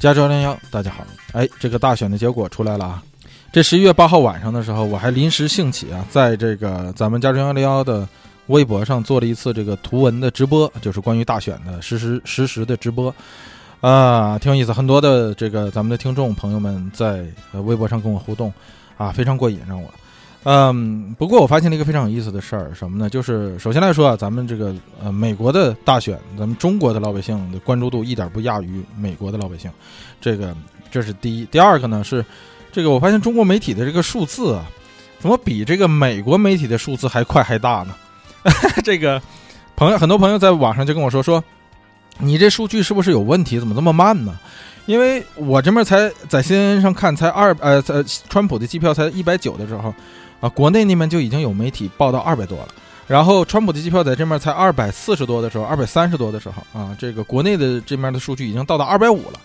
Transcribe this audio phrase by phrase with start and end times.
[0.00, 1.04] 加州零幺，大家好。
[1.32, 3.02] 哎，这个大选的结果出来了啊！
[3.52, 8.08] 这十一月八号晚上的时候，我还临时兴起啊，在这个咱们加州幺零幺的
[8.46, 13.14] 微博上做了一次这个图文的直播，就是关于大选的实时实时的直播，
[13.82, 14.72] 啊，挺有意思。
[14.72, 18.50] 很多的这个咱们的听众朋友们在呃微博上跟我互动，
[18.96, 19.92] 啊，非常过瘾，让我。
[20.42, 23.10] 嗯，不过我发现了一个非常有意思的事儿，什么呢？
[23.10, 29.70] 就是首先来说啊，咱们这个呃美国的大选，咱们中国的老百姓的关注度一点不亚于美国的老百姓，
[30.18, 30.56] 这个
[30.90, 31.44] 这是第一。
[31.44, 32.24] 第二个呢是，
[32.72, 34.64] 这个我发现中国媒体的这个数字啊，
[35.18, 37.94] 怎么比这个美国媒体的数字还快还大呢？
[38.82, 39.20] 这个
[39.76, 41.44] 朋友很多朋友在网上就跟我说说，
[42.18, 43.58] 你这数据是不是有问题？
[43.58, 44.38] 怎么这么慢呢？
[44.86, 49.94] 因为我这边才在 CNN 上看才二呃在川普的机票才一百九的时候。
[50.40, 52.68] 啊，国内那边就已经有媒体报道二百多了，
[53.06, 59.40] 然后川普的机票在这面才二百四十多的时候，二百三十多的时候啊，这个国内的这面的数据已经到达二百五了。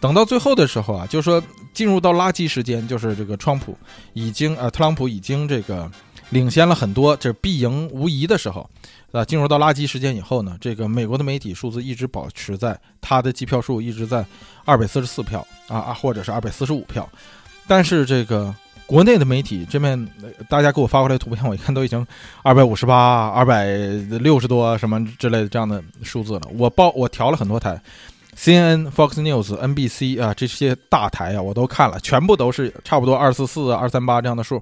[0.00, 1.42] 等到最后的时候啊，就是说
[1.74, 3.76] 进入到垃圾时间，就是这个川普
[4.12, 5.90] 已经呃特朗普已经这个
[6.30, 8.68] 领先了很多，这必赢无疑的时候，
[9.12, 14.24] 啊，进入到垃圾时间以后呢，这个美国的媒体数字一直保持在他的机票数一直在
[14.64, 17.06] 二百四十四票啊啊，或者是二百四十五票，
[17.66, 18.54] 但是这个。
[18.88, 20.08] 国内的媒体这边，
[20.48, 22.04] 大家给我发过来图片，我一看都已经
[22.42, 26.48] 二百五十八、二百六十多什么之类的这样的数字了。
[26.54, 27.78] 我报我调了很多台
[28.34, 34.58] ，CNN、Fox News、NBC 啊这些大台啊，我都看了，全部都是差不多二四四、二三八这样的数。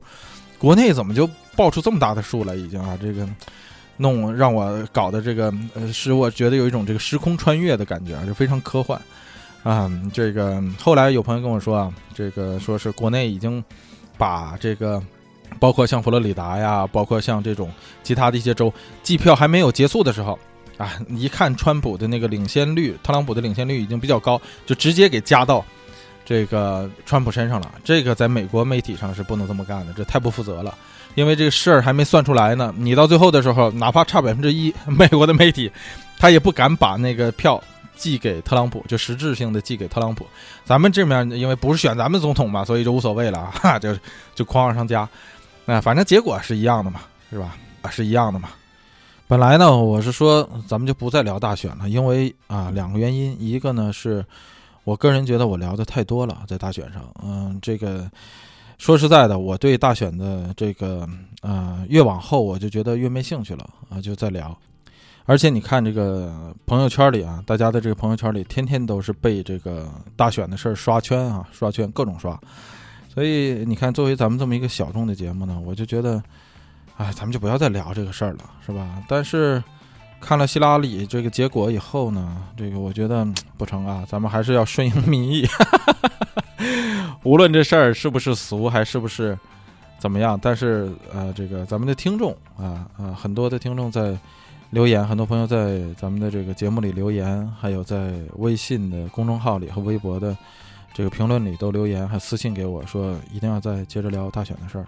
[0.59, 2.57] 国内怎么就报出这么大的数了？
[2.57, 3.25] 已经啊，这个
[3.97, 9.01] 弄让我搞的这个呃，使我觉得有一种这个时空穿越的感觉啊，就非常科幻
[9.63, 9.89] 啊。
[10.13, 13.63] 这个后来有朋友跟我说啊，这个说是国内已经。
[14.19, 15.03] 把这个，
[15.59, 17.71] 包括像佛罗里达呀，包括像这种
[18.03, 20.39] 其他的一些州，计票还没有结束的时候，
[20.77, 25.65] 啊，一看川普的那个领先率，特朗普的领先率已经比较高，就直接给加到
[26.25, 27.73] 这个川普身上了。
[27.85, 30.75] 这个在美国媒体上是不能这么干的，这太不负责了。
[31.15, 35.71] 因为这个事儿还没算出来呢，你到最后的时候，哪怕差百分之一，美国的媒体
[36.19, 37.63] 他也不敢把那个票。
[37.97, 40.27] 寄给特朗普，就实质性的寄给特朗普。
[40.65, 43.97] 咱们这面因为不是选咱们总统嘛，所以就无所谓了啊， 就
[44.35, 45.09] 就狂往上加。
[45.65, 47.57] 啊，反正结果是一样的嘛，是吧？
[47.83, 48.51] 啊，是一样的嘛。
[49.27, 53.37] 本来呢，我是说咱们就不再聊大选了，因为啊，两个原因。
[53.41, 54.25] 一个呢是
[54.85, 57.03] 我个人觉得我聊的太多了，在大选上。
[57.25, 58.09] 嗯，这个
[58.79, 61.05] 说实在的，我对大选的这个
[61.41, 64.57] 啊，越往后我就觉得越没兴趣了啊，就再聊。
[65.29, 72.39] 而且你看这个朋友圈里啊，大家的这个朋友圈里，天天都是被这个大选的事儿刷圈啊，刷圈各种刷。
[73.13, 76.23] 所以你看，作为咱们这么一个小众的节目呢，我就觉得，
[76.97, 79.03] 哎，咱们就不要再聊这个事儿了，是吧？
[79.09, 79.61] 但是
[80.21, 83.27] 看了希拉里这个结果以后呢，这个我觉得
[83.59, 85.45] 不成啊，咱们还是要顺应民意，
[87.25, 89.37] 无论这事儿是不是俗，还是不是
[89.99, 94.17] 怎么样，但是呃，这个咱们的听众啊啊，很多的听众在。
[94.71, 100.37] 留言，很多朋友在咱们的这个节目里留言，还有在微信的公众号里和微博的
[100.93, 104.85] 这个评论里都留言，还私信给我说一定要再接着聊大选的事儿。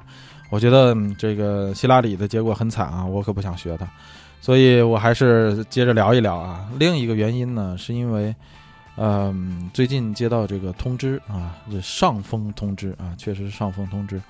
[0.50, 3.88] 我觉得这个希拉里的结果很惨啊，我可不想学他，
[4.40, 6.68] 所以我还是接着聊一聊啊。
[6.78, 8.34] 另一个原因呢，是因为，
[8.96, 14.20] 嗯，最近接到这个通知啊，这上峰通知啊，确实是上峰通知，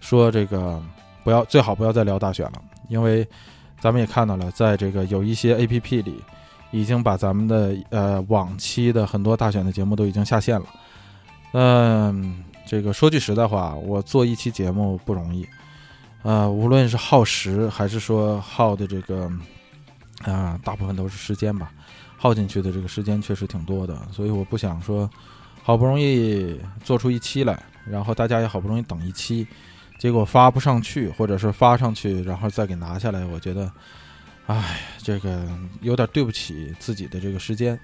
[0.00, 0.80] 说这个
[1.24, 3.26] 不要最好不要再聊大选了，因为。
[3.82, 6.22] 咱们也看到了，在这个有一些 A P P 里，
[6.70, 10.66] 已经把咱们的呃往期的很多大选的节目都已经下线了。
[11.52, 15.44] 嗯，这个说句实在话，我做一期节目不容易，
[16.22, 19.28] 啊，无论是耗时还是说耗的这个
[20.22, 21.72] 啊，大部分都是时间吧，
[22.16, 25.10] 耗进去的这个时间确实挺多的，所以我不想说，
[25.64, 29.44] 好不容易做出一期来，然后大家也好不容易等一期。
[30.02, 33.70] 结果发不上去，或者是发上去，然后再给拿下来，我觉得，
[34.48, 35.48] 哎，这个
[35.80, 37.78] 有点对不起自己的这个时间，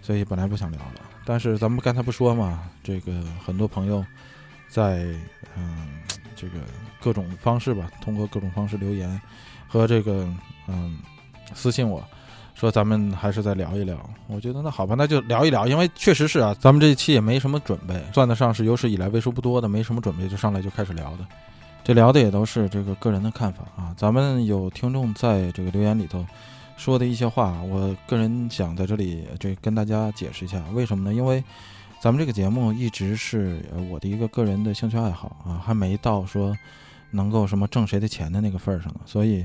[0.00, 1.02] 所以本来不想聊了。
[1.22, 3.12] 但是咱们刚才不说嘛，这个
[3.44, 4.02] 很多朋友
[4.70, 5.04] 在
[5.54, 6.00] 嗯，
[6.34, 6.54] 这个
[6.98, 9.20] 各种方式吧，通过各种方式留言
[9.68, 10.26] 和这个
[10.66, 10.96] 嗯
[11.52, 12.02] 私信我
[12.54, 13.98] 说，咱们还是再聊一聊。
[14.28, 21.26] 我觉得那好吧，那就聊一聊，因为确实是啊，咱们这一期也没什么准备，算得上是有史以来为数不多的没什么准备就上来就开始聊的。
[21.82, 26.24] 这聊的也都是这个个人的看法啊，咱们有听众在这个留言里头
[26.76, 31.14] 说的一些话，我个人想在这里这跟大家解释一下，为什么呢？
[31.14, 31.42] 因为
[32.00, 36.56] 咱们这个节目一直是我的一个个人的兴趣爱好啊，还没到说
[37.10, 39.44] 能够什么挣谁的钱的那个份儿上呢，所以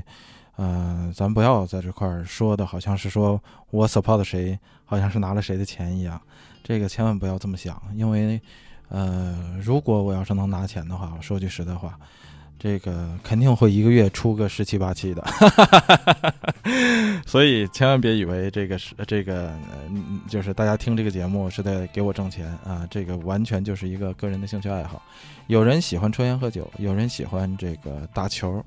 [0.56, 6.20] 呃，咱不要在这块儿说的好像是说我 support 谁，好像是拿了谁的钱一样，
[6.62, 8.40] 这个千万不要这么想，因为，
[8.88, 11.98] 呃，如果我要是能拿钱的话，我说句实在话，
[12.58, 15.24] 这个肯定会一个月出个十七八期的，
[17.26, 19.52] 所以千万别以为这个是这个，
[20.28, 25.02] 就是大家听这个节目是在给我挣钱啊，这个完全就是一个个人的兴趣爱好，
[25.46, 28.64] 有人喜欢抽烟喝酒，有人喜欢这个打球。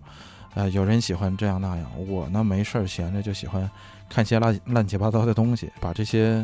[0.55, 3.69] 呃，有人喜欢这样那样，我呢没事儿闲着就喜欢
[4.09, 6.43] 看些乱乱七八糟的东西，把这些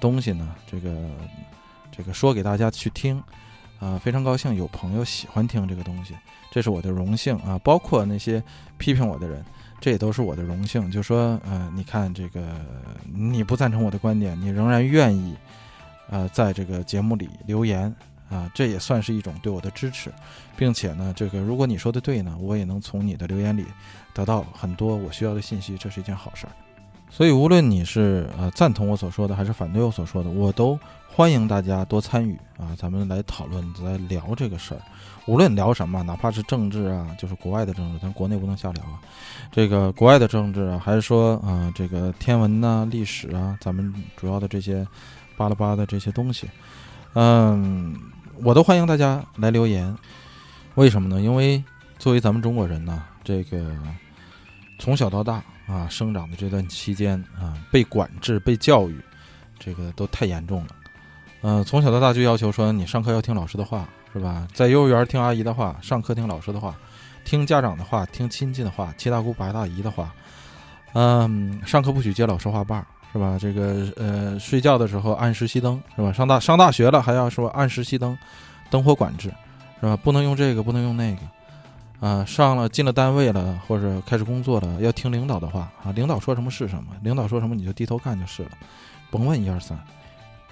[0.00, 0.90] 东西呢，这个
[1.96, 3.22] 这个说给大家去听，
[3.78, 6.14] 啊，非常高兴有朋友喜欢听这个东西，
[6.50, 7.58] 这是我的荣幸啊。
[7.62, 8.42] 包括那些
[8.78, 9.44] 批评我的人，
[9.80, 10.90] 这也都是我的荣幸。
[10.90, 12.60] 就说，呃，你看这个，
[13.12, 15.36] 你不赞成我的观点，你仍然愿意，
[16.10, 17.94] 呃，在这个节目里留言。
[18.30, 20.10] 啊，这也算是一种对我的支持，
[20.56, 23.64] 并且呢，这个如果你说的对呢，我也能从你的留言里
[24.14, 26.52] 得到很多我需要的信息，这是一件好事儿。
[27.10, 30.76] 所以无论你是呃赞同我所说的，还是反对我所说的，我都
[31.16, 34.80] 欢迎大家多参与啊，咱们来讨论，来聊这个事儿。
[35.26, 38.98] 无论聊什么，哪怕是政治啊，就是国外的政治，咱国内不能瞎聊啊。
[39.52, 44.84] 这个国外的政治啊，还是说啊，这个天文呐、历史啊，咱们主要的这些
[45.36, 46.50] 巴拉巴的这些东西，
[47.12, 47.96] 嗯。
[48.42, 49.96] 我都欢迎大家来留言，
[50.74, 51.20] 为什么呢？
[51.20, 51.62] 因为
[52.00, 53.72] 作为咱们中国人呢，这个
[54.80, 59.00] 从小到大啊，生长的这段期间啊，被管制、被教育，
[59.60, 60.70] 这个都太严重了。
[61.46, 64.48] 嗯，从小到大就要求说，你上课要听老师的话，是吧？
[64.54, 66.74] 在幼儿园听阿姨的话，上课听老师的话，
[67.22, 70.10] 听家长的话，听亲戚的话，七大姑八大姨的话。
[70.94, 72.84] 嗯，上课不许接老师话把。
[73.12, 73.38] 是吧？
[73.38, 76.12] 这个呃，睡觉的时候按时熄灯，是吧？
[76.12, 78.18] 上大上大学了还要说按时熄灯，
[78.70, 79.32] 灯火管制，
[79.78, 79.96] 是吧？
[79.96, 88.50] 不能用这个，不能用那个，啊，上了进了单位了或者开始工作了，要听领导的话啊，领导说什么是什么，领导说什么你就低头干就是了，
[89.12, 89.78] 甭问一二三。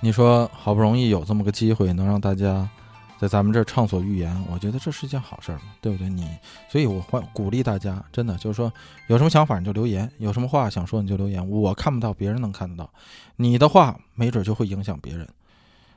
[0.02, 2.68] 你说好不容易有这么个机会，能让大家。
[3.20, 6.08] 在咱们这儿畅所欲言，我觉得这是一件好事儿，对不对？
[6.08, 6.28] 你，
[6.68, 8.72] 所以我欢鼓励大家，真的就是说，
[9.06, 11.48] 有什么想法你就留言，有什么话想说你就留言。
[11.48, 12.92] 我看不到，别人能看得到，
[13.36, 15.24] 你的话没准就会影响别人。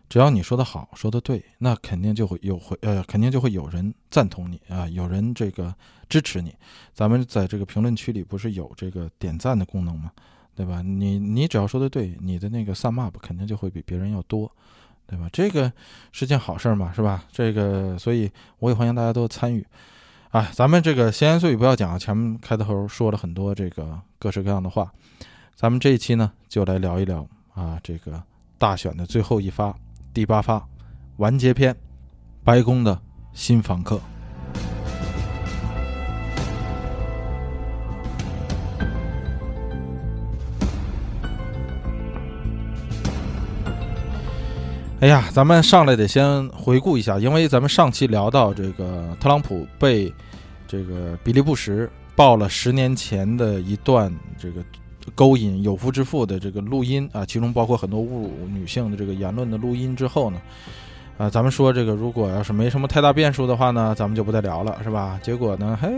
[0.07, 5.73] 只要你说的好，说的对，那肯定就会有回，呃，肯定就会有人赞同你啊，有人这个
[6.07, 6.53] 支持你。
[6.93, 10.11] 咱们在这个评论区里不是有这个点赞的功能吗？
[10.55, 10.81] 对吧？
[10.81, 14.51] 你你只要说的对，你的那个 sum up 肯定就会比别人要多。
[15.07, 15.29] 对吧？
[15.31, 15.71] 这个
[16.11, 17.23] 是件好事嘛，是吧？
[17.31, 19.63] 这个，所以我也欢迎大家都参与。
[20.31, 24.91] 啊，咱们这个闲言碎语不要讲啊，前面开头说了很多这个各式各样的话，
[25.53, 27.23] 咱们这一期呢就来聊一聊
[27.53, 28.19] 啊，这个
[28.57, 29.77] 大选的最后一发，
[30.11, 30.67] 第八发
[31.17, 31.75] 完结篇，
[32.43, 32.99] 白宫的
[33.31, 34.01] 新访客。
[45.01, 50.11] 哎呀，咱们上来得先回顾一下，因为咱们上期聊到这个特朗普被
[50.65, 54.63] 这个比利布什爆了十年前的一段这个
[55.13, 60.41] 勾引有夫之妇的这个录音啊，其中包括很多侮辱女性的这个言论的录音之后呢，
[61.17, 65.19] 啊，咱们说这个如果要是没什么太大变数的话呢，咱们就不再聊了，是吧？
[65.21, 65.89] 结果呢，嘿，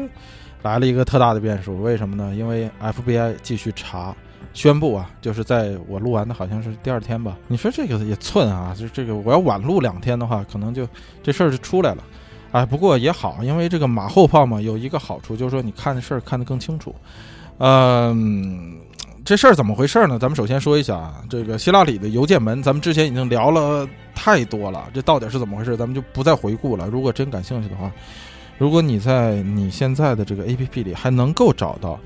[0.64, 2.34] 来了一个特大的变数，为什么呢？
[2.36, 4.14] 因为 FBI 继续查。
[4.54, 7.38] 宣布啊，就是在我录完的好像是第二天吧。
[7.48, 10.88] 你说这个也寸啊，就这个我要晚录两天的话，可能就
[11.22, 12.04] 这事儿就出来了。
[12.52, 16.96] 哎，不过也好，因为这个马后炮嘛，有一个好处就是说你看的事儿看得更清楚。
[17.60, 18.78] 嗯，
[19.24, 20.18] 这事儿怎么回事呢？
[20.18, 25.78] 咱们首先说一下啊，这个希拉里的邮件门，咱们之前已经聊了太多了，这到底是怎么回事？
[25.78, 26.88] 咱们就不再回顾了。
[26.88, 27.92] 如果真感兴趣的话，
[28.58, 32.00] 如果你在你现在的这个 APP 里还能够找到。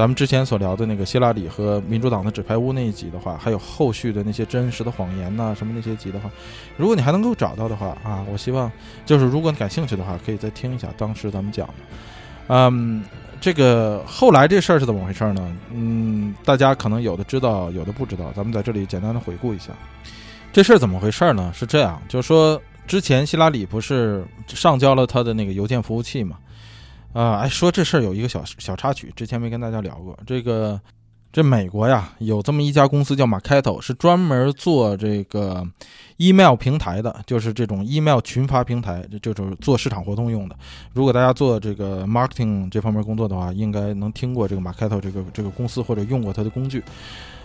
[0.00, 6.30] 咱们之前所聊的那个希拉里和民主党的纸牌屋那一集的话，还有后续的那些真实的谎言呐，什么那些集的话，
[6.78, 8.72] 如果你还能够找到的话啊，我希望
[9.04, 11.74] 就是如果你感兴趣的话，可以再听一下当时咱们讲的。
[12.48, 13.04] 嗯，
[13.42, 15.54] 这个后来这事儿是怎么回事呢？
[15.70, 19.70] 嗯，大家可能有的知道，有的不知道，咱们在这里简单的回顾一下，
[20.50, 21.52] 这事儿怎么回事呢？
[21.54, 26.38] 是这样，就是说之前希拉里不是上交了他的那个邮件服务器嘛？
[27.12, 30.16] 啊，哎，说这事儿有一个小小插曲，之前没跟大家聊过。
[30.24, 30.80] 这个，
[31.32, 35.66] 这美国呀，有这么一家公司叫马开头，是专门做这个
[36.18, 40.54] email 平台的，就是这种 email 群发平台，这就是做市场活动用的。
[40.92, 46.80] 如果大家做这个 marketing 这方面工作的话，应该能听过这个马开头这个这个公司，或者用过它的工具。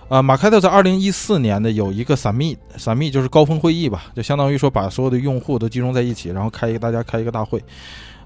[0.07, 7.60] 啊，马开头在二零一四年的有一个 summit，summit 就是高峰会议吧，就相当于说把所有的用户都集中在一起，然后开一个大家开一个大会。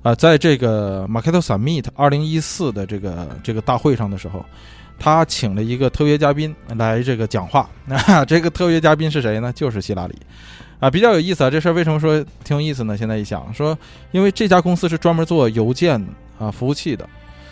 [0.02, 4.44] 啊，在这个 Market Summit 二零一四的这个这个大会上的时候，
[4.98, 7.70] 他请了一个特约嘉宾来这个讲话。
[7.86, 9.52] 那 这个特约嘉宾是谁呢？
[9.54, 10.16] 就是希拉里。
[10.80, 11.50] 啊，比较有意思啊！
[11.50, 12.98] 这事儿为什么说挺有意思呢？
[12.98, 13.78] 现在一想，说
[14.12, 16.02] 因为这家公司是专门做邮件
[16.40, 17.06] 啊服务器的，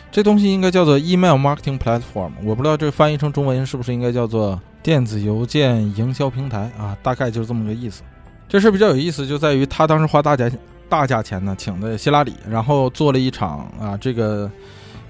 [0.09, 2.31] 这东西应该叫做 Email Marketing Platform。
[2.45, 6.97] 我不知道这翻译成中文是不是应该叫做电子邮件营销平台啊？
[7.03, 8.01] 大概就是这么个意思。
[8.47, 10.57] 这事儿比较有意思，就在于他当时花大价钱
[10.89, 14.49] 大价钱呢，请的希拉里，然后做了一场啊这个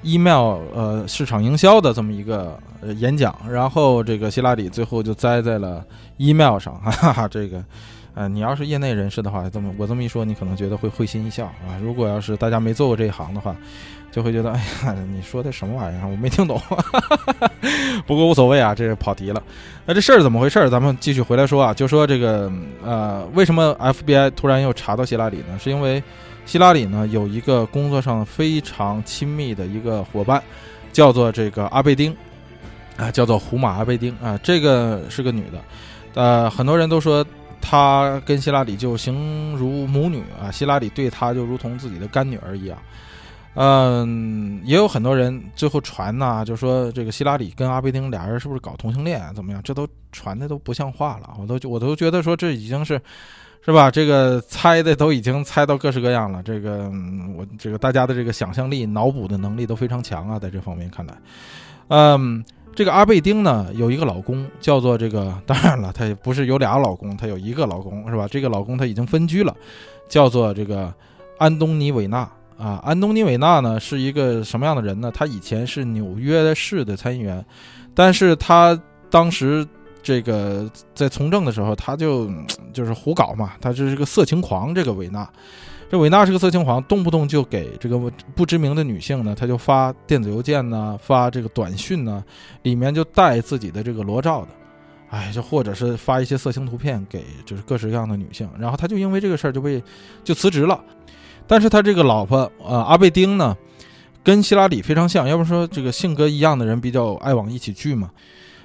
[0.03, 5.83] email 呃市场营销的这么一个呃演讲，然后这个希拉里最后就栽在了
[6.17, 7.63] email 上，哈哈，这个。
[8.17, 11.77] 呃，你要是业内人士的话，这么我这么一说，你可能觉得会会心一笑啊。
[11.79, 13.55] 如果要是大家没做过这一行的话，
[14.11, 16.07] 就会觉得，哎呀，你说的什么玩意儿？
[16.07, 16.59] 我没听懂。
[18.07, 19.43] 不过无所谓啊，这是跑题了。
[19.85, 20.67] 那这事儿怎么回事？
[20.67, 22.51] 咱们继续回来说啊，就说这个
[22.83, 25.59] 呃，为什么 FBI 突然又查到希拉里呢？
[25.59, 26.01] 是因为
[26.47, 30.41] 希拉里呢有一个工作上非常亲密的一个伙伴，
[30.91, 32.11] 叫做这个阿贝丁
[32.97, 35.61] 啊，叫做胡马阿贝丁啊，这个是个女的。
[36.15, 37.23] 呃，很多人都说。
[37.69, 42.77] 他跟希拉里就形如母女啊，希拉里对他就如同自己的干女儿一样。
[43.55, 49.33] 嗯，也有很多人最后传呐，就说这个希拉里跟阿贝丁俩人是不是搞同性恋啊？
[49.33, 49.61] 怎么样？
[49.63, 53.01] 这都传的都不像话了，我都我都觉得说这已经是，
[53.65, 53.91] 是吧？
[53.91, 56.41] 这个猜的都已经猜到各式各样了。
[56.43, 56.89] 这个
[57.35, 61.13] 我这个大家的这个想象力、脑补的能力都非常强啊，在这方面看来，
[61.89, 62.45] 嗯。
[62.77, 65.33] 这个阿贝丁呢，有一个老公，叫做这个。
[65.47, 68.27] 当然了，她也不是有俩老公，她有一个老公，是吧？
[68.29, 69.51] 这个老公他已经分居了，
[70.07, 70.93] 叫做这个
[71.39, 72.19] 安东尼·韦纳
[72.55, 72.79] 啊。
[72.85, 75.11] 安东尼·韦纳呢，是一个什么样的人呢？
[75.11, 77.43] 他以前是纽约市的参议员，
[77.95, 78.79] 但是他
[79.09, 79.67] 当时
[80.03, 82.29] 这个在从政的时候，他就
[82.71, 84.75] 就是胡搞嘛，他就是个色情狂。
[84.75, 85.27] 这个韦纳。
[85.89, 87.97] 这维纳是个色情狂，动不动就给这个
[88.35, 92.21] 不知名的女性呢，他就发电子邮件呢，发这个短信呢，
[92.63, 94.47] 里面就带自己的这个裸照的，
[95.09, 99.81] 哎，就或者是发一些色情图片给就是各式各样的女性，然后他就因为这个事儿就被
[100.25, 100.83] 就辞职了。
[101.47, 103.55] 但是他这个老婆呃阿贝丁呢，
[104.21, 108.11] 跟希拉里非常像，要不说这个性格一样的人比较爱往一起聚嘛。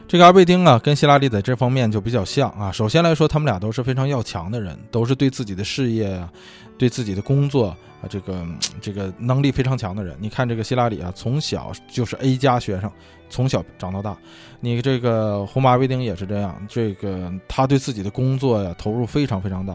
[0.09, 2.71] 这个阿贝丁啊，跟希拉里在这方面就比较像啊。
[2.71, 6.31] 首先来说，他们俩都是非常要强的人，都是对自己的事业啊，
[6.77, 7.69] 对自己的工作
[8.03, 8.45] 啊，这个
[8.83, 10.15] 这个能力非常强的人。
[10.21, 12.91] 你看这个希拉里啊，从小就是 A 加学生，
[13.31, 14.15] 从小长到大。
[14.61, 19.75] 你这个胡马阿贝丁也是这样，这个他对自己的工作呀投入非常非常大。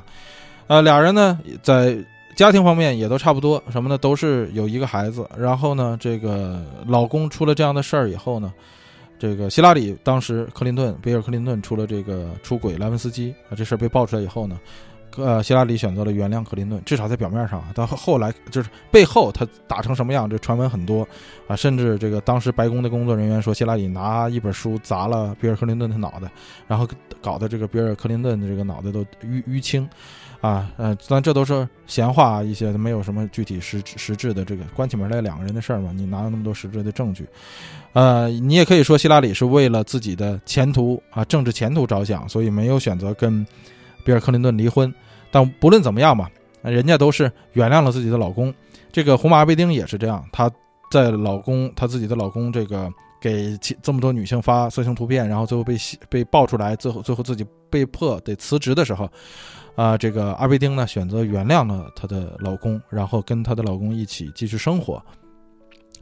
[0.68, 1.98] 呃，俩人呢在
[2.36, 3.98] 家庭方面也都差不多，什么呢？
[3.98, 5.28] 都是有一个孩子。
[5.36, 8.54] 然后呢，这个老公出了这样的事儿以后呢。
[9.20, 14.60] 这个希拉里当时，克林顿，比尔·克林顿出了这个出轨莱文斯基啊，这事儿被爆出来以后呢，
[15.18, 21.08] 呃，希拉里选择了原谅克林顿，至少在表面上啊，到后来就是背后他打成什么样，这传闻很多
[21.48, 26.32] 啊，甚至这个当时白宫的工作人员说，希拉里拿一本书砸了比尔·克林顿的脑袋，
[26.68, 26.88] 然后
[27.22, 29.90] 搞得这个比尔·克林顿的这个脑袋都淤淤青。
[30.40, 35.92] 啊，呃，但这都是闲话，一些没有什么具体实实质的这个关起门来两个人的事儿嘛。
[35.96, 37.28] 你哪有那么多实质的证据？
[37.94, 43.46] 呃，你也可以说希拉里是为了自己的前途啊，政治前途着想，所以没有选择跟
[44.04, 44.94] 比尔·克林顿离婚。
[45.32, 46.30] 但不论怎么样吧，
[46.62, 48.54] 人家都是原谅了自己的老公。
[48.92, 50.50] 这个胡马·贝丁也是这样，她
[50.92, 52.88] 在老公她自己的老公这个
[53.20, 55.76] 给这么多女性发色情图片，然后最后被
[56.10, 59.10] 被爆出来，最后最后自己被迫得辞职的时候。
[59.78, 65.00] 啊，这个阿贝丁呢选择原谅了她的老公，然后跟她的老公一起继续生活。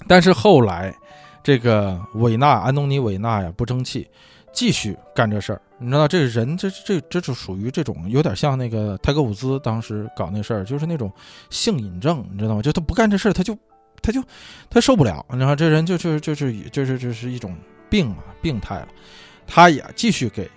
[0.08, 0.96] 但是后来，
[1.44, 4.08] 这个韦纳安东尼韦纳呀不争气，
[4.53, 5.62] 继续干这事儿。
[5.77, 11.12] 你知道，这人这这这就属于这种有点像那个泰戈伍兹当时搞那事儿，就是那种
[11.50, 12.62] 性瘾症，你知道吗？
[12.62, 13.58] 就他不干这事儿，他就
[14.01, 14.24] 他就
[14.70, 15.25] 他受不了。
[15.32, 17.53] 你知道，这人就就就是就是就是一种
[17.89, 18.88] 病啊，病态了。
[19.46, 20.50] 他也继续给。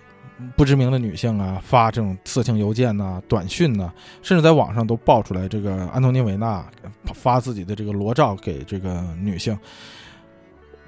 [0.55, 3.91] 不知名的女性啊，发这种色情邮件呐、短讯呐，
[4.21, 6.65] 甚至在网上都爆出来，这个安东尼维纳
[7.13, 9.57] 发自己的这个裸照给这个女性，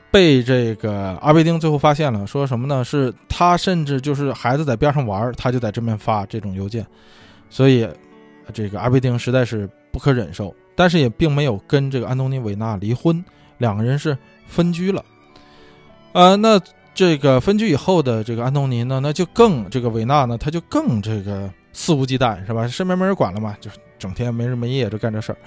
[0.09, 2.83] 被这个阿贝丁最后发现了，说什么呢？
[2.83, 6.85] 是他甚至就是孩子在边上玩，他就在这边发这种邮件，
[7.49, 7.87] 所以
[8.53, 13.23] 这个阿贝丁实在是不可忍受，但是也并没有跟这个安东尼维纳离婚，
[13.57, 14.17] 两个人是
[14.47, 15.03] 分居了，
[16.13, 16.59] 呃，那。
[16.93, 22.67] 这个分居以后的这个安东尼呢，那就更这个维纳呢，他就更这个肆无忌惮，是吧？
[22.67, 25.37] 身边没人管了嘛，就整天没日没夜就干这事儿。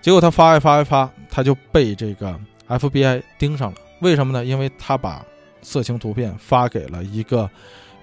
[0.00, 3.76] 结果他发一发一发，他就被这个 FBI 盯上了。
[4.00, 4.44] 为什么呢？
[4.44, 5.24] 因为他把
[5.60, 7.50] 色情图片发给了一个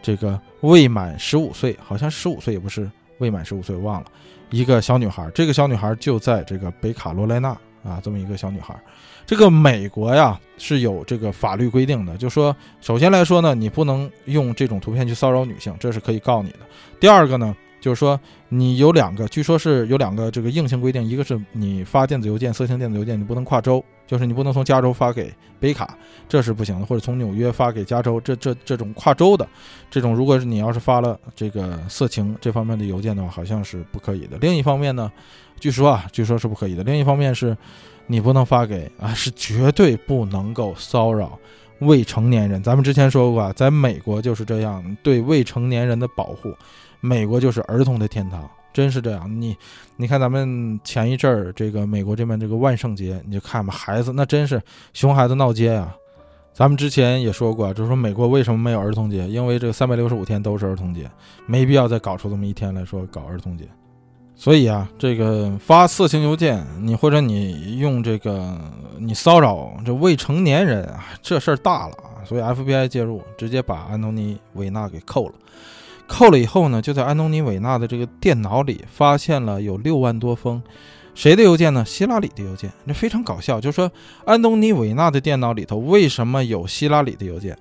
[0.01, 4.08] 这个未满十五岁，好像十五岁也不是未满十五岁，忘了
[4.51, 7.50] 一个小女孩，这个小女孩就在这个北卡罗来纳
[7.84, 8.77] 啊，这么一个小女孩。
[9.25, 16.60] 这个美国呀是有这个法律规定的，就说首先来说呢，你不能用这种图片去骚扰女性，这是可以告你的。
[17.00, 25.98] 第二个呢，就是说你有两个，据说是有两个这个硬性规定，一个是你发电子邮件、色情电子邮件，你不能跨州，就是你不能从加州发给北卡，
[26.29, 29.48] 这是不行的，或者从纽约发给加州，这这这种跨州的
[29.89, 34.38] 这种，如果是你要是发了这个色情这方面的邮件的话，好像是不可以的。
[34.39, 35.12] 另一方面呢，
[35.60, 36.84] 据说啊，据说是不可以的。
[36.84, 37.58] 另一方面是。
[38.08, 41.38] 你不能发给啊，是绝对不能够骚扰
[41.80, 42.62] 未成年人。
[42.62, 46.54] 咱们之前说过啊，在美国就是这样，对未成年人的保护，
[47.02, 49.30] 美国就是儿童的天堂，真是这样。
[49.42, 49.56] 你，
[49.98, 54.62] 你看咱们前一阵儿这个美国这边这个万圣节，你就看吧，孩子那真是
[54.94, 55.94] 熊孩子闹街呀。
[56.54, 59.28] 咱们之前也说过，就是说美国为什么没有儿童节？
[59.28, 61.10] 因为这三百六十五天都是儿童节，
[61.46, 63.68] 没必要再搞出这么一天来说搞儿童节。
[64.38, 68.60] 所以啊，这个发色情邮件，你或者你用这个
[69.00, 72.20] 你骚扰这未成年人啊，这事儿大了啊！
[72.25, 75.34] 所以 FBI 介入，直接把安东尼·韦纳给扣了。
[76.06, 80.62] 扣了以后呢，就在安东尼·韦纳的这个电脑里发现了有六万多封
[81.15, 81.84] 谁的邮件呢？
[81.86, 82.70] 希拉里的邮件。
[82.86, 83.89] 这非常搞笑，就是说
[84.25, 87.58] 安东尼·韦纳的电脑里头为什么有希拉里的邮件？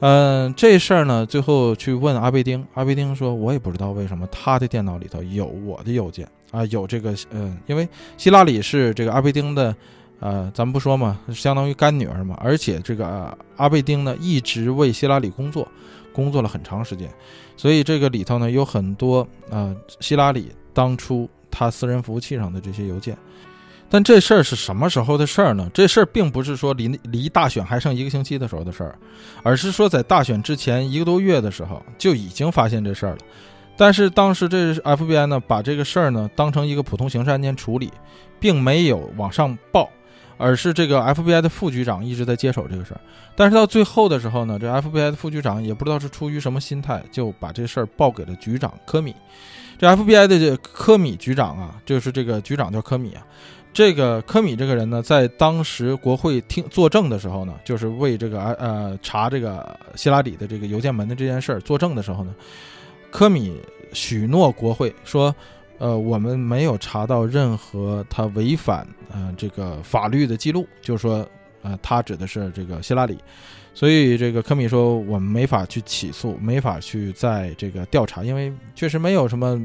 [0.00, 7.88] 嗯，这事儿呢，最后去问阿贝丁，阿贝丁说：“我也不知道为什么他的电脑里头有我的邮件啊，有这个，嗯，因为
[8.18, 9.74] 希拉里是这个阿贝丁的，
[10.20, 15.66] 呃，咱们不说嘛，相当于干女儿嘛，而且这个阿贝丁呢一直为希拉里工作，
[16.12, 17.10] 工作了很长时间，
[17.56, 23.16] 所以这个里头呢有很多啊，希拉里当初他私人服务器上的这些邮件。”
[23.88, 25.70] 但这事儿是什么时候的事儿呢？
[25.72, 28.98] 这事儿并不是说离离大选还剩一个星期的时候的事儿，
[29.42, 33.18] 而是说在大选之前一个多月的时候就已经发现这事儿了。
[33.76, 37.92] 但是当时这 FBI 呢把这个事儿呢当成一个普通刑事案件处理，
[38.40, 39.88] 并没有往上报，
[40.36, 43.00] 而是这个 FBI 的副局长一直在接手这个事儿。
[43.36, 49.14] 但是到最后的时候呢，这 FBI 的副局长也不知道是出于什么心态，就把这事儿报给了局长科米。
[49.78, 53.22] 这 FBI 的这科米局长啊，就是这个局长叫科米啊。
[53.76, 62.34] 这个科米这个人呢，在当时国会听作证的时候呢，就是为这个呃查这个希拉里的这个邮件门的这件事儿作证的时候呢，
[63.10, 63.60] 科米
[63.92, 65.34] 许诺国会说，
[65.76, 71.28] 呃，我们没有查到任何他违反呃这个法律的记录，就是说，
[71.60, 73.18] 呃，他指的是这个希拉里，
[73.74, 79.60] 所以这个科米说，我们没法去起诉，没法去在这个调查，因为确实没有什么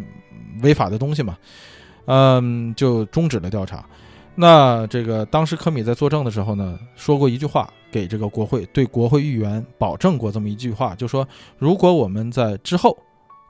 [0.64, 1.38] 违法的东西嘛。
[2.06, 3.86] 嗯，就终止了调查。
[4.36, 12.98] 那这个当时科米在作证的时候呢，说过一句话给这个国会，对国会议员保证过这么一句话，就说如果我们在之后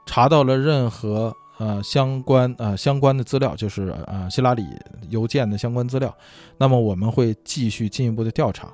[0.06, 4.66] 查到了任何呃相关呃相关的资料，就是呃希拉里
[5.08, 6.14] 邮件的相关资料，
[6.58, 8.68] 那么我们会继续进一步的调查。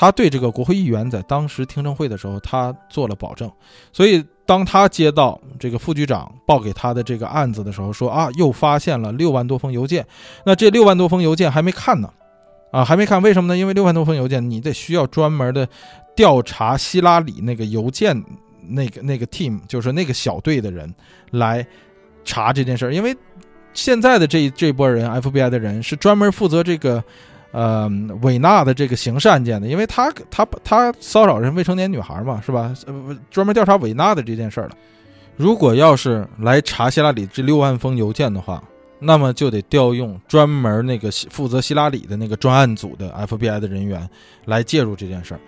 [0.00, 3.50] 他对这个国会议员在当时听证会的时候，他做了保证，
[3.92, 4.24] 所以。
[4.46, 10.04] 当他接到这个副局长报给他的这个案子的时候，说啊，又发现了六万多封邮件。
[10.44, 12.12] 那这六万多封邮件还没看呢，
[12.72, 13.22] 啊，还没看。
[13.22, 13.56] 为什么呢？
[13.56, 15.68] 因为六万多封邮件，你得需要专门的
[16.16, 18.20] 调查希拉里那个邮件
[18.66, 20.92] 那个那个 team，就是那个小队的人
[21.30, 21.64] 来
[22.24, 22.92] 查这件事儿。
[22.92, 23.16] 因为
[23.72, 27.04] 现在的这这波人，FBI 的人是专门负责这个。
[27.52, 27.90] 呃，
[28.22, 32.74] 韦纳的这个刑事案件的，因为他他他骚扰人未成年女孩嘛，是吧？
[32.86, 34.76] 呃，专门调查韦纳的这件事儿了。
[35.36, 38.62] 如果要是来查希拉里这六万封邮件的话，
[38.98, 44.08] 那么就得调用专门那个负责希拉里的那个专案组的 FBI 的人员
[44.44, 45.40] 来介入这件事儿。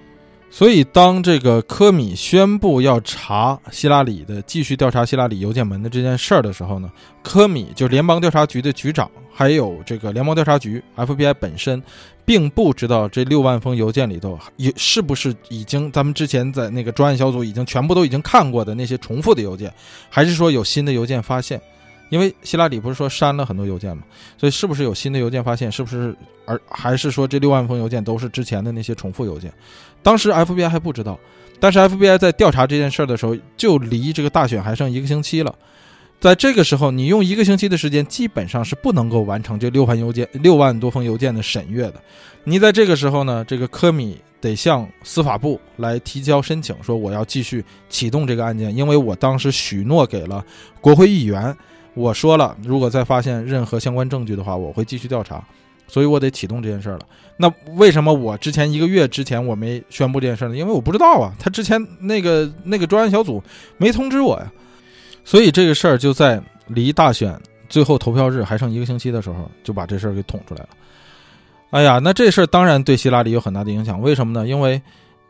[0.54, 11.82] 所以，当这个科米宣布要查希拉里的，继续调查希拉里邮件门的这件事儿的时候呢，科米就联邦调查局的局长，还有这个联邦调查局 FBI 本身，
[12.26, 19.72] 并不知道这六万封邮件里头也是不是已经咱们之前在那个专案小组已经全部都已经看过的那些重复的邮件，
[20.10, 21.58] 还是说有新的邮件发现？
[22.12, 24.02] 因为希拉里不是说删了很多邮件嘛，
[24.36, 25.72] 所以是不是有新的邮件发现？
[25.72, 29.50] 是不是而还是说这六万封邮件都是之前的那些重复邮件？
[30.02, 31.18] 当时 FBI 还不知道，
[31.58, 35.54] 但是 FBI 在调查这件事儿的时候，就离这个大选还剩一个星期了。
[36.20, 41.94] 在这个时候，你用一个星期的时间，基本上是不能够完成这六万邮件、六万多封邮件的审阅的。
[42.44, 50.44] 你在这个时候呢，这个科米得向司法部来提交申请，说我要继续启动这个案件，因为我当时许诺给了
[50.78, 51.56] 国会议员。
[51.94, 55.44] 我说了，如果再发现任何相关证据的话，我会继续调查，
[55.86, 57.00] 所以我得启动这件事儿了。
[57.36, 60.56] 那为什么我之前一个月之前我没宣布这件事呢？
[60.56, 63.42] 因为我不知道啊，他之前那个那个专案小组
[63.76, 64.50] 没通知我呀。
[65.24, 70.68] 所以这个事儿就在离大选最后投票日还剩一个星期的时候，就把这事儿给捅出来了。
[71.70, 74.00] 哎呀，那这事儿当然对希拉里有很大的影响。
[74.00, 74.46] 为什么呢？
[74.46, 74.80] 因为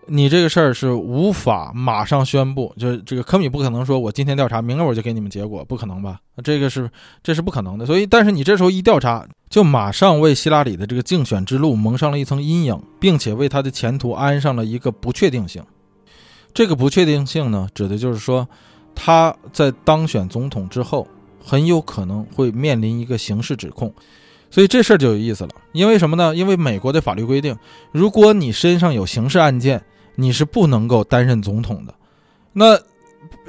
[0.07, 6.19] 你这个事儿是无法马上宣布，就这个科米不可能说我今天调查，明儿我就给你们结果，不可能吧？
[6.43, 6.91] 这个是
[7.23, 7.87] 这是不可能的。
[7.87, 15.63] 所以，但是你这时候一调查，就马上为希拉里的这个竞选之路蒙上了一层阴影，并且为他的前途安上了一个不确定性。
[16.53, 18.47] 这个不确定性呢，指的就是说
[18.95, 21.07] 他在当选总统之后，
[21.43, 23.93] 很有可能会面临一个刑事指控。
[24.51, 26.37] 所以这事儿就有意思了，因为什么呢？
[26.37, 27.57] 因为美国的法律规定，
[27.91, 29.83] 如果你身上有刑事案件，
[30.15, 31.95] 你是不能够担任总统的。
[32.53, 32.79] 那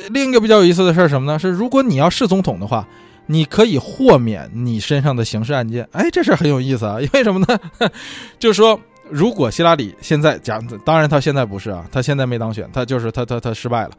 [0.09, 1.37] 另一个比较有意思的事儿什么呢？
[1.37, 2.87] 是如果你要是总统的话，
[3.25, 5.87] 你可以豁免你身上的刑事案件。
[5.91, 6.99] 哎，这事儿很有意思啊！
[6.99, 7.59] 因为什么呢？
[8.39, 13.91] 就是说，如果希拉里现在讲，当然他现在不是啊，他现在没当选，他就是他他他失败了。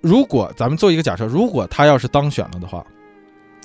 [0.00, 2.84] 如果咱们做一个假设，如果他要是当选了的话，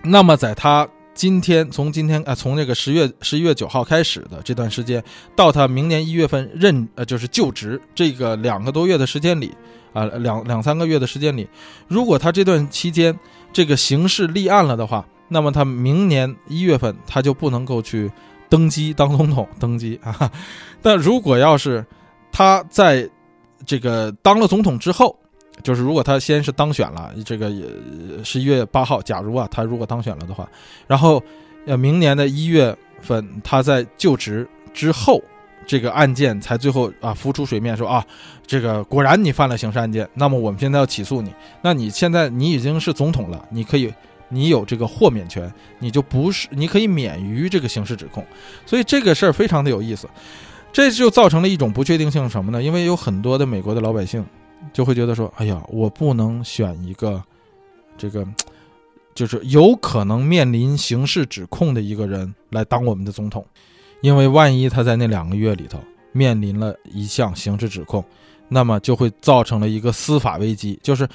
[0.04, 5.04] 那么在他今天从今天啊，从这个十月十一月九号开始的这段时间，
[5.36, 9.52] 到他明年一月份任呃就是就职这个两个多月的时间里
[9.94, 11.50] 啊，两两三个月的时间里，
[11.88, 13.18] 如果他这段期间
[13.52, 18.12] 这个刑事立案了的话，那么他明年一月份他就不能够去
[18.48, 20.32] 登基当总统登基 啊。
[20.84, 21.84] 但如果要是
[22.32, 23.10] 他在
[23.66, 25.18] 这个当了总统之后，
[25.64, 27.52] 就是如果他先是当选了，这个
[28.24, 30.48] 十一月八号，假如啊他如果当选了的话，
[30.86, 31.22] 然后
[31.66, 35.22] 呃明年的一月份他在就职之后，
[35.66, 38.06] 这个案件才最后啊浮出水面，说啊
[38.46, 43.92] 这个果然你犯了刑事案件，那么我们现在要起诉你，那你现在你已经是总统了，你可以
[44.30, 48.26] 你有这个豁免权，你就不是你可以免于这个刑事指控，
[48.66, 50.08] 所以这个事儿非常的有意思，
[50.72, 52.62] 这就造成了一种不确定性什么呢？
[52.64, 54.24] 因为有很多的美国的老百姓。
[54.74, 57.24] 就会觉得说，哎呀，我不能选一个，
[57.98, 58.28] 这个
[59.16, 63.46] 就是有可能面临刑事指控的一个人来当我们的总统，
[64.02, 65.80] 因为万一他在那两个月里头
[66.12, 68.04] 面临了一项刑事指控，
[68.48, 71.08] 那么就会造成了一个司法危机，就是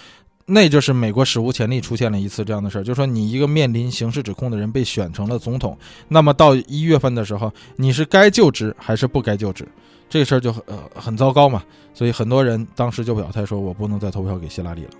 [0.44, 5.78] 那就是美国史无前例出现了一次这样的事儿，就是说你一个面临刑事指控的人被选成了总统，
[6.08, 9.66] 那么到一月份的时候，你是该就职还是不该就职？
[10.12, 11.62] 这事儿就很呃很糟糕嘛，
[11.94, 14.90] 所以很多人当时就表态说，我不能再投票给希拉里了。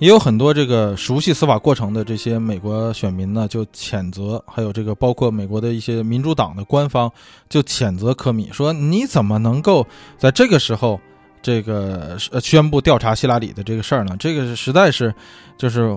[0.00, 7.08] 也有很多这个熟悉司法过程的这些美国选民呢，就谴责，还有这个包括美国的一些民主党的官方
[7.48, 9.86] 就谴责科米，说你怎么能够
[10.18, 11.00] 在这个时候。
[11.42, 15.14] 这个宣布调查希拉里的这个事儿呢，这个实在是
[15.56, 15.90] 就是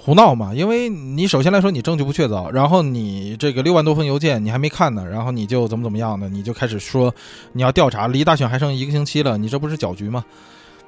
[0.00, 0.54] 胡闹嘛。
[0.54, 7.14] 因为你首先来说你证据不确凿，然后你这个六万多封邮件你还没看呢，然后你就怎么怎么样的，你就开始说
[7.52, 10.24] 你要调查，离大选还剩一个星期了，你这不是搅局吗？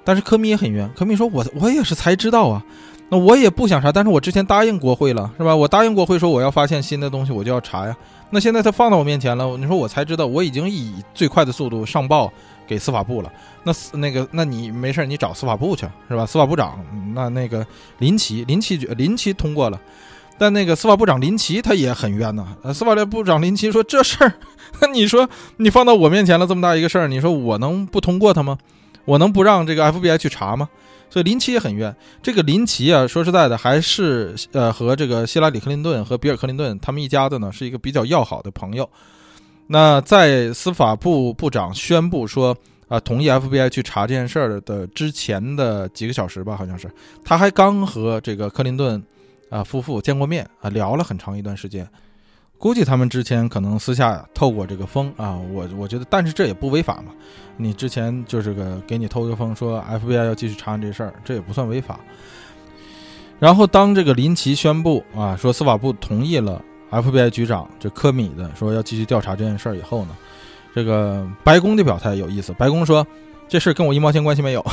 [0.05, 2.65] 但是科米也很冤，科米说我我也是才知道啊，
[3.11, 5.55] 那我也不想查，但是我之前答应国会了，是吧？
[5.55, 7.95] 我答应国会说我要发现新的东西我就要查呀。
[8.31, 12.33] 那现在他放到我面前了，你说我才知道，我已经以最快的速度上报。
[12.69, 13.33] 给司法部了，
[13.65, 16.27] 那司那个，那你没事你找司法部去是吧？
[16.27, 16.79] 司法部长，
[17.15, 17.67] 那那个
[17.99, 19.81] 林奇，林奇林奇通过了，
[20.37, 22.47] 但那个司法部长林奇他也很冤呐。
[22.63, 24.35] 呃，司法部长林奇说这事儿，
[24.93, 28.59] 你说你放到我面前了这么大一个事儿，你说我能不通过他吗？
[29.07, 30.69] 我能不让这个 FBI 去查吗？
[31.11, 31.97] 所以林奇也很冤。
[32.23, 38.87] 这个林奇啊，说实在的，还是呃和这个希拉里克林顿和比尔克林顿他们一家子呢是一个比较要好的朋友。
[39.71, 42.57] 那在司法部部长宣布说
[42.89, 46.91] 啊同意 FBI 去查这件事儿的之前的几个小时吧，好像是
[47.23, 49.03] 他还刚和这个克林顿
[49.51, 51.87] 啊夫妇见过面啊，聊了很长一段时间。
[52.57, 57.13] 估计他们之前可能私下透过这个风啊，我我觉得，但是这也不违法嘛。
[57.59, 62.01] 你之前就是个给你透个风，说 FBI 要继续查这事儿，这也不算违法。
[63.39, 66.65] 然后当这个林奇宣布啊说司法部同意了。
[66.91, 70.17] FBI 局长这科米的说要继续调查这件事儿以后呢，
[70.75, 72.53] 这个白宫的表态有意思。
[72.55, 73.07] 白宫说
[73.49, 74.65] 这事跟我一毛钱关系没有。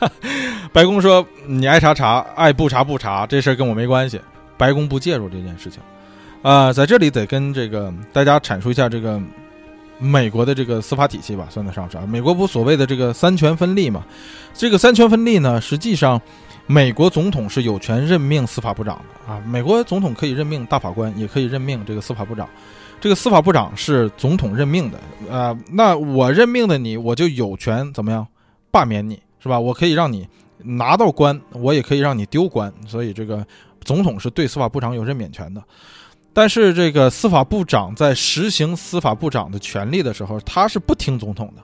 [0.72, 4.20] 白宫说你爱查查，爱不查不查，这事跟我没关系。
[4.56, 5.80] 白宫不介入这件事情。
[6.42, 9.20] 啊，在这里得跟这个大家阐述一下这个
[9.98, 12.04] 美国的这个司法体系吧，算得上是啊。
[12.06, 14.04] 美国不所谓的这个三权分立嘛？
[14.54, 16.20] 这个三权分立呢，实际上。
[16.70, 22.48] 美国总统是有权任命司法部长的啊，美国总统可以任命大法官，也可以任命这个司法部长。
[23.00, 28.24] 这个司法部长是总统任命的，呃，那我任命的你，我就有权怎么样
[28.70, 29.58] 罢免你，是吧？
[29.58, 30.28] 我可以让你
[30.58, 32.72] 拿到官，我也可以让你丢官。
[32.86, 33.44] 所以这个
[33.82, 35.60] 总统是对司法部长有任免权的。
[36.32, 41.62] 但是这个司法部长在实行司法部长的权利的时候，他是不听总统的。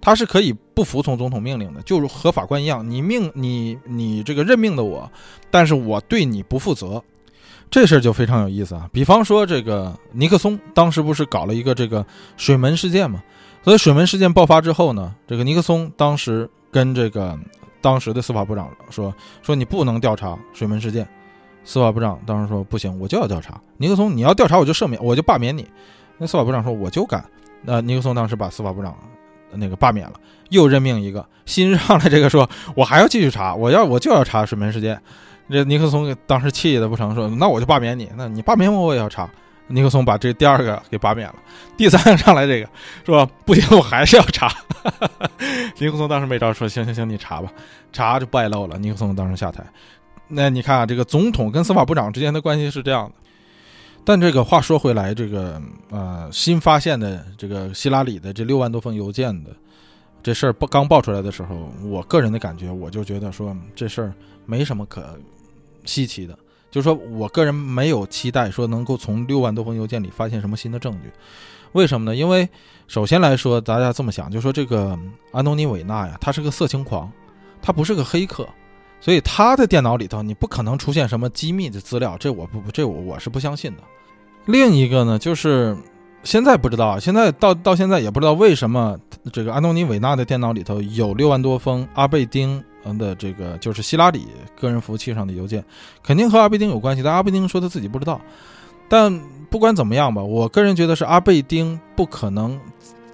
[0.00, 5.10] 他是可以不服从总统命令的，就和法官一样，你命你你这个任命的我，
[5.50, 7.02] 但是我对你不负责。
[7.70, 8.88] 这事儿就非常有意思啊。
[8.92, 12.04] 比方说，这个尼克松当时不是搞了一个这个
[12.36, 13.22] 水门事件嘛？
[13.62, 17.38] 所以水门事件爆发之后呢，这个尼克松当时跟这个
[17.82, 21.06] 当时的司法部长说：“说你不能调查水门事件。”
[21.64, 25.68] 司法部长当时说：“不行，我就要调查。”尼克松，你要调查我就赦免，我就罢免你。
[26.16, 27.22] 那司法部长说：“我就敢。”
[27.60, 28.96] 那尼克松当时把司法部长
[29.52, 30.14] 那个罢免了，
[30.50, 35.00] 又任命一个新上来这个说：“我还要继续查，我要我就要查水门事件。”
[35.50, 39.28] 这尼克松当时气的不成，说：“那我就罢免你，那你罢免我，我也要查。”
[39.70, 41.34] 尼克松把这第二个给罢免了，
[41.76, 42.68] 第三个上来这个
[43.04, 44.50] 说：“不行，我还是要查。
[45.78, 47.52] ”尼克松当时没招，说：“行行行，你查吧，
[47.92, 49.62] 查就败露了。”尼克松当时下台。
[50.28, 53.12] 那你看啊，这个总统跟司法部长之间的关系是这样的。
[54.08, 59.50] 但这个话说回来，这个呃新发现的这个希拉里的这六万多封邮件的
[60.22, 64.14] 这事儿不刚爆出来的时候，我个人的感觉，我就觉得说这事儿
[64.46, 65.04] 没什么可
[65.84, 66.34] 稀奇的。
[66.70, 71.12] 就是说我个人没有期待说能够从六万多封邮件里发现什么新的证据，
[71.72, 72.16] 为什么呢？
[72.16, 72.48] 因为
[72.86, 74.98] 首先来说，大家这么想，就说这个
[75.32, 77.12] 安东尼·韦纳呀，他是个色情狂，
[77.60, 78.48] 他不是个黑客，
[79.02, 83.82] 所以他的电脑里头你不可能出现什么机密的资料，这我不这我我是不相信的。
[84.48, 85.76] 另一个呢，就是
[86.24, 88.98] 现在不知道，现在到到现在也不知道为什么
[89.32, 92.60] 这个安东尼·韦纳的电脑里头有六万多封阿贝丁。
[92.96, 94.26] 的这个就是希拉里
[94.58, 95.62] 个人服务器上的邮件，
[96.02, 97.02] 肯定和阿贝丁有关系。
[97.02, 98.18] 但阿贝丁说他自己不知道。
[98.88, 99.14] 但
[99.50, 102.58] 不管怎么样吧，我个人觉得是阿贝丁不可能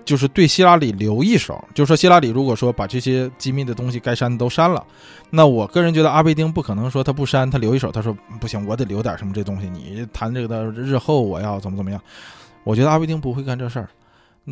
[0.04, 1.62] 就是对希拉里留一手。
[1.74, 4.84] 就说希拉里如果说把这些机密的东西该删的都删了，
[5.30, 7.90] 那我个人觉得阿贝丁不可能说他不删，他留一手。
[7.90, 9.68] 他说不行，我得留点什么这东西。
[9.68, 12.00] 你谈这个的日后我要怎么怎么样？
[12.62, 13.88] 我觉得阿贝丁不会干这事儿。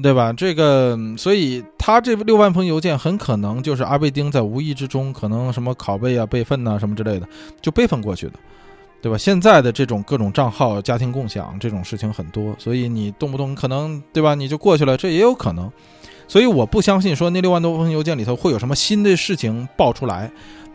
[0.02, 0.32] 对吧？
[0.32, 7.28] 这个，所以他这六万封邮件很可能就是阿贝丁在无意之中，可能什么拷贝啊、备份呐什么之类的，
[7.60, 8.32] 就备份过去的，
[9.02, 9.18] 对吧？
[9.18, 14.34] 现在的这种各种账号、家庭共享这种事情很多，所以你动不动可能，对吧？
[14.34, 15.70] 你就过去了，这也有可能。
[16.28, 20.30] 所以我不相信说那六万多封邮件里头会有什么新的事情爆出来。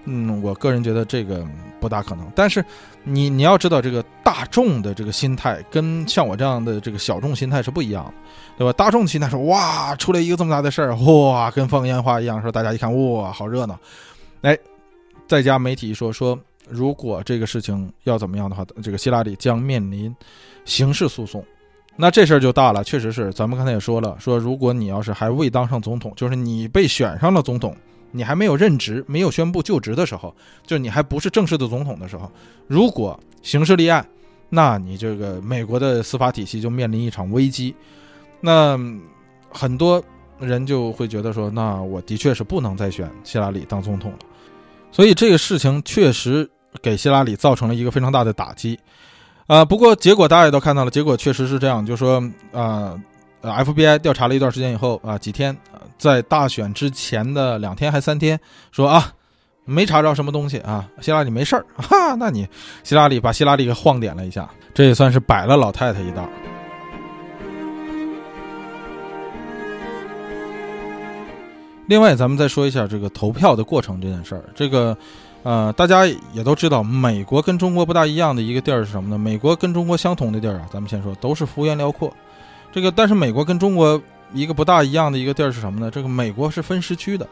[0.09, 1.45] 嗯，我个人觉得这个
[1.81, 2.31] 不大可能。
[2.35, 2.63] 但是
[3.03, 8.13] 你你要知道，这个大众的这个心态跟像我这样的这个小众心态是不一样的，
[8.59, 8.71] 对吧？
[8.73, 13.77] 大众心态说哇，出来一个这么大的事儿，哇，跟放烟花一样，说大家一看哇，好热闹。
[14.41, 14.57] 哎，
[15.27, 20.15] 再加媒体说说，如果这个事情要怎么样的话，这个希拉里将面临
[20.65, 21.43] 刑事诉讼，
[21.95, 22.84] 那这事儿就大了。
[22.84, 27.75] 确实是，咱们刚才也说了，说如果你要是还未当上总统，就是你被选上了总统。
[28.10, 30.34] 你还没有任职、没有宣布就职的时候，
[30.65, 32.32] 就你还不是正式的总统的时候，
[32.65, 34.03] 如果刑事立案，
[34.49, 37.75] 那你这个美国的司法体系就面临一场危机。
[38.39, 38.80] 那
[39.51, 40.01] 很多
[40.39, 44.19] 人就会觉得说，那我的确是不能再选希拉里当总统了。
[44.89, 46.49] 所以这个事情确实
[46.82, 48.80] 给希拉里造成了一个非常大的打击。
[49.47, 52.99] 啊，不过结果大家也都看到了，结果确实是这样，就说啊。
[53.39, 55.56] 呃，FBI 调查了一段时间以后啊，几天，
[55.99, 58.38] 在大选之前的两天还三天，
[58.71, 59.13] 说啊，
[59.63, 62.47] 没查着什么东西啊，希拉里没事儿，哈，那你
[62.84, 66.27] 希拉里把希拉里给晃点了一下，这也算是摆了老太太一道。
[71.86, 74.97] 另外，咱们再说一下这个投票的过程这件事儿，这个，
[75.43, 79.17] 呃，大家也都知道，美国跟中国不大一样的一个地儿是什么呢？
[79.17, 82.13] 美国跟中国相同的地儿啊，咱们先说，都是幅员辽阔。
[82.71, 84.02] 这个，但是美国跟中国
[84.34, 85.89] 一个不大一样的一个地儿是什么呢？
[85.89, 87.26] 这个美国是分时区的。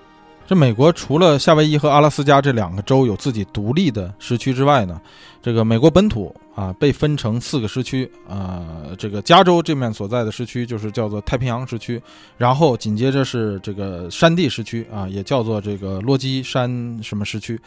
[0.48, 5.02] 这美国除了夏威夷和阿拉斯加这两个州有自己独立的时区之外呢，
[5.42, 8.64] 这个美国本土啊被分成四个时区啊。
[8.96, 12.00] 这个加州这面所在的时区就是叫做太平洋时区，
[12.38, 17.60] 然后紧接着是这个山地时区啊，也叫做这个落基山什么时区。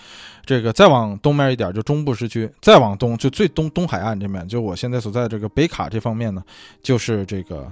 [0.46, 6.40] 这个再往东面一点就中部时区，再往东就最东东海岸这面，就我现在所在这个北卡这方面呢，
[6.80, 7.66] 就是这个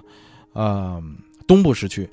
[0.52, 1.00] 呃
[1.46, 2.10] 东部时区。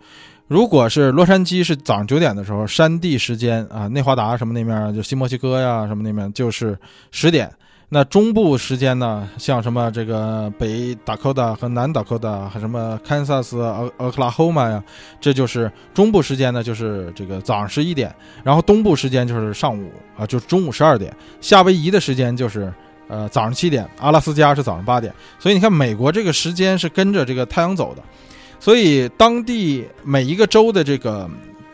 [0.53, 6.77] 如果是洛杉矶是早上九点的时候，山地时间啊，内华达什么那面就新墨西哥呀什么那面就是
[7.09, 7.51] 十点。
[7.89, 14.83] 那中部时间呢，像什么这个北达科达和南达科达，和什么堪萨斯、俄俄克拉荷马呀，
[15.19, 18.13] 这就是中部时间呢，就是这个早上十一点。
[18.43, 21.11] 然后东部时间就是上午啊，就是中午十二点。
[21.41, 22.71] 夏威夷的时间就是
[23.07, 25.11] 呃早上七点，阿拉斯加是早上八点。
[25.39, 28.03] 所以你看，美国这个时间是跟着这个太阳走的。
[28.63, 31.29] 所以当地每一个州的这个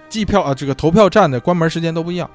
[0.09, 2.27] 计票啊，这个投票站的关门时间都不一样。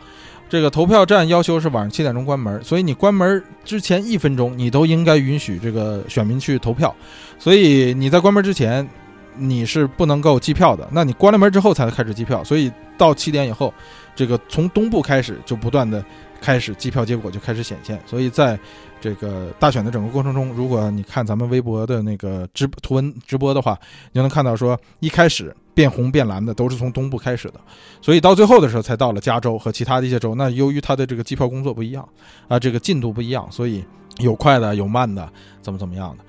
[0.48, 6.94] 这个投票站要求是晚上七点钟关门，所以你关门之前一分钟，你都应该允许这个选民去投票。
[7.36, 8.88] 所以你在关门之前，
[9.36, 10.88] 你是不能够计票的。
[10.92, 12.44] 那你关了门之后才开始计票。
[12.44, 13.74] 所以到七点以后，
[14.14, 16.04] 这个从东部开始就不断的
[16.40, 18.00] 开始计票结果就开始显现。
[18.06, 18.56] 所以在
[19.04, 23.78] 这个大选的整个过程中，如果你看咱们微博的那个直图文直播的话，
[24.12, 27.60] 你就能看到说，一开始变红变蓝的都是从东部开始的，
[28.00, 30.34] 所以到最后的时候才到了加州和其他的一些州。
[30.34, 32.08] 那由于它的这个计票工作不一样
[32.48, 33.84] 啊，这个进度不一样，所以
[34.20, 35.28] 有快的有慢的，
[35.60, 36.24] 怎么怎么样的。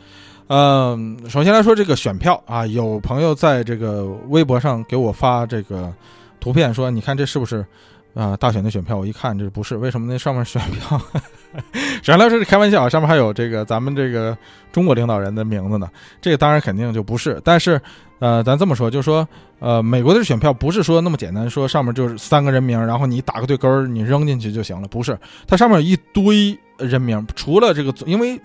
[0.48, 5.94] 嗯，首先来说这个选票啊，有朋友在这个微博上给我发这个
[6.42, 7.66] 图片，说你看这是不是
[8.16, 8.98] 啊大选的选票？
[8.98, 11.00] 我一看这不是，为什么那上面选票？
[12.06, 14.36] 原来是开玩笑，上面还有这个咱们这个
[14.72, 15.88] 中国领导人的名字呢。
[16.20, 17.80] 这个当然肯定就不是，但是
[18.20, 19.28] 呃，咱这么说，就是说
[19.60, 26.58] 呃，美国的选票不是说那么简单，说上面就是三个人名，然后你打个对勾儿，你扔进去就行了，不是，它上面有一堆。
[26.78, 28.40] 人名除了这个，因为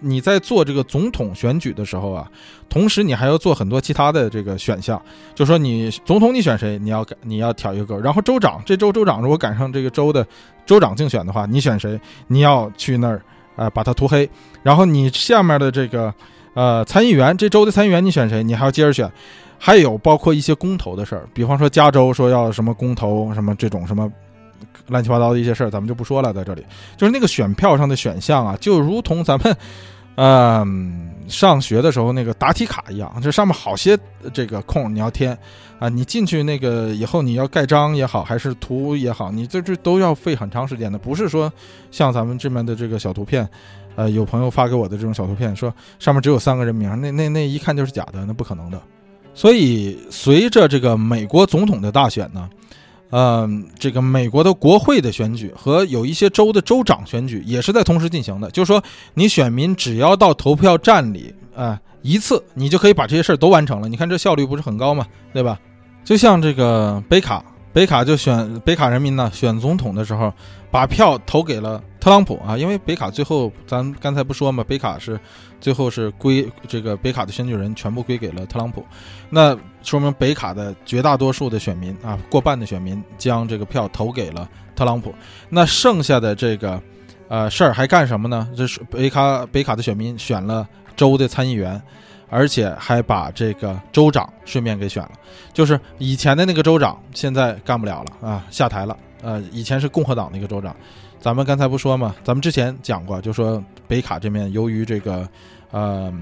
[0.00, 2.28] 你在做这个总统选举的时候啊，
[2.68, 5.00] 同时你还要做很多其他的这个选项，
[5.34, 10.26] 就说你总统你选谁，你要你要挑一个，然后州长这州州长如果赶上这个州的
[10.66, 13.22] 州长竞选的话，你选谁，你要去那儿
[13.54, 14.28] 啊把它涂黑，
[14.62, 16.12] 然后你下面的这个
[16.54, 19.08] 呃参议员这州的参议员你选谁，你还要接着选，
[19.56, 24.12] 还有包括一些公投的事儿，比方说加州说要什么公投什么这种什么。
[24.88, 26.32] 乱七八糟的一些事儿，咱们就不说了。
[26.32, 26.64] 在这里，
[26.96, 29.56] 就是那个选票上的选项啊，就如同咱们，
[30.16, 33.96] 嗯，上学的时候那个答题卡一样，这上面好些
[34.32, 35.36] 这个空你要填
[35.78, 35.88] 啊。
[35.88, 40.98] 你进去那个以后，你要盖章也好，还是图也好，你这这都要费很长时间的。
[40.98, 41.52] 不是说
[41.90, 43.48] 像咱们这边的这个小图片，
[43.94, 48.80] 呃，有朋友发给我的这种小图片，说上面只有三个人名，那那那一看就是假的，那不可能的。
[49.34, 52.48] 所以，随着这个美国总统的大选呢。
[53.10, 58.50] 呃，这个美国的国会的选举和有一些州的州长选举也是在同时进行的。
[58.50, 58.82] 就是说，
[59.14, 63.88] 你选民只要到投票站里啊一次，你就可以把这些事儿都完成了。
[63.88, 65.06] 你看这效率不是很高嘛？
[65.32, 65.58] 对吧？
[66.04, 70.32] 就像这个北卡，北卡就选北卡人民呢选总统的时候，
[70.70, 75.18] 把票投给了特朗普啊，因为北卡最后咱刚才不说嘛，北卡是。
[75.60, 78.86] 最后是归这个北卡的选举人全部归给了特朗普，
[79.28, 85.12] 那说明北卡的绝大多数的选民啊，过半的选民将这个票投给了特朗普。
[85.48, 86.80] 那剩下的这个
[87.26, 88.48] 呃事儿还干什么呢？
[88.56, 91.82] 这是北卡北卡的选民选了州的参议员，
[92.28, 95.12] 而且还把这个州长顺便给选了。
[95.52, 98.96] 就是以前的那个州长现在干不了了啊，下台了。
[99.20, 100.74] 呃，以前是共和党的一个州长。
[101.20, 102.14] 咱们刚才不说嘛？
[102.22, 105.28] 咱们之前讲过，就说北卡这边由于这个，
[105.72, 106.12] 呃，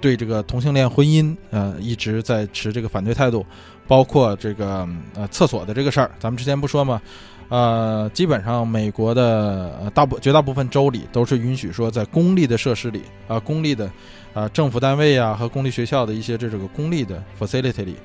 [0.00, 3.44] 对这个同性恋婚姻，呃，一直在持这个反对态度，
[3.88, 7.02] 包括这个呃厕所的这个事儿，咱们之前不说嘛？
[7.48, 13.90] 呃，基本上美国的大部绝大部分州里都是允许说在公立的设施里啊，公立的
[14.38, 17.96] 啊政府单位啊和公立学校的一些这这个公立的 facility 里，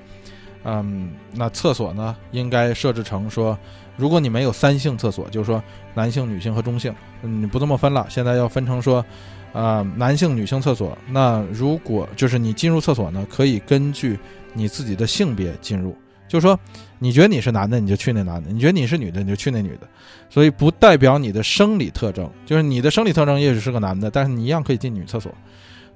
[0.63, 3.58] 嗯，那厕所呢应该设置成说。
[3.96, 6.91] 如果你没有三性厕所，就是说男性、女性和中性，
[7.22, 8.08] 你不这么分了。
[8.10, 9.06] 现在要分成说，
[9.54, 10.98] 啊，男性、女性厕所。
[11.12, 14.17] 那如果就是你进入厕所呢，可以根据
[14.52, 15.96] 你自己的性别进入，
[16.28, 16.60] 就是说
[16.98, 19.88] 你觉得你是男的，你就去那男的；你觉得你是女的，你就去那女的。
[20.28, 25.32] 所以不代表你的生理特征，就是你的生理特征也许是个男的，但是你一样可以进女厕所。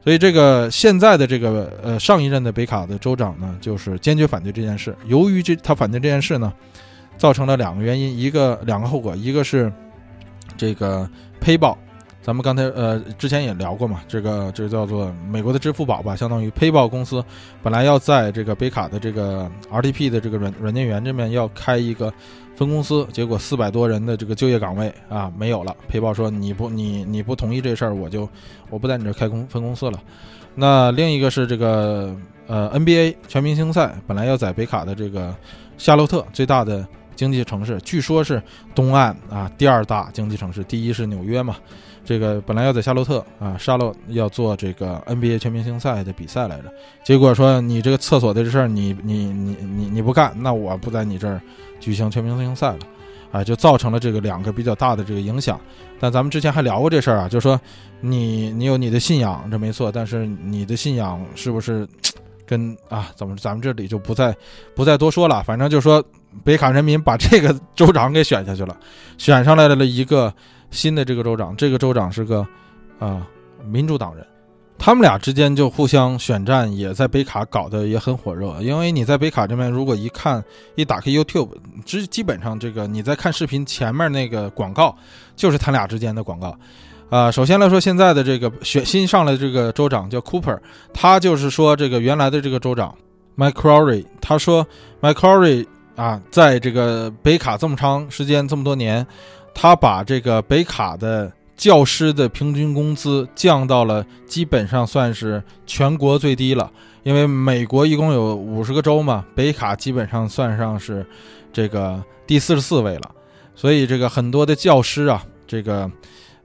[0.04, 4.96] 所以这个现在的这个呃上一任的北卡的州长呢，就是坚决反对这件事。
[5.06, 6.54] 由于这他反对这件事呢。
[7.18, 9.74] 造成了两个原因，一个两个后果，一个是
[10.56, 11.10] 这个
[11.42, 11.76] PayPal，
[12.22, 17.26] 咱们刚才呃之前也聊过嘛，这个这个叫做美国的支付宝吧，相当于 PayPal 公司
[17.64, 22.14] 本来要在这个北卡的这个 RTP 的这个软软件园这边要开一个
[22.58, 28.28] 分公司，结果四百多人的这个就业岗位啊没有了佩鲍说你不你你不同意这事儿，我就
[28.70, 30.02] 我不在你这开公分公司了。
[30.56, 32.14] 那另一个是这个
[32.48, 35.34] 呃 NBA 全明星赛本来要在北卡的这个
[35.78, 36.86] 夏洛特最大的。
[37.16, 38.40] 经济城市据说是
[38.76, 41.56] 东岸啊第二大经济城市，第一是纽约嘛。
[42.08, 46.72] 这个本来要在夏洛特啊，沙洛要做这个 NBA 全明星赛的比赛来着，
[47.04, 51.42] 结果说你这个厕所的这事儿，你你你你你不干，那我不在你这儿
[51.82, 52.80] 举行全明星赛了，
[53.34, 55.60] 啊，就造成了这个两个比较大的这个影响。
[56.00, 57.60] 但咱们之前还聊过这事儿啊，就说
[58.00, 61.86] 你你有你的信仰，这没错，但是你的信仰是不是
[62.46, 64.34] 跟啊怎么咱们这里就不再
[64.74, 66.02] 不再多说了，反正就说。
[66.44, 68.78] 北卡人民把这个州长给选下去了，
[69.18, 70.32] 选上来了一个
[70.72, 72.46] 新的这个州长，这个州长是个
[73.00, 73.26] 啊
[73.66, 74.26] 民主党人，
[74.78, 78.62] 他们俩之间就互相选战，也在北卡搞得也很火热。
[78.62, 80.44] 因为你在北卡这边，如果一看
[80.76, 81.50] 一打开 YouTube，
[81.86, 84.96] 基基本上这个你在看视频前面那个广告
[85.36, 86.58] 就是他俩之间的广告。
[87.10, 90.60] 啊，首先来说，现在的这个选新上来的这个州长叫 Cooper，
[90.94, 92.94] 他就是说这个原来的这个州长
[93.38, 94.68] McCrory，他说
[95.02, 95.66] McCrory。
[95.98, 99.04] 啊，在这个北卡这么长时间，这么多年，
[99.60, 106.72] 他把这个北卡的教师的平均工资降到了基本上算是全国最低了。
[107.02, 111.04] 因为美国一共有五十个州嘛，北卡基本上算上是
[111.52, 113.10] 这个第四十四位了，
[113.56, 115.90] 所以这个很多的教师啊，这个。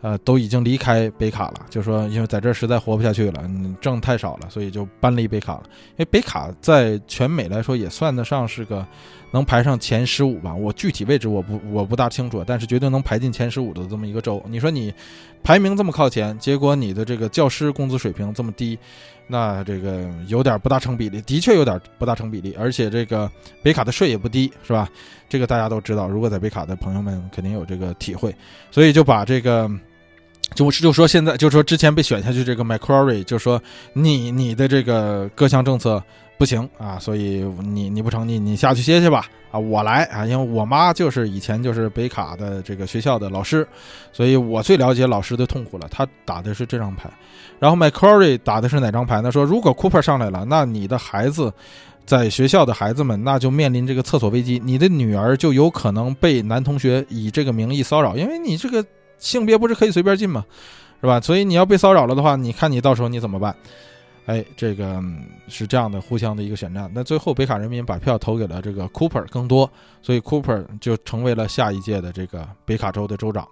[0.03, 3.49] 呃，都已经离开北卡了，就说因为在这实在活不下去了，
[3.81, 5.63] 挣太少了，所以就搬离北卡了。
[5.91, 8.85] 因为北卡在全美来说也算得上是个
[9.31, 14.43] 能排上前十五吧，我具体位置我不我不大清楚，但是绝对能排进前十五的这么一个州。
[14.49, 14.93] 你说你
[15.45, 18.77] 排名这么靠前，结果你的这个教师工资水平这么低，
[19.29, 22.53] 那这个有点不大成比例，的确有点不大成比例。
[22.59, 23.31] 而且这个
[23.63, 24.89] 北卡的税也不低，是吧？
[25.29, 28.35] 这个大家都知道，如果在北卡的朋友们肯定有这个体会，
[28.73, 29.71] 所以就把这个。
[30.55, 33.61] 就就说现在，就说之前被选下去这个 Macquarie，就说
[33.93, 36.03] 你你的这个各项政策
[36.39, 43.67] 不行啊，所以你你不成，你你下去歇歇吧啊，我来啊，因为我妈就是以前就是北卡的这个学校的老师，
[44.13, 45.87] 所以我最了解老师的痛苦了。
[45.91, 47.11] 他打的是这张牌，
[47.59, 49.31] 然后 Macquarie 打的是哪张牌呢？
[49.31, 51.53] 说如果 Cooper 上来了，那你的孩子
[52.05, 58.85] 在学校的孩子们那就面临这个厕所危机，你的女儿就有可能被男同学以这个名义骚扰，因为你这个。
[59.23, 60.45] 性别不是可以随便进吗？
[61.01, 61.21] 是吧？
[61.21, 63.55] 所以你要被骚扰了的话，你看你到时候你怎么办？
[64.27, 65.03] 哎，这个
[65.49, 66.91] 是这样的，互相的一个选战。
[66.95, 69.71] 那最后北卡人民把票投给了这个 Cooper 更多，
[70.01, 73.47] 所以 Cooper 就成为了下一届的这个北卡州的州长。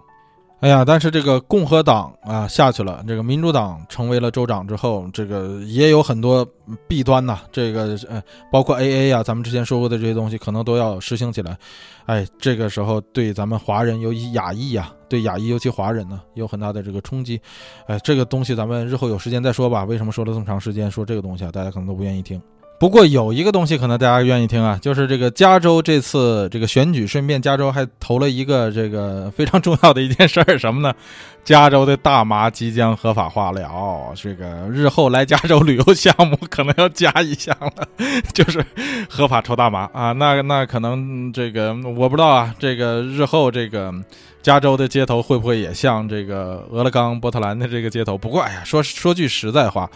[0.61, 6.47] 哎呀，但是这个共和党啊下去了，这个民主党成为了州长之后，这个也有很多
[6.87, 7.39] 弊端呐。
[7.51, 11.57] 这个呃，包括 AA 呀，咱们之前说过的这些东西，可能都要实行起来。
[12.05, 17.41] 哎，这个时候对咱们华人，尤其亚裔呀，对亚裔尤其华人呢，有很大的这个冲击。
[17.87, 19.83] 哎，这个东西咱们日后有时间再说吧。
[19.83, 21.51] 为什么说了这么长时间说这个东西啊？
[21.51, 22.39] 大家可能都不愿意听。
[22.81, 30.91] 不过有一个东西可能大家愿意听啊，就是这个加州这次这个选举，顺便加州还投了一个这个非常重要的一件事儿，什么呢？
[31.45, 37.87] 加州的大麻即将合法化了，这个日后来加州旅游项目可能要加一项了，
[38.33, 38.65] 就是
[39.07, 40.11] 合法抽大麻啊。
[40.13, 43.93] 那那可能这个我不知道啊，这个日后这个
[44.41, 48.17] 加州的街头会不会也像这个俄勒冈、波特兰的这个街头？
[48.17, 49.87] 不过哎呀，说说句实在话。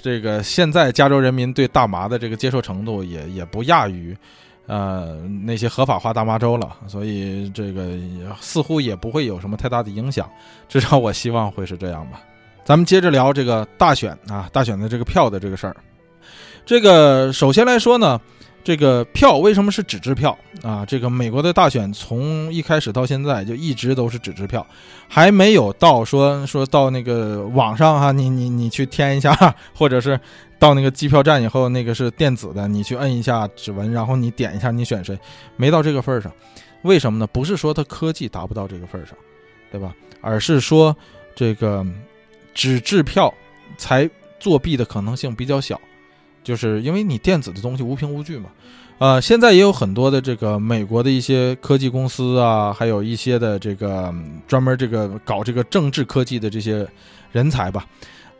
[0.00, 4.16] 这个现在加州人民对大麻的这个接受程度也也不亚于，
[4.66, 7.98] 呃那些合法化大麻州了，所以这个
[8.40, 10.30] 似乎也不会有什么太大的影响，
[10.68, 12.22] 至少我希望会是这样吧。
[12.64, 15.76] 咱们接着聊这个大选啊，大选的这个票的这个事儿。
[16.64, 18.20] 这个首先来说呢。
[18.68, 20.84] 这个票为什么是纸质票啊？
[20.84, 24.66] 这个美国的大选从一开始到现在就一直都是纸质票，
[25.08, 29.32] 还没有到说说到那个网上哈，你你你去填一下，
[29.74, 30.20] 或者是
[30.58, 35.18] 到那个机票站以后那个是电子的，你去摁一下指纹，然后你点一下你选谁，
[35.56, 36.30] 没到这个份儿上。
[36.82, 37.26] 为什么呢？
[37.26, 39.16] 不是说它科技达不到这个份儿上，
[39.72, 39.94] 对吧？
[40.20, 40.94] 而是说
[41.34, 41.82] 这个
[42.52, 43.32] 纸质票
[43.78, 44.06] 才
[44.38, 45.80] 作弊的可能性比较小。
[46.48, 48.48] 就是因为你电子的东西无凭无据嘛，
[48.96, 54.10] 呃，现在也有很多的这个美国的一些科技公司啊，还有一些的这个
[54.46, 56.88] 专门这个搞这个政治科技的这些
[57.32, 57.84] 人才吧，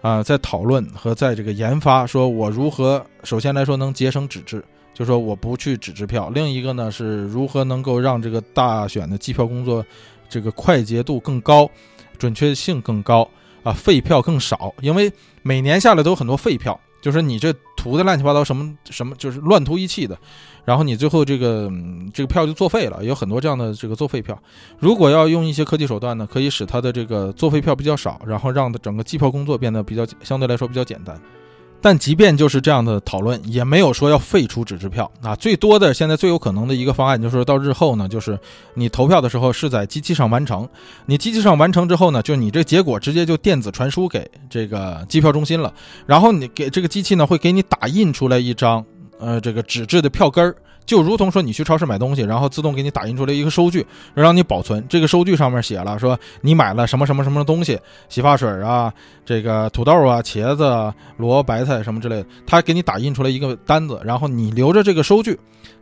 [0.01, 9.85] 啊，在讨论和在这个研发，说我如何首先来说能节省纸质，就说我不去纸质票，另一个呢是如何能够让这个大选的计票工作
[10.31, 11.71] 这个快捷度更高，
[12.17, 13.29] 准确性更高
[13.63, 16.81] 啊，废票更少，因为每年下来都有很多废票。
[17.01, 17.55] 就是你这
[17.89, 20.17] 涂的乱七八糟，什么什么，就是乱涂一气的，
[20.65, 21.71] 然后你最后这个
[22.13, 24.39] 这个票就作废了，有很多这样的这个作废票。
[24.79, 31.19] 如果要用一些科技手段呢，可以使它的这个作废票比较少，然后让整个计票工作变得比较相对来说比较简单。
[31.81, 35.37] 但即便就是这样的讨论，也没有说要废除纸质票啊。
[35.37, 38.39] 最多的现在最有可能的一个方案，就是说到日后呢，就是
[38.75, 40.69] 你投票的时候是在机器上完成，
[41.07, 45.73] 你机器上完成之后呢，就你这结果直接就电子传输给这个机票中心了，
[46.07, 48.85] 然后你给这个机器呢会给你打印出来一张
[49.19, 50.55] 呃这个纸质的票根儿。
[50.89, 54.83] 就如同说，你去超市买东西，然后自动给你打印出来一个收据，让你保存。
[54.89, 57.79] 这个收据上面写了说你买了什么什么什么东西，
[58.09, 58.91] 洗发水啊，
[59.23, 60.65] 这个土豆啊，茄子、
[61.19, 65.39] 萝卜、白菜什么之类的，他给你打印出来一个单子，然后你留着这个收据。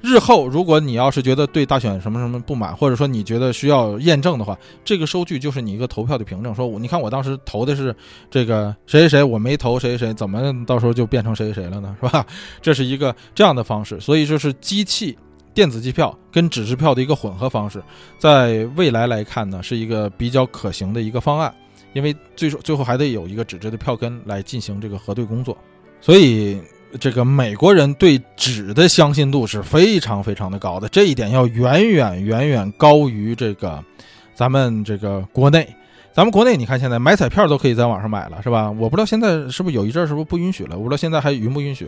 [0.07, 6.55] 日后如果你要是觉得对大选什么什么不满，或者说你觉得需要验证的话，这个收据就是你一个投票的凭证。
[6.55, 7.95] 说，我你看我当时投的是
[8.31, 11.97] 这个谁谁谁，我没投谁谁谁，怎么到时候就变成谁谁谁了呢？
[12.01, 12.25] 是吧？
[12.63, 13.99] 这是一个这样的方式。
[13.99, 15.19] 所以就是机器
[15.53, 17.83] 电子计票跟纸质票的一个混合方式，
[18.17, 21.53] 在未来来看呢，是一个比较可行的一个方案。
[21.95, 25.59] 因为最最后还得有一个纸质的票根来进行这个核对工作，
[26.01, 26.61] 所以。
[26.99, 33.83] 这个美国人对纸的相信度是非常非常的高的，这一点要远远远远高于这个
[34.35, 35.69] 咱们这个国内。
[36.13, 38.71] 咱们国内，你看现在买彩票都可以在网上买了，是吧？
[38.71, 40.75] 我不知道现在是不是有一阵儿是不是不允许了？
[40.79, 41.87] 我不知道现在还允不允许。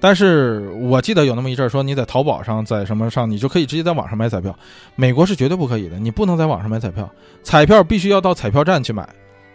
[0.00, 4.58] 但是我记得有那么一阵儿说，你在淘宝上，在什么上，你就可以直接在网上买彩票。
[4.94, 7.06] 美国是绝对不可以的，你不能在网上买彩票，
[7.42, 9.06] 彩票必须要到彩票站去买，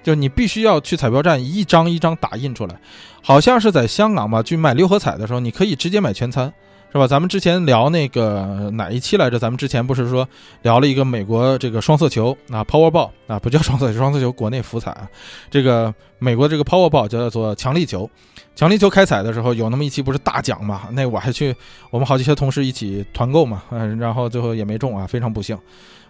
[0.03, 2.75] 就你必须要去彩票站一张一张打印出来。
[3.21, 6.51] 好像是在香港吧，去买六合彩的时候，你可以直接买全餐。
[6.93, 7.07] 是吧？
[7.07, 9.39] 咱们之前聊那个哪一期来着？
[9.39, 10.27] 咱们之前不是说
[10.61, 15.07] 聊了一个美国这个双色球啊，Powerball 啊，不叫双色球，双色球国内福彩啊。
[15.49, 18.09] 这个美国这个 Powerball 叫做强力球，
[18.57, 20.81] 强力球开彩的时候有那么一期不是大奖嘛？
[20.91, 21.55] 那我还去，
[21.91, 25.57] 我们好几些同事一起团购嘛，嗯，然后最后也没中啊，非常不幸。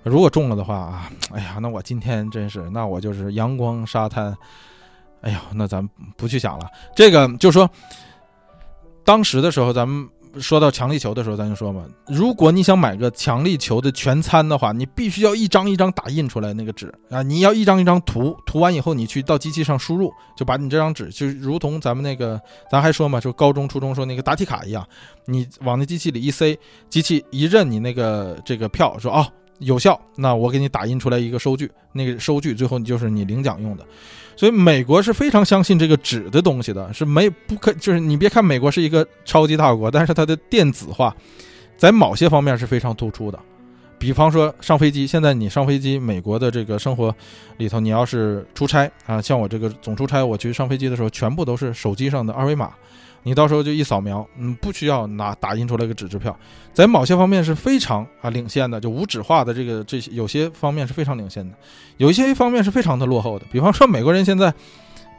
[0.04, 4.36] 如果中了的话啊，哎呀，那我今天真是，那我就是阳光沙滩。
[5.22, 5.88] 哎呀，那咱
[6.18, 6.66] 不去想了。
[6.96, 7.70] 这个就说
[9.04, 10.10] 当时的时候，咱们。
[10.40, 22.40] 说到强力球的时候，咱就说嘛，如果你想买个强力球的全餐的话，你必须要一张一张打印出来那个纸啊，你要一张一张涂，涂完以后你去到机器上输入，就把你这张纸就如同咱们那个，
[22.72, 24.88] 咱还说嘛，就高中初中说那个答题卡一样，
[25.26, 29.28] 你往那机器里一塞，机器一认你那个这个票，说哦。
[29.62, 33.86] 有效，那我给你打印出来一个收据，那个收据最后你就是你领奖用的。
[34.36, 41.16] 所以美国是非常相信这个纸的东西的，是没不可就是你别看美国是一个超级大国，但是它的电子化
[41.78, 43.40] 在某些方面是非常突出的。
[44.00, 47.14] 比方说上飞机，现在你上飞机，美国的这个生活
[47.58, 52.72] 里头，你要是出差啊，像我这个总出差，我去上飞机的时候，全部都是手机上的二维码。
[53.24, 56.36] 你到时候就一扫描，嗯，不需要拿打印出来个纸支票，
[56.74, 61.56] 在某些方面是非常啊领先的，就无纸化的这个这些有些方面是非常领先的，
[61.98, 63.46] 有一些方面是非常的落后的。
[63.52, 64.54] 比方说美国人现在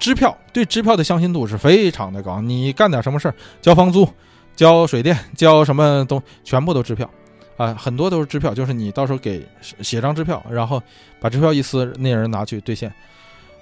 [0.00, 4.09] 支票对支票的相信度是非常的高，你干点什么事儿，交房租、
[4.57, 7.09] 交水电、交什么东，全部都支票
[7.57, 9.46] 啊，很多都是支票，就是你到时候给
[9.80, 10.82] 写张支票，然后
[11.20, 12.92] 把支票一撕，那人拿去兑现。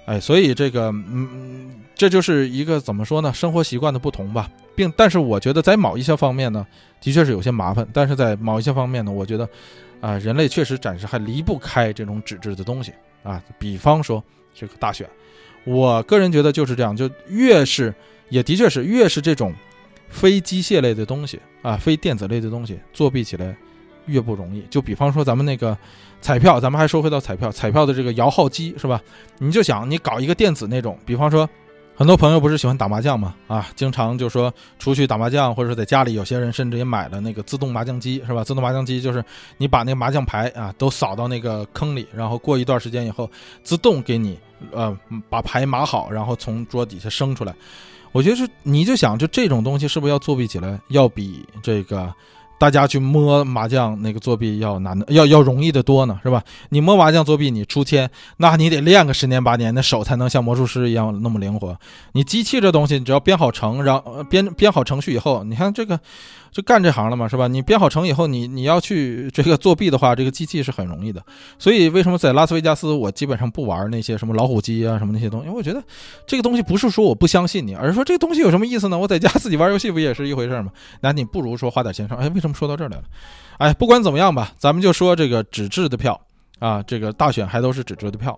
[0.05, 3.31] 哎，所以这个，嗯，这就是一个怎么说呢？
[3.33, 6.65] 生活习惯的不同吧，并但是我觉得在某一些方面呢，
[6.99, 7.87] 的确是有些麻烦。
[7.93, 9.47] 但是在某一些方面呢，我觉得，
[10.01, 12.91] 啊，人类确实暂时还离不开这种纸质的东西
[13.23, 13.41] 啊。
[13.59, 14.21] 比方说
[14.53, 15.07] 这个大选，
[15.65, 17.93] 我个人觉得就是这样，就越是
[18.29, 19.53] 也的确是越是这种
[20.09, 23.55] 非机械类的东西啊，非电子类的东西，作弊起来
[24.05, 24.61] 越不容易。
[24.69, 25.77] 就比方说咱们那个。
[26.23, 29.01] 彩票，咱们还说回到彩票，彩票的这个摇号机是吧？
[29.39, 31.49] 你就想你搞一个电子那种，比方说，
[31.95, 38.43] 很多朋友不是喜欢打麻将嘛，啊，经常就说出去打麻将，或者说在家里，有些人甚至也买了那个自动麻将机是吧？
[38.43, 39.25] 自动麻将机就是
[39.57, 43.27] 你把那个麻将牌啊都扫到那个坑里，然后过一段时间以后，
[43.63, 44.37] 自动给你
[44.71, 44.95] 呃
[45.27, 47.51] 把牌码好，然后从桌底下升出来。
[48.11, 52.13] 我觉得是，你就想就这种东西是不是要作弊起来要比这个？
[52.61, 56.43] 大家去摸麻将，那个作弊要难的，要要容易的多呢，是吧？
[56.69, 58.07] 你摸麻将作弊，你出千，
[58.37, 61.75] 那你得练个十年八年，那手才能像魔术师一样那么灵活。
[62.11, 65.99] 你机器这东西，你只要编好程，然后编编好程序以后，你看这个。
[66.51, 67.47] 就干这行了嘛，是吧？
[67.47, 71.23] 你编好程以后，你你要去这个作弊的话，这个机器是很容易的。
[71.57, 75.47] 所以为什么在拉斯维加斯，我基本上不玩那些什么老虎机啊什么那些东西？
[75.47, 75.81] 因为我觉得
[76.27, 78.97] 这个东西不是说我不相信你，而是说这个东西有什么意思呢？
[78.97, 80.71] 我在家自己玩游戏不也是一回事吗？
[80.99, 82.17] 那你不如说花点钱上。
[82.17, 83.03] 哎，为什么说到这儿来了？
[83.57, 86.19] 哎，不管怎么样吧，咱们就说这个纸质的票
[86.59, 88.37] 啊，这个大选还都是纸质的票。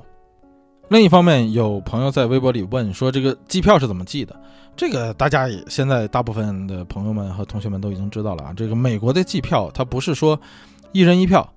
[0.90, 4.36] 另一方面，有朋友在微博里问说：“这个计票是怎么计的？”
[4.76, 8.54] 这个大家也现在大部分的朋友们和同学们都已经知道了啊。
[8.56, 10.40] 这个美国的计票，它不是说
[10.92, 11.48] 一人一票，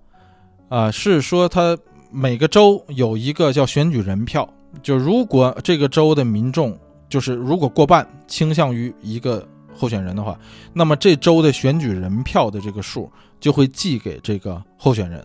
[0.68, 1.76] 啊，是说它
[2.10, 4.48] 每个州有一个叫选举人票。
[4.82, 10.38] 就如果这个州的民众就是如果过半倾向于一个候选人的话，
[10.72, 13.10] 那么这州的选举人票的这个数
[13.40, 15.22] 就会寄给这个候选人。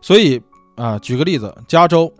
[0.00, 0.40] 所以
[0.76, 2.10] 啊，举个例子，加州。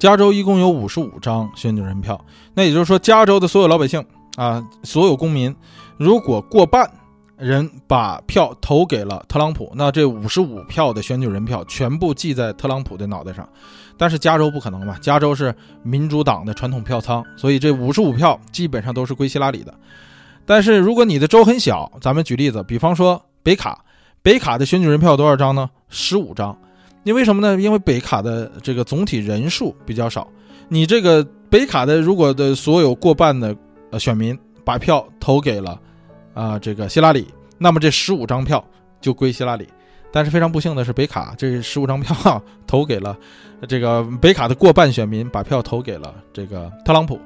[0.00, 2.18] 加州一共有五十五张选举人票，
[2.54, 4.02] 那也就是说，加州的所有老百姓
[4.36, 5.54] 啊，所有公民，
[5.98, 6.90] 如果过半
[7.36, 13.46] 人把票投给了特朗普，那这五十五票的选举人票全部记在特朗普的脑袋上。
[13.98, 19.74] 但是加州不可能嘛，加州是民主党的传统票仓，所以这五十五票基本上都是归希拉里的。
[20.46, 23.84] 但是如果你的州很小，咱们举例子，比方说北卡，
[24.22, 25.68] 北卡的选举人票多少张呢？
[25.90, 26.56] 十五张。
[27.04, 27.60] 因为什么呢？
[27.60, 30.28] 因为北卡的这个总体人数比较少，
[30.68, 33.56] 你这个北卡的如果的所有过半的
[33.90, 35.80] 呃选民把票投给了
[36.34, 37.26] 啊这个希拉里，
[37.58, 38.64] 那么这十五张票
[39.00, 39.66] 就归希拉里。
[40.12, 43.16] 但是非常不幸的是，北卡这十五张票投给了
[43.68, 47.16] 这个北卡的过半选民把票投给了这个特朗普，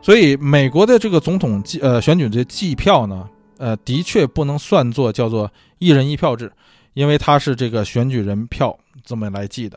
[0.00, 5.50] 所以美国的这个总统计呃选举的计票呢，呃的确不能算作叫做
[5.80, 6.50] 一人一票制，
[6.94, 8.76] 因为它是这个选举人票。
[9.04, 9.76] 这么来记的，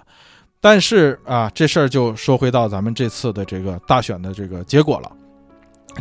[0.62, 5.12] 但是啊，这事儿就说回到咱们这次的这个大选的这个结果了。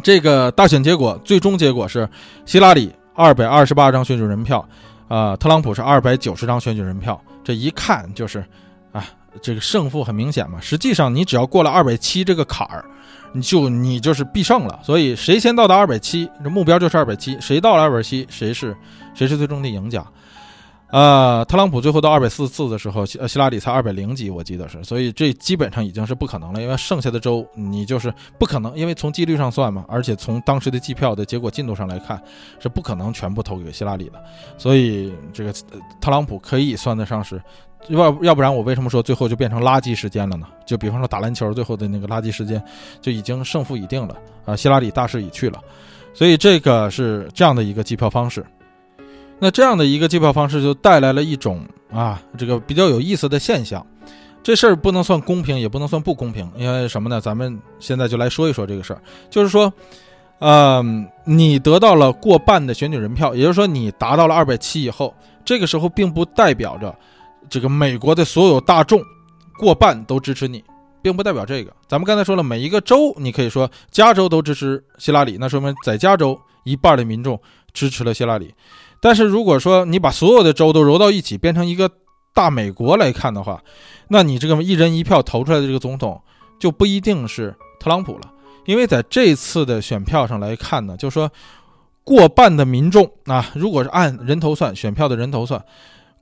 [0.03, 2.07] 这个大选结果最终结果是
[2.45, 4.69] 希拉里二百二十八张选举人票，
[5.09, 7.19] 啊，特朗普是二百九十张选举人票。
[7.43, 8.45] 这一看就是，
[8.93, 9.07] 啊，
[9.41, 10.61] 这个胜负很明显嘛。
[10.61, 12.85] 实际上你只要过了二百七这个坎儿，
[13.33, 14.79] 你就你就是必胜了。
[14.83, 18.77] 所以谁先到达二百七，这目标就是二百七，谁到了二百七，谁是
[19.15, 20.05] 谁是最终的赢家。
[20.95, 32.23] 呃，特朗普最后到二百四十四的时候，希希拉里才二百零几，我记得是，所以这基本上已经是不可能了，因为剩下的州你就是不可能，因为从几率上算嘛，而且从当时的计票的结果进度上来看，
[32.61, 34.23] 是不可能全部投给希拉里的，
[34.57, 35.53] 所以这个
[36.01, 37.43] 特朗普可以算得上是，
[37.89, 40.47] 要要不然我为什么说最后就变成垃圾时间了呢？
[40.65, 42.63] 就比方说打篮球最后的那个垃圾时间，
[43.01, 45.61] 就已经胜负已定了啊，希拉里大势已去了，
[46.15, 48.47] 所以这个是这样的一个计票方式。
[49.39, 53.85] 那这样的一个计票方式就带来了一种啊，这个比较有意思的现象。
[54.43, 57.19] 这事儿不能算公平，也不能算不公平，因为什么呢？
[57.19, 59.01] 咱们现在就来说一说这个事儿。
[59.31, 59.73] 就是说，
[60.39, 60.85] 呃，
[61.25, 65.15] 你得到了过半的选举人票，也就是说你达到了二百七以后，
[65.47, 66.95] 这个时候并不代表着
[67.49, 69.03] 这个美国的所有大众
[69.59, 70.63] 过半都支持你，
[71.01, 71.73] 并不代表这个。
[71.89, 77.41] 咱们刚才说了，每一个州，你可以说加州都支持希拉里，那说明在加州一半的民众
[77.73, 78.53] 支持了希拉里。
[79.05, 81.91] 但是如果说你把所有的州都揉到一起，变成一个
[82.33, 83.63] 大美国来看的话，
[84.09, 86.19] 那你这个一人一票投出来的这个总统
[86.59, 88.33] 就不一定是特朗普了，
[88.65, 91.31] 因为在这次的选票上来看呢，就说
[92.03, 95.63] 过半的民众啊，如果是按人头算，选票的人头算，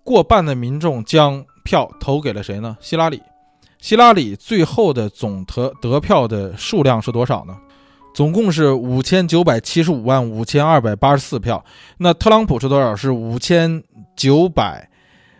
[0.03, 2.77] 过半的民众将票投给了谁呢？
[2.81, 3.23] 希拉里。
[3.79, 7.57] 希拉里最后的总得得票的数量是多少呢？
[8.15, 11.65] 总共是五千九百七十五万五千二百八十四票，
[11.97, 12.95] 那特朗普是多少？
[12.95, 13.83] 是五千
[14.15, 14.87] 九百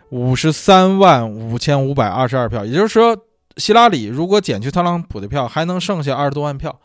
[0.09, 2.65] 五十三万五千五百二十二票。
[2.65, 3.15] 也就是说，
[3.57, 6.75] 希拉里如果减去特朗普的票，还能剩下二十多万票。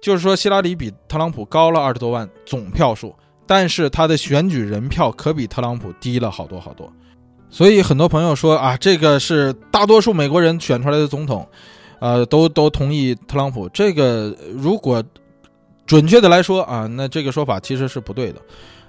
[0.00, 3.12] 就是说，希拉里比特朗普高了二十多万总票数，
[3.44, 6.88] 但是他的选举人票可比特朗普低了好多好多。
[7.50, 11.44] 所以很多朋友说啊，这个是大多数美国人选出来的总统，
[11.98, 13.68] 呃，都都同意特朗普。
[13.70, 15.02] 这个如果。
[15.92, 18.40] 准确的来说啊，那这个说法其实是不对的。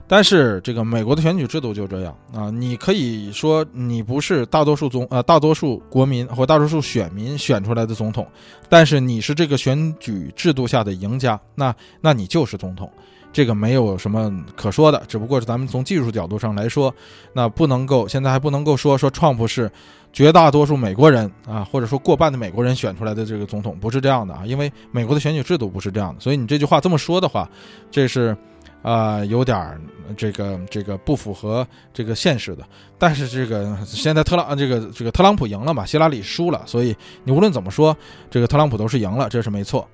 [0.07, 8.25] 但是这个美国的选举制度就这样啊，你可以说你不是大多数总呃大多数国民或大多数选民选出来的总统，
[8.69, 12.89] 但是你是这个选举制度下的赢家，那那你就是总统，
[13.33, 15.03] 这个没有什么可说的。
[15.09, 16.93] 只不过是咱们从技术角度上来说，
[17.33, 19.69] 那不能够现在还不能够说说川普是。
[20.13, 27.49] 绝大多数美国人啊，或者说过半的美国人选出来的这个总统不是这样的啊，因为美国的选举制度不是这样的，所以你这句话这么说的话，
[27.89, 28.37] 这是，
[28.83, 29.81] 啊，有点
[30.15, 32.63] 这个这个不符合这个现实的。
[32.99, 37.97] 但是这个现在特朗这个这个特朗普赢了嘛，希拉里输了，所以你无论怎么说，
[38.29, 39.87] 这个特朗普都是赢了，这是没错。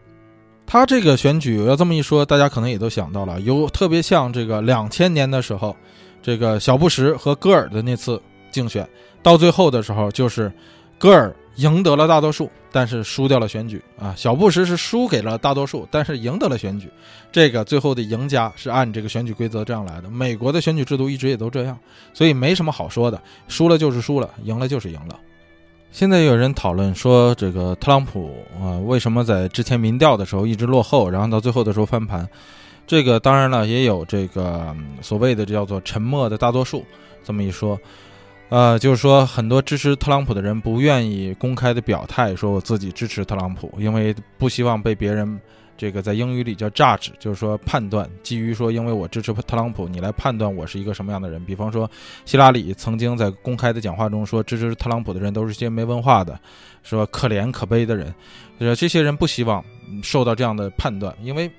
[0.66, 5.76] 他这个选举要这么一说，大家可能也都想到了，有特别像这个两千年的时候，
[6.22, 8.88] 这个小布什和戈尔的那次竞选。
[9.22, 10.52] 到最后的时候，就是
[10.98, 14.14] 戈尔赢得了大多数，但是输掉了选举啊。
[14.16, 16.90] 小布什是输给了大多数，但是赢得了选举。
[17.32, 20.10] 这个最后的赢家是按这个选举规则这样来的。
[20.10, 21.78] 美国的选举制度一直也都这样，
[22.14, 25.20] 所以没什么好说的，输了就是输了，赢了就是赢了。
[25.92, 28.32] 现在有人讨论说，这个特朗普
[28.62, 32.28] 啊，为什么在之前民调的时候一直落后，然后到最后的时候翻盘？
[32.88, 36.86] 这个当然了，也有这个所谓的叫做沉默的大多数
[37.24, 37.78] 这么一说。
[38.50, 45.40] 呃，就是说，很多支持特朗普的人不愿意公开的表态，说我自己支持特朗普，因为不希望被别人
[45.78, 51.46] 这个在英语里叫 judge，就是说判断，基于说因为我支持特朗普，你来判断我是一个什么样的人。
[51.46, 51.88] 比方说，
[52.26, 56.40] 希拉里曾经在公开的讲话中说，支持特朗普的人都是些没文化的，
[56.82, 58.12] 说可怜可悲的人，
[58.58, 59.64] 呃，这些人不希望
[60.02, 61.50] 受到这样的判断，因为。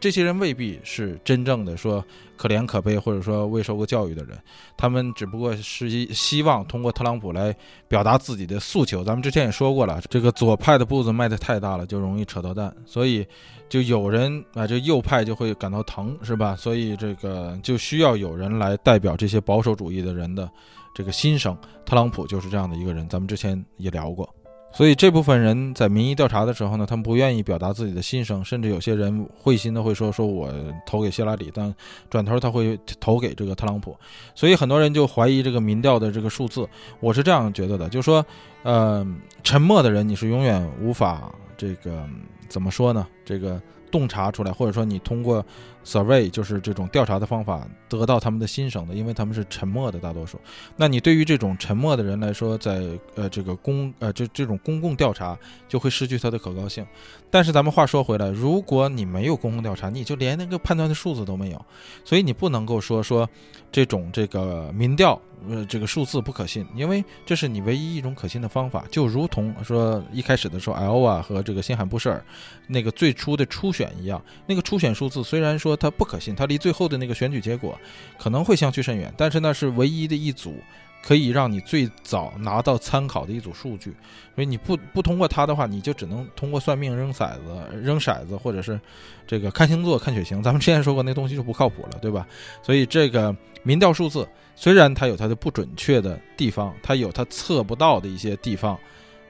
[0.00, 2.04] 这些人未必是真正的说
[2.36, 4.38] 可怜可悲，或者说未受过教育的人，
[4.76, 7.54] 他们只不过是希望通过特朗普来
[7.88, 9.02] 表达自己的诉求。
[9.02, 13.26] 咱们之前也说过了，这个左派的步子迈得太大了，就容易扯到蛋，所以
[13.68, 16.54] 就有人啊，这右派就会感到疼，是吧？
[16.56, 20.50] 所以这个就需要有人来代表这些保守主义的人的
[20.92, 21.56] 这个心声。
[21.86, 24.28] 特朗普就是这样的一个人，咱们之前也聊过。
[24.74, 30.52] 所以这部分人在民意调查的时候呢，他们不愿意表达自己的心声，甚至有些人会心的会说：“说我
[30.84, 31.72] 投给希拉里，但
[32.10, 33.96] 转头他会投给这个特朗普。”
[34.34, 36.68] 所以很多人就怀疑这个民调的这个数字。
[36.98, 38.26] 我是这样觉得的，就是说，
[38.64, 39.06] 呃，
[39.44, 42.04] 沉默的人你是永远无法这个
[42.48, 43.06] 怎么说呢？
[43.24, 43.62] 这个
[43.94, 45.46] 洞察出来，或者说你通过
[45.84, 50.36] survey 就是这种调查的方法得到他们的心声的，因为他们是沉默的大多数。
[50.74, 52.82] 那你对于这种沉默的人来说，在
[53.14, 55.38] 呃这个公呃这这种公共调查
[55.68, 56.84] 就会失去它的可靠性。
[57.30, 61.64] 但是咱们话说回来，如果你没有公共调查，你就连那个判断的数字都没有，
[62.04, 63.30] 所以你不能够说说
[63.70, 68.84] 这种这个民调呃这个数字不可信，因为这是你唯一一种可信的方法。
[68.90, 72.24] 就如同说一开始的时候，L 啊和这个新罕布什尔
[72.66, 77.78] 那个最初的初选一样，那个初选数字虽然说它不可信，它离最后的那个选举结果
[78.18, 80.56] 可能会相去甚远，但是那是唯一的一组
[81.04, 83.94] 可以让你最早拿到参考的一组数据。
[84.34, 88.80] 所以你不不通过它的话，你就只能通过算命、扔骰子、扔骰子，或者是
[89.26, 90.42] 这个看星座、看血型。
[90.42, 92.26] 咱们之前说过，那东西就不靠谱了，对吧？
[92.62, 94.26] 所以这个民调数字
[94.56, 98.78] 虽然它有它的不准确的地方，它有它测不到的一些地方，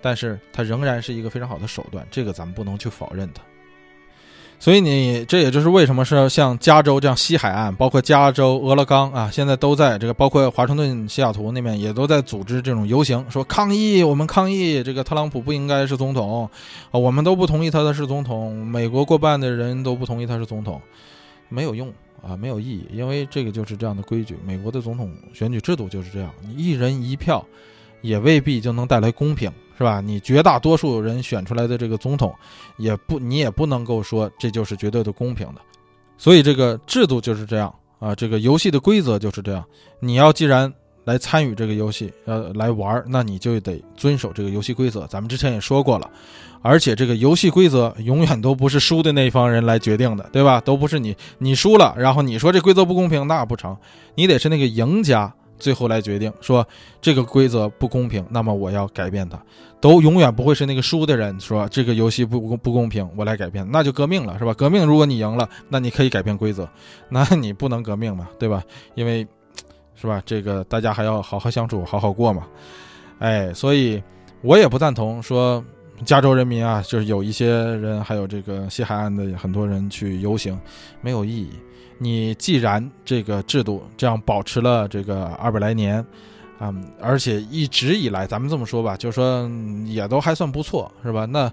[0.01, 3.43] 但是它仍然是一个非常好的手段，这个咱们不能去否认它。
[4.59, 16.49] 所以你这也就是为什么是像加州这样西海岸，包括加州、俄勒冈啊，现在都在这个，包括华盛顿、西雅图那边也都在组织这种游行，说抗议，我们抗议这个特朗普不应该是总统
[16.91, 20.81] 啊，我们都不同意他的是总统，美国过半的人都不同意他是总统，
[21.51, 21.93] 没有用
[22.23, 27.45] 啊，没有意义，因为这个就是这样的规矩，美国的总统选举制度就是这样，你一人一票，
[28.05, 29.51] 也未必就能带来公平。
[29.77, 30.01] 是吧？
[30.01, 32.33] 你绝大多数人选出来的这个总统，
[32.77, 35.61] 也不，你也不能够说这就是绝对的公平的。
[36.17, 39.65] 所以这个制度就是这样啊，这个游戏的规则就是这样。
[39.99, 45.09] 你要既然来参与这个游戏，呃，来玩，那你就得遵守这个游戏规则。
[45.09, 46.09] 咱们之前也说过了，
[46.63, 50.61] 而且这个游戏规则永远都不是输的那一方人来决定的，对吧？
[50.61, 53.77] 都不是你，你输了，然后你说这规则不公平，那不成，
[54.15, 55.35] 你得是那个赢家。
[55.65, 56.67] 最后来决定说
[57.01, 59.43] 这个规则不公平，那么我要改变它，
[59.81, 64.53] 都永远不会是那个输的人说这个游戏不公不公平，我来改变，那就革命了，是吧？
[64.53, 66.69] 革命如果你赢了，那你可以改变规则，
[67.09, 68.63] 那你不能革命嘛，对吧？
[68.95, 69.27] 因为，
[69.95, 70.23] 是吧？
[70.27, 72.47] 这个大家还要好好相处，好好过嘛。
[73.21, 74.03] 哎，所以
[74.43, 75.65] 我也不赞同说
[76.05, 80.61] 加州人民啊，就是有一些人，还有这个西海岸的很多人去游行，
[81.01, 81.49] 没有意义。
[82.05, 86.05] 你既然这个制度这样保持了这个二百来年，
[86.59, 89.51] 啊，而且一直以来，咱们这么说吧，就是说
[89.87, 91.25] 也都还算不错，是吧？
[91.25, 91.51] 那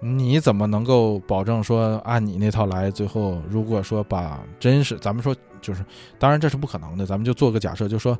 [0.00, 2.92] 你怎么能够保证说按你那套来？
[2.92, 5.84] 最后如果说把真是咱们说就是，
[6.16, 8.16] 当然这是不可能的，咱们就做个假设，就说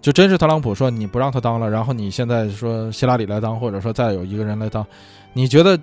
[0.00, 4.84] 就真是特朗普说你不让他当了，然后你现在说希拉里来当，或者说再有一个人来当，
[5.32, 5.78] 你觉得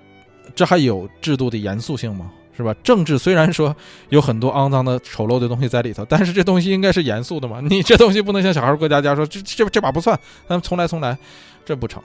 [0.54, 2.30] 这还有制度的严肃性吗？
[2.56, 2.74] 是吧？
[2.84, 3.74] 政治虽然说
[4.10, 7.60] 有很多肮脏的、丑陋的东西在里头，但是这东西应该是严肃的嘛？
[7.68, 11.16] 你这东西不能像小孩过家家说这这这把不算，咱们重来重来，
[11.64, 12.02] 这不成。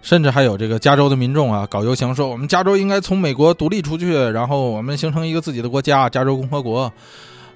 [0.00, 6.92] 甚至还有这个加州的民众啊，搞游行说我们加州应该从美国独立出去，然后我们形成一个自己的国家——加州共和国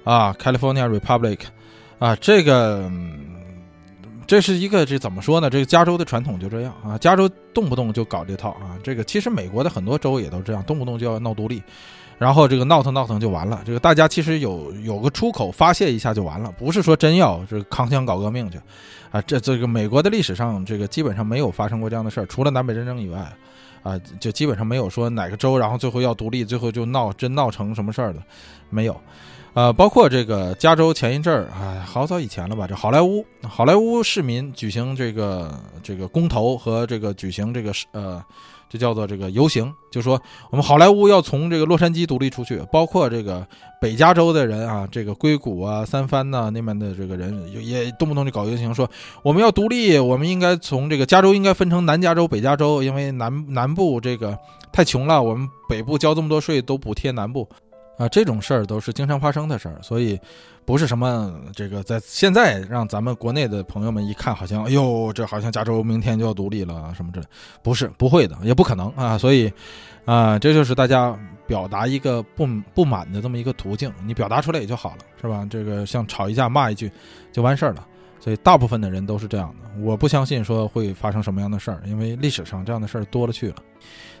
[0.03, 1.39] 啊，California Republic
[1.99, 2.91] 啊，这个。
[4.33, 5.47] 这是一个这怎么说呢？
[5.47, 8.73] 这个加州的传统就这样啊，加州动不动就搞这套啊。
[8.81, 11.61] 这个其实美国的很多州也都这样，动不动就要闹独立，
[12.17, 13.61] 然后这个闹腾闹腾就完了。
[13.63, 18.59] 这个大家其实有有个出口发泄一下就完了，不是说真要这扛枪搞革命去
[19.11, 19.21] 啊。
[19.21, 23.19] 这这个美国的历史上这个基本上没有发生过这样的事儿，除了南北战争以外
[23.83, 28.19] 啊，就基本上没有说哪个州然后最后要独立，最后就闹真闹成什么事儿的，
[28.71, 28.99] 没有。
[29.53, 32.65] 呃，包括这个加州前一阵儿，哎，好早以前了吧？
[32.65, 38.19] 这好莱坞，好莱坞市民举行这个这个公投和这个举行这个呃，
[38.67, 42.59] 这叫做这个游行，就说我们好莱坞要从这个洛杉矶独立出去。
[42.71, 43.47] 包括这个
[43.79, 48.89] 北加州的人啊，这个硅谷啊、三藩呐那边的这个人也动不动就搞游行，说
[49.21, 54.35] 我们要独立，我们应该从这个加州应该分成南加州、北加州，因为南南部这个
[54.71, 57.47] 太穷了，我们北部交这么多税都补贴南部。
[58.03, 60.19] 啊，这种事儿都是经常发生的事儿，所以
[60.65, 67.25] 不是什么这个在现在让咱们国内的朋友们一看，好像哎呦，这好像加州明天就要独立了什么之类，
[67.61, 69.17] 不是不会的，也不可能啊。
[69.17, 69.51] 所以
[70.03, 75.47] 啊，这就是大家表达一个不不满的这么一个途径，你表达出来也就好了，是吧？
[75.49, 76.91] 这个像吵一架骂一句
[77.31, 77.87] 就完事儿了。
[78.19, 83.55] 所以大部分的人都是这样的，我不相信说会发生什么样的事儿，因为历史上这样的事儿多了去了。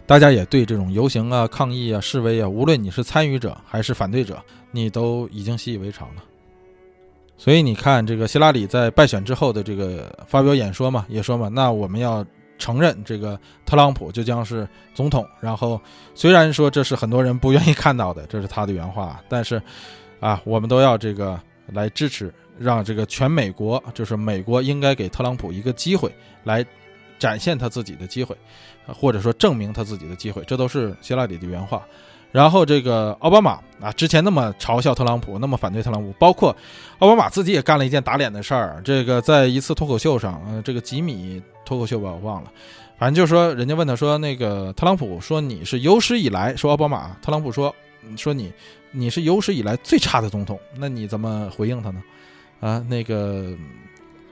[0.05, 4.37] 大家也对这种游行啊、抗议啊、示威啊，无论你是参与者还是反对者，
[4.69, 6.23] 你都已经习以为常了。
[7.37, 12.25] 所以你看，这个希拉里在败选之后的这个发表演说嘛，也说嘛，那我们要
[12.57, 15.25] 承认这个特朗普就将是总统。
[15.39, 15.79] 然后
[16.13, 19.61] 虽然说这是很多人不愿意看到的，这是他的原话，但是
[20.19, 26.65] 啊，我们都要这个来支持，让这个全美国，就是美国应该给特朗普一个机会来。
[27.19, 28.35] 展现他自己的机会，
[28.87, 31.81] 或者说证明他自己的机会，这都是希拉里的原话。
[32.31, 36.49] 然后这个奥巴马啊，之前那么嘲笑特朗普，那么反对特朗普，包括
[36.97, 38.81] 奥巴马自己也干了一件打脸的事儿。
[38.83, 42.51] 这个在一次脱口秀上，呃，这个吉米脱口秀吧，我忘了，
[42.97, 47.71] 反正就是说，人家问他说，那个特朗普说你是有史以来说奥巴马，特朗普说
[48.17, 48.51] 说你
[48.89, 52.01] 你是有史以来最差的总统，那你怎么回应他呢？
[52.61, 53.53] 啊，那个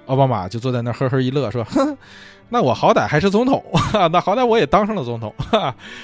[0.07, 1.63] 奥巴马就坐在那儿呵呵一乐，说。
[2.53, 3.63] 那我好歹还是总统，
[4.11, 5.33] 那好歹我也当上了总统，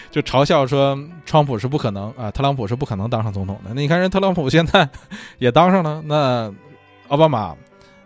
[0.10, 3.72] 就嘲笑说，川普是不可能啊，特朗普是不可能当上总统的。
[3.76, 4.88] 那你看人特朗普现在
[5.40, 6.50] 也当上了，那
[7.10, 7.54] 奥巴马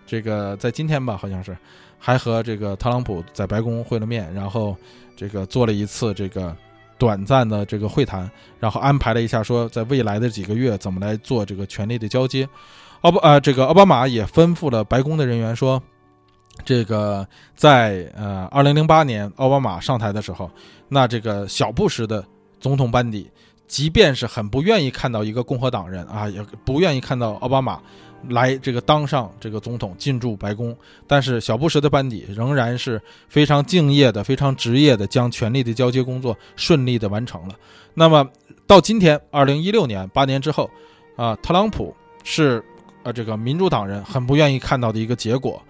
[0.08, 1.56] 这个在今天吧，好像是
[2.00, 4.76] 还和这个特朗普在白宫会了面，然后
[5.16, 6.56] 这个做了一次这个
[6.98, 8.28] 短暂的这个会谈，
[8.60, 12.50] 然后安排了一下说，在未来的几个月怎么来做这个权力的交接。
[13.02, 15.80] 奥巴呃，这个奥巴马也吩咐了白宫的人员说。
[16.64, 20.50] 这个在呃，二零零八年奥巴马上台的时候，
[20.88, 22.24] 那这个小布什的
[22.60, 23.30] 总统班底，
[23.68, 27.82] 即便是很不愿意看到一个共和党人啊，也不愿意看到奥巴马
[28.30, 30.76] 来这个当上这个总统进驻白宫，
[31.08, 37.56] 但是小布什的班底仍然是非常敬业的、非常职业的，将权力的交接工作顺利的完成了。
[37.94, 38.28] 那么
[38.68, 40.70] 到今天二零一六年八年之后，
[41.16, 42.64] 啊，特朗普是
[43.04, 45.62] 呃这个民主党人很不愿意看到的一个结果。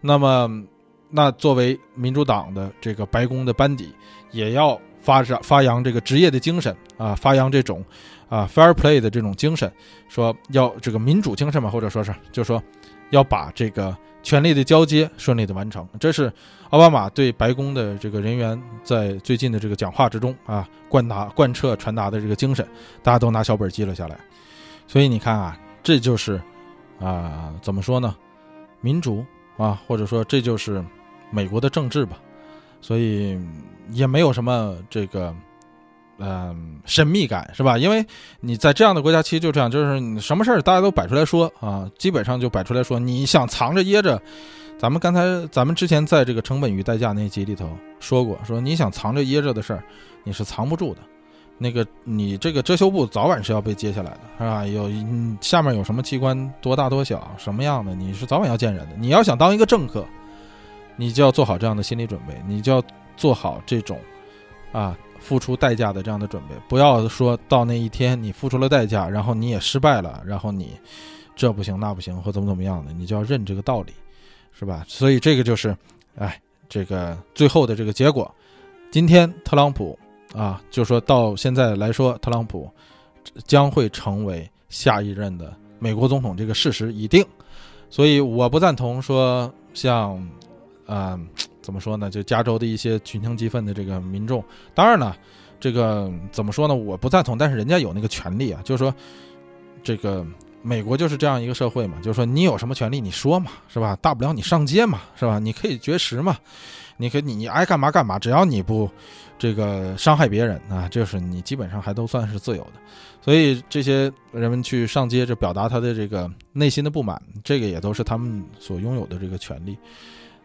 [0.00, 0.64] 那么，
[1.10, 3.92] 那作为民主党的这个白宫的班底，
[4.30, 7.84] 也要发展发扬这个职业的精神啊，发扬这种
[8.28, 9.70] 啊 fair play 的这种精神，
[10.08, 12.62] 说要这个民主精神嘛，或者说是就说
[13.10, 15.86] 要把这个权力的交接顺利的完成。
[15.98, 16.32] 这是
[16.70, 22.66] 奥巴马对白宫的这个人员在最近的这个讲话之中啊贯达贯彻传达的这个精神，
[23.02, 24.16] 大家都拿小本记了下来。
[24.86, 26.40] 所以你看啊，这就是
[26.98, 28.16] 啊怎么说呢，
[28.80, 29.24] 民主。
[29.60, 30.82] 啊，或者说这就是
[31.30, 32.16] 美国的政治吧，
[32.80, 33.38] 所以
[33.92, 35.34] 也没有什么这个
[36.18, 37.76] 嗯神秘感，是吧？
[37.76, 38.02] 因为
[38.40, 42.98] 你在这样的国家，其实就这样，就是什么事儿大家都摆出来说啊，基本上就摆出来说。
[42.98, 44.18] 你想藏着掖着，
[44.78, 47.68] 咱们刚才咱们之前在这个成本与代价那集里头
[48.00, 49.84] 说过，说你想藏着掖着的事儿，
[50.24, 51.00] 你是藏不住的。
[51.62, 54.66] 那个你这个遮羞布早晚是要被揭下来的，是吧？
[54.66, 54.90] 有
[55.42, 58.96] 下面有什么器官多大多小什么样的，你是早晚要见人的。
[58.96, 60.02] 你要想当一个政客，
[60.96, 62.82] 你就要做好这样的心理准备，你就要
[63.14, 64.00] 做好这种
[64.72, 66.54] 啊付出代价的这样的准备。
[66.66, 70.70] 不要说到那一天你付出了代价，然后你也失败了，然后你
[71.36, 73.92] 这不行那不行或怎么怎么样的，你就要认这个道理，
[74.58, 74.82] 是吧？
[74.88, 75.76] 所以这个就是，
[76.16, 76.40] 哎，
[76.70, 78.34] 这个最后的这个结果，
[78.90, 79.98] 今天特朗普。
[80.34, 82.70] 啊，就说到现在来说，特朗普
[83.46, 87.24] 将会成为下一任的美国总统，这个事实已定。
[87.88, 90.24] 所以我不赞同说像，
[90.86, 91.18] 呃，
[91.60, 92.08] 怎么说呢？
[92.08, 94.42] 就加州的一些群情激愤的这个民众。
[94.72, 95.16] 当然了，
[95.58, 96.74] 这个怎么说呢？
[96.74, 98.60] 我不赞同，但是人家有那个权利啊。
[98.62, 98.94] 就是说，
[99.82, 100.24] 这个
[100.62, 101.96] 美国就是这样一个社会嘛。
[102.00, 103.96] 就是说，你有什么权利你说嘛，是吧？
[104.00, 105.40] 大不了你上街嘛，是吧？
[105.40, 106.36] 你可以绝食嘛，
[106.96, 108.88] 你可以你你爱干嘛干嘛，只要你不。
[109.40, 112.72] 这个伤害别人啊，就是你基本上还都算是自由的，
[113.22, 119.78] 所以这些人们去上街，这表达他的这个内心的不满，这个也都是他们所拥有的这个权利。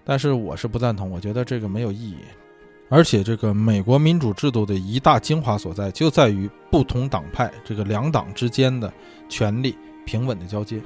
[0.05, 2.19] 但是我是不赞同，我觉得这个没有意义。
[2.87, 8.93] 而且这个美国民主制度的一大精华所在，就在于不同党派这个两党之间的
[9.27, 9.75] 权力
[10.05, 10.79] 平稳的交接。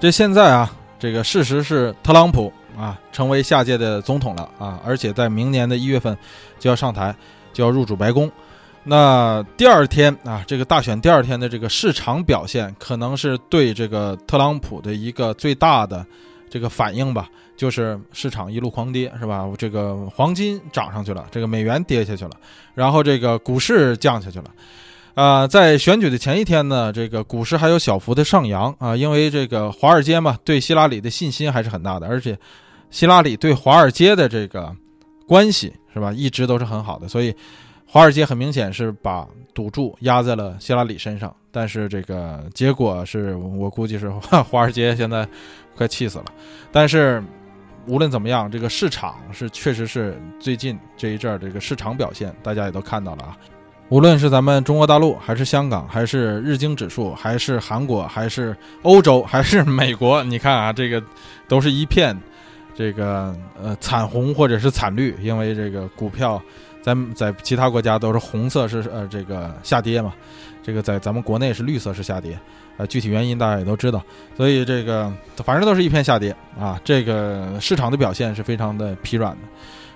[0.00, 0.76] 这现在啊。
[1.00, 6.16] 这个事实是，特朗普啊成为下届的总统了啊，而且在明年的一月份
[6.58, 7.12] 就要上台，
[7.54, 8.30] 就要入主白宫。
[8.84, 16.04] 那第二天啊，这个大选第二天的这个市场表现，可能是对这个特朗普的一个最大的
[16.50, 19.48] 这个反应吧，就是市场一路狂跌，是吧？
[19.56, 22.32] 这个黄金涨上去了，这个美元跌下去了，
[22.74, 24.50] 然后这个股市降下去了。
[25.20, 32.38] 啊，在选举的前一天呢，这个股市还有小幅的上扬啊，因为这个华尔街嘛，对希拉里的信心还是很大的，而且
[32.90, 34.74] 希拉里对华尔街的这个
[35.28, 37.34] 关系是吧，一直都是很好的，所以
[37.86, 44.08] 华尔街很明显是把赌注压在了希拉里身上，但是这个结果是我估计是
[44.48, 45.28] 华尔街现在
[45.76, 46.24] 快气死了，
[46.72, 47.22] 但是
[47.86, 53.36] 无论怎么样，这个市场是确实是最近这一阵儿这个市场表现，大家也都看到了啊。
[53.90, 61.02] 无论是咱们中国大陆，还是香港，还是日经指数，还是韩国，还是欧洲，还是美国，你看啊，这个
[61.48, 62.16] 都是一片
[62.72, 66.40] 这个呃惨红或者是惨绿，因为这个股票
[66.80, 70.14] 在在其他国家都是红色是呃这个下跌嘛，
[70.62, 72.38] 这个在咱们国内是绿色是下跌，
[72.76, 74.00] 呃具体原因大家也都知道，
[74.36, 75.12] 所以这个
[75.44, 79.38] 反正都是一片下跌啊，这个市场的表现是非常的疲软的。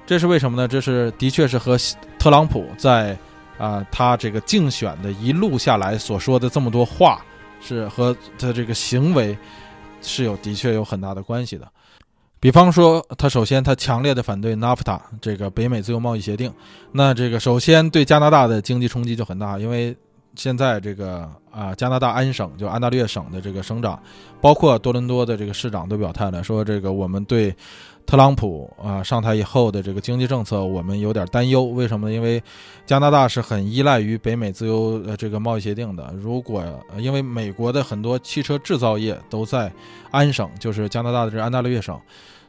[0.05, 0.67] 这是为什么呢？
[0.67, 1.79] 这是的确是和
[2.19, 3.17] 特朗普在
[3.59, 7.25] 啊他这个竞选的一路下来所说的这么多话，
[7.61, 9.37] 是和他这个行为
[10.03, 11.67] 是有的确有很大的关系的。
[12.41, 16.53] 比方说，他首先他强烈的反对 NAFTA 这个北美自由贸易协定，
[16.93, 19.97] 那这个首先对加拿大的经济冲击就很大，因为。
[20.37, 23.97] 现在这个啊，加拿大安省就安大略省的这个省长，
[24.41, 27.55] 包括多伦多的这个市长都表态了，说这个我们对
[28.07, 31.65] 特朗普啊上台以后的这个经济政策，我们有点担忧。
[31.65, 32.15] 为什么呢？
[32.15, 32.43] 因为
[32.87, 36.15] 加拿大是很依赖于北美自由呃这个贸易协定的。
[36.17, 36.63] 如果
[36.99, 39.73] 因为美国的很多汽车制造业都在
[40.11, 41.99] 安省，就是加拿大的这安大略省，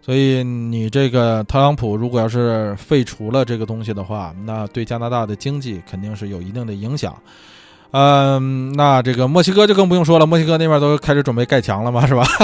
[0.01, 7.15] 所以你这个特朗普如果要是废除了这个东西的话，那对加拿大的经济肯定是有一定的影响。
[7.91, 12.25] 嗯，那这个墨西哥就更不用说了，墨西哥那边都开始准备盖墙了嘛，是吧？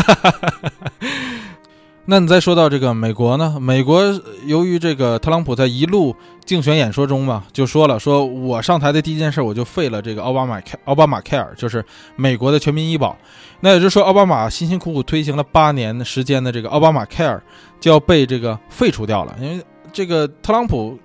[2.05, 3.57] 那你再说到这个美国呢？
[3.59, 4.03] 美国
[4.45, 11.85] 由于这个特朗普在一路竞选演说中嘛，就说了，说我上台的第一件事，我就废了这个奥巴马开奥巴马 Care，就是
[12.15, 13.15] 美国的全民医保。
[13.59, 17.39] 那也就是说，奥巴马辛辛苦苦推行了八年时间的这个奥巴马 Care
[17.79, 20.97] 就要被这个废除掉了，因为这个特朗普。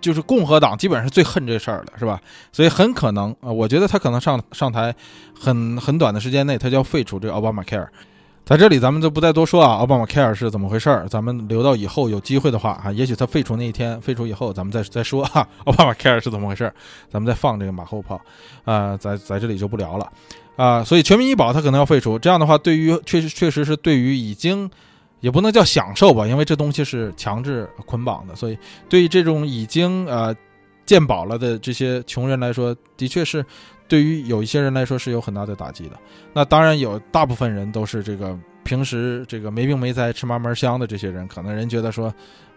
[0.00, 2.20] 就是共和党基本上是最恨这事儿的，是吧？
[2.50, 4.92] 所以很可能啊，我觉得他可能上上台
[5.32, 7.86] 很很短的时间内，他就要废除这个奥巴马 Care。
[8.44, 16.74] 在这里咱们就不再多说啊，奥巴马 Care 是怎么回事儿，咱们留到以后有机会的话啊，也许他废除那一天，废除以后咱们再再说哈，奥巴马 Care 是怎么回事儿，
[17.10, 18.20] 咱们再放这个马后炮
[18.64, 20.10] 啊，在在这里就不聊了
[20.56, 20.82] 啊。
[20.82, 24.70] 所以全民医保它可能要废除，这样的话，对于确实确实是对于已经。
[25.20, 30.34] 也不能叫享受吧，因为这东西是强制捆绑的，所以对于这种已经呃
[30.84, 33.46] 健保了的这些穷人来说，的确是
[33.92, 35.96] 对于有一些人来说是有很大的打击的。
[36.32, 38.34] 那当然有大部分人都是这个
[38.64, 42.06] 平时这个没病没灾吃嘛嘛香的这些人，可能人觉得说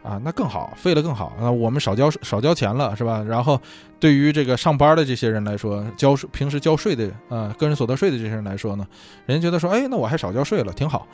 [0.01, 3.21] 啊那更好，废了更好，那我们少交少交钱了是吧？
[3.21, 3.61] 然后
[3.99, 8.87] 对于这个上班的这些人来说，交平时交税的啊个人所得税的这些人来说呢，
[9.25, 11.05] 人觉得说哎那我还少交税了，挺好。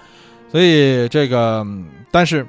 [0.51, 1.65] 所以这个，
[2.11, 2.45] 但是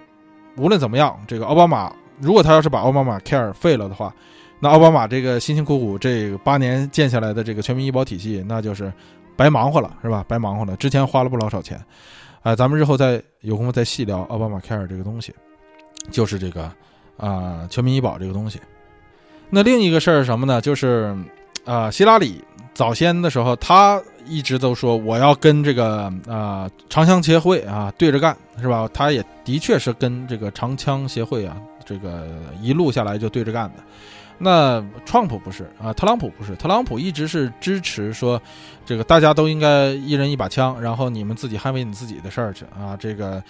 [0.58, 4.14] 无论怎么样，这个奥巴马如果他要是把奥巴马 Care 废了的话，
[4.62, 8.92] 那奥巴马这个辛辛苦苦这八年建下来的这个全民医保体系，那就是
[9.36, 10.24] 白忙活了，是吧？
[10.28, 11.76] 白忙活了，之前花了不老少钱，
[12.42, 15.34] 啊，咱们日后再有空夫再细聊奥巴马 Care 这个东西，
[16.12, 16.70] 就是这个
[17.16, 18.60] 啊全民医保这个东西。
[19.50, 20.60] 那另一个事儿是什么呢？
[20.60, 21.12] 就是
[21.64, 22.40] 啊希拉里
[22.72, 24.00] 早先的时候他。
[24.24, 28.88] 一直都说我要跟这个啊长枪协会啊对着干，是吧？
[28.94, 32.28] 他也的确是跟这个长枪协会啊这个
[32.60, 33.82] 一路下来就对着干的。
[34.44, 38.40] 那川普不是啊，特朗普不是，特朗普一直是支持说，
[38.84, 42.96] 这个大家都应该一人一把枪，然后你们自己捍卫你自己的事儿去啊。
[42.98, 43.40] 这个，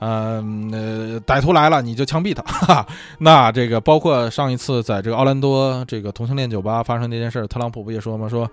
[0.00, 2.42] 嗯，呃，歹徒来了你就枪毙他。
[2.42, 2.86] 哈哈
[3.18, 8.28] 那这个包括上一次在这个奥兰多这个同性恋酒吧发生那件事，特朗普不也说吗？
[8.28, 8.48] 说。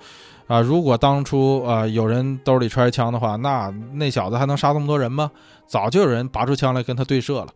[0.47, 5.30] 啊，如果当初啊有人兜里揣着枪的话，那那小子还能杀这么多人吗？
[5.68, 7.50] 早就有人拔出枪来跟他对射了。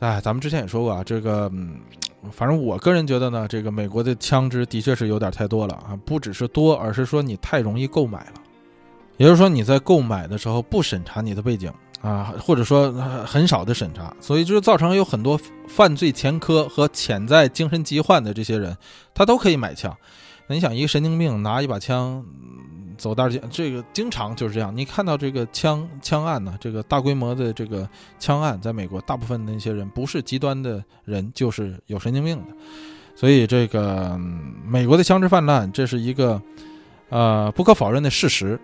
[0.00, 1.50] 哎，咱们之前也说过啊，这个，
[2.30, 8.32] 反正我个人觉得呢，这个美国的枪支的确是有点太多了啊，不只是多，而是说你太容易购买了。
[9.16, 11.72] 也就是说你在购买的时候不审查你的背景
[12.02, 12.92] 啊，或者说
[13.24, 18.76] 很少的审查，所以就造成有很多犯罪前科和潜在精神疾患的这些人，
[19.14, 19.96] 他都可以买枪。
[20.48, 22.22] 你想，一个神经病拿一把枪
[22.96, 24.76] 走大街，这个经常就是这样。
[24.76, 27.88] 你看到这个枪枪案呢，这个大规模的这个
[28.18, 32.44] 枪案，在美国，大部分的那些人不是极端的人，就是有神经病的。
[33.14, 34.18] 所以，这个
[34.66, 36.40] 美国的枪支泛滥，这是一个
[37.08, 38.60] 呃不可否认的事实。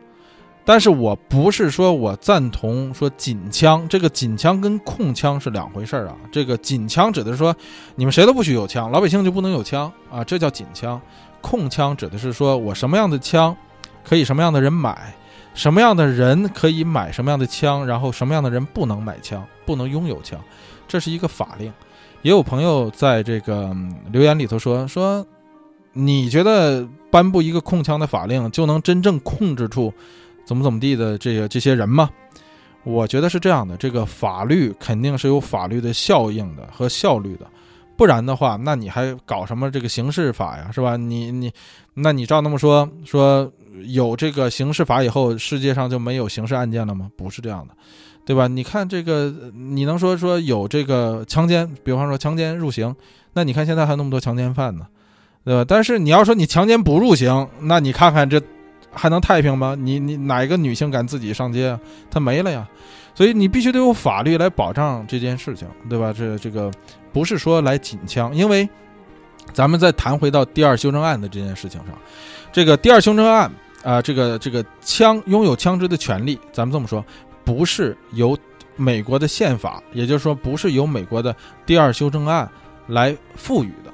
[0.65, 6.17] 但是我不是说我赞同说紧枪，这个紧枪跟控枪是两回事儿啊。
[6.31, 7.53] 这个紧枪指的是说，
[7.97, 11.01] 你们谁都不许有枪，老百姓就不能有枪啊，这叫紧枪。
[11.41, 13.57] 控枪指的是说，我什么样的枪
[14.05, 15.15] 可以什么样的人买，
[15.55, 20.41] 什么样的人可以买什么样的枪，然后什么样的人不能买枪，不能拥有枪，
[20.87, 21.73] 这是一个法令。
[22.23, 23.77] 也有朋友在这个
[24.11, 25.27] 留言里头说说，
[25.93, 29.93] 你觉得颁布一个控枪的法令就能真正控制住
[30.45, 32.09] 怎么怎么地的这个这些人吗？
[32.85, 37.47] 我觉得是这样的，这个法律肯定是有法律的效应的和效率的。
[37.97, 40.97] 不然的话，那你还搞什么这个刑事法呀，是吧？
[40.97, 41.53] 你你，
[41.95, 43.49] 那你照那么说说，
[43.87, 47.11] 有这个刑事法以后，世界上就没有刑事案件了吗？
[47.17, 47.75] 不是这样的，
[48.25, 48.47] 对吧？
[48.47, 52.95] 你看这个，你能说说有这个强奸，比方说强奸入刑，
[53.33, 54.87] 那你看现在还那么多强奸犯呢，
[55.45, 55.65] 对吧？
[55.67, 58.41] 但是你要说你强奸不入刑，那你看看这
[58.91, 59.75] 还能太平吗？
[59.79, 61.81] 你你哪一个女性敢自己上街啊？
[62.11, 62.69] 她没了呀。
[63.15, 66.15] 所以你必须得有法律来保障这件事情，对吧？
[66.17, 66.71] 这这个
[67.13, 68.67] 不是说来紧枪，因为
[69.53, 71.95] 咱们再谈回到第二修正案的这件事情上，
[72.53, 73.51] 这个第二修正案
[73.83, 77.05] 啊，这个这个枪拥有枪支的权利，咱们这么说，
[77.45, 78.39] 不是由
[78.77, 81.35] 美国的宪法，也就是说不是由美国的
[81.65, 82.49] 第二修正案
[82.87, 83.91] 来赋予的。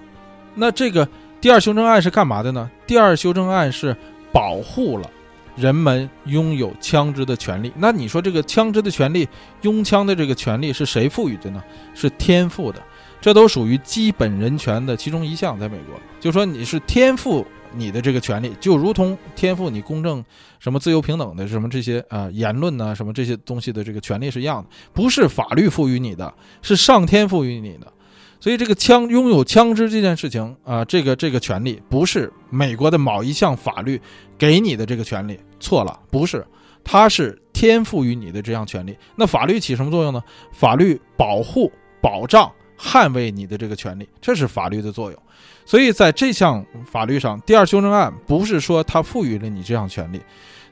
[0.55, 1.09] 那这个
[1.41, 2.69] 第二修正案是干嘛的呢？
[2.87, 3.97] 第二修正案是
[4.33, 5.09] 保护了。
[5.57, 9.29] 人们拥有枪支的权利，那你说这个枪支的权利，
[9.63, 11.61] 拥枪的这个权利是谁赋予的呢？
[11.95, 12.81] 是天赋的，
[13.21, 15.59] 这都属于基本人权的其中一项。
[15.59, 17.45] 在美国，就说你是天赋
[17.75, 20.25] 你的这个权利，就如同天赋你公正、
[20.59, 27.93] 什么自由平等的什么这些啊言论呢，什么这些东西的这个权利是一样的，不是法律赋予你的，是上天赋予你的。
[28.41, 34.01] 所以这个枪拥有枪支这件事情啊，这个这个权利不是美国的某一项法律
[34.39, 35.39] 给你的这个权利。
[35.59, 36.47] 错了，不是，
[36.85, 38.97] 它是天赋予你的这样权利。
[39.17, 40.23] 那法律起什么作用呢？
[40.53, 42.49] 法律保护、保障、
[42.79, 45.23] 捍卫你的这个权利，这是法律的作用。
[45.69, 50.19] 所以在这项法律上，第二修正案不是说它赋予了你这项权利。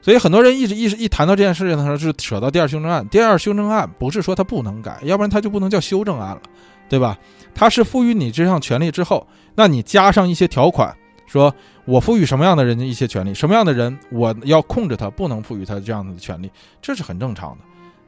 [0.01, 3.07] 所以很多人一直一直一谈到这件事情的时候，就扯到第二修正案。
[3.09, 6.41] 第二修正案不是说它不能改，要不然它就不能叫修正案了，
[6.89, 7.15] 对吧？
[7.53, 10.91] 它是赋予你这项权利之后，那你加上一些条款，
[11.27, 11.53] 说。
[11.85, 17.59] 我赋予什么样的人一些权利，什么样的人我要控制他，不能赋予他这样的权利，这是很正常的，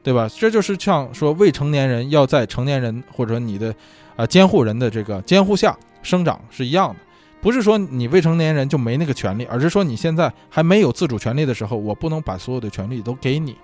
[0.02, 0.28] 对吧？
[0.36, 3.74] 这就是像说未成年人要在成年人或者你的，
[4.16, 6.96] 呃监护人的这个监护下生长是一样的，
[7.40, 13.56] 不是说你未成年人就没那个权利，而是说你现在还没有自主权利的时候，我不能把所有的权利都给你，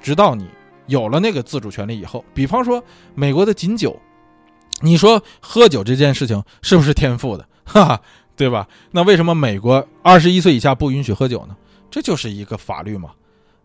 [0.00, 0.48] 直到你
[0.86, 2.24] 有了那个自主权利以后。
[2.34, 2.82] 比方说
[3.14, 3.98] 美国的禁酒，
[4.80, 7.46] 你说喝酒这件事情是不是天赋的？
[7.64, 8.00] 哈哈。
[8.36, 8.66] 对吧？
[8.90, 11.54] 那为什么美国 二十一岁以下不允许喝酒呢？
[11.90, 13.10] 这就是一个法律嘛，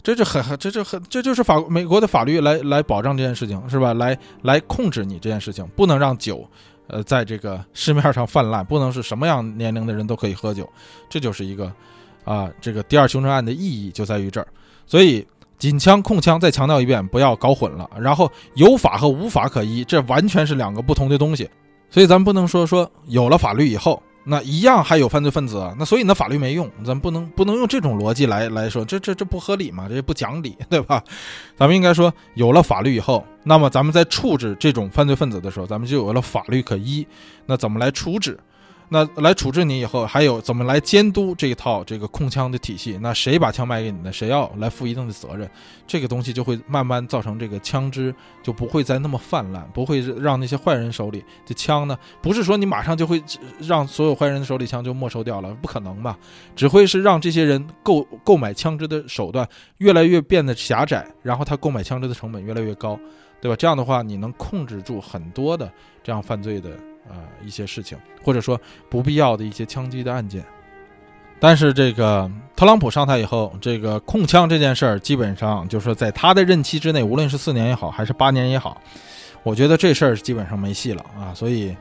[0.03, 3.93] 这就很很，这就很，这就是法美国的法律来来保障这件事情，是吧？
[3.93, 6.45] 来来控制你这件事情，不能让酒，
[6.87, 10.69] 呃，在这个市面上泛滥，不能是什么样年龄的人都可以喝酒，
[11.09, 11.71] 这就是一个
[12.23, 14.47] 啊，这个第二凶杀案的意义就在于这儿。
[14.85, 15.25] 所以
[15.57, 17.89] 禁枪控枪，再强调一遍，不要搞混了。
[17.99, 21.49] 然后有法和无法可依，这完全是两个不同的东西。
[21.89, 24.01] 所以咱们不能说说有了法律以后。
[24.27, 31.03] 那一样还有犯罪分子，那所以呢法律没用，咱不能不能用这种逻辑来来说，这这这不合理嘛，这不讲理，对吧？
[31.55, 37.05] 咱们应该说，有了法律以后，那么咱们在处置这种犯罪分子的时候，咱们就有了法律可依，
[37.45, 38.39] 那怎么来处置？
[38.87, 42.97] 那来处置你以后，还有怎么来监督这一套这个控枪的体系？
[43.01, 45.49] 那谁把枪卖给你呢，谁要来负一定的责任？
[45.87, 48.13] 这个东西就会慢慢造成这个枪支
[48.43, 51.97] 就不会再那么泛滥，不会让那些坏人手里的枪呢？
[52.21, 53.23] 不是说你马上就会
[53.59, 56.17] 让所有坏人的手里枪就没收掉了，不可能吧？
[56.55, 59.47] 只会是让这些人购购买枪支的手段
[59.79, 62.99] 越来越变得狭窄，然后他购买枪支的成本越来越高，
[63.41, 63.55] 对吧？
[63.55, 65.71] 这样的话，你能控制住很多的
[66.03, 66.69] 这样犯罪的。
[67.09, 70.43] 呃，一些事情，或者说不必要的一些枪击的案件，
[71.39, 78.81] 但是这个特朗普上台以后，这个控枪这件事儿，基本上就是在他的任期之内，无论是四年也好，还是八年也好，
[79.43, 81.31] 我觉得这事儿基本上没戏了啊。
[81.35, 81.75] 所以，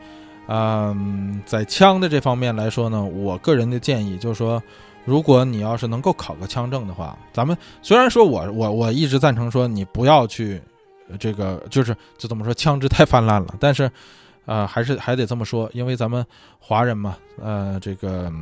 [0.49, 4.63] 嗯，在枪的这方面来说呢，我个人的建议就是说，
[5.07, 10.61] 如果你要是能够考个枪证的话，咱们虽然说我我我一直赞成说你不要去
[11.19, 13.91] 这个，就是就怎么说，枪支太泛滥了，但是。
[14.47, 16.25] 啊，还是还得这么说，因为咱们
[16.59, 18.33] 华人嘛，呃，这个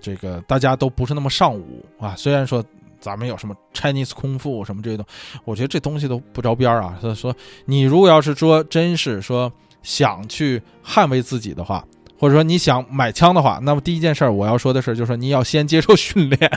[0.00, 2.14] 这个大家都不是那么尚武啊。
[2.16, 2.64] 虽然说
[3.00, 6.96] 咱们有什么 Chinese 空腹什么这些东西，我觉得这东西都不着边儿啊。
[7.00, 7.34] 所以说，
[7.64, 11.84] 你如果要是说真是说想去捍卫自己的话，
[12.22, 16.52] 或者说你想买枪的话，那么第一件事儿我要说的是，就是说你要先接受训练。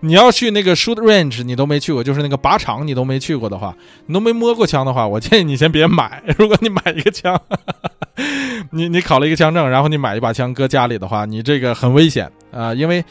[0.00, 3.76] 你要去那个 shoot range，你都没去过，就是那个靶场你都没去过的话，
[4.06, 6.22] 你都没摸过枪的话，我建议你先别买。
[6.38, 7.38] 如果你买一个枪，
[8.72, 12.72] 你你考了一个枪证，然后你买一把枪搁家里的话，你这个很危险啊。
[12.72, 13.04] 因为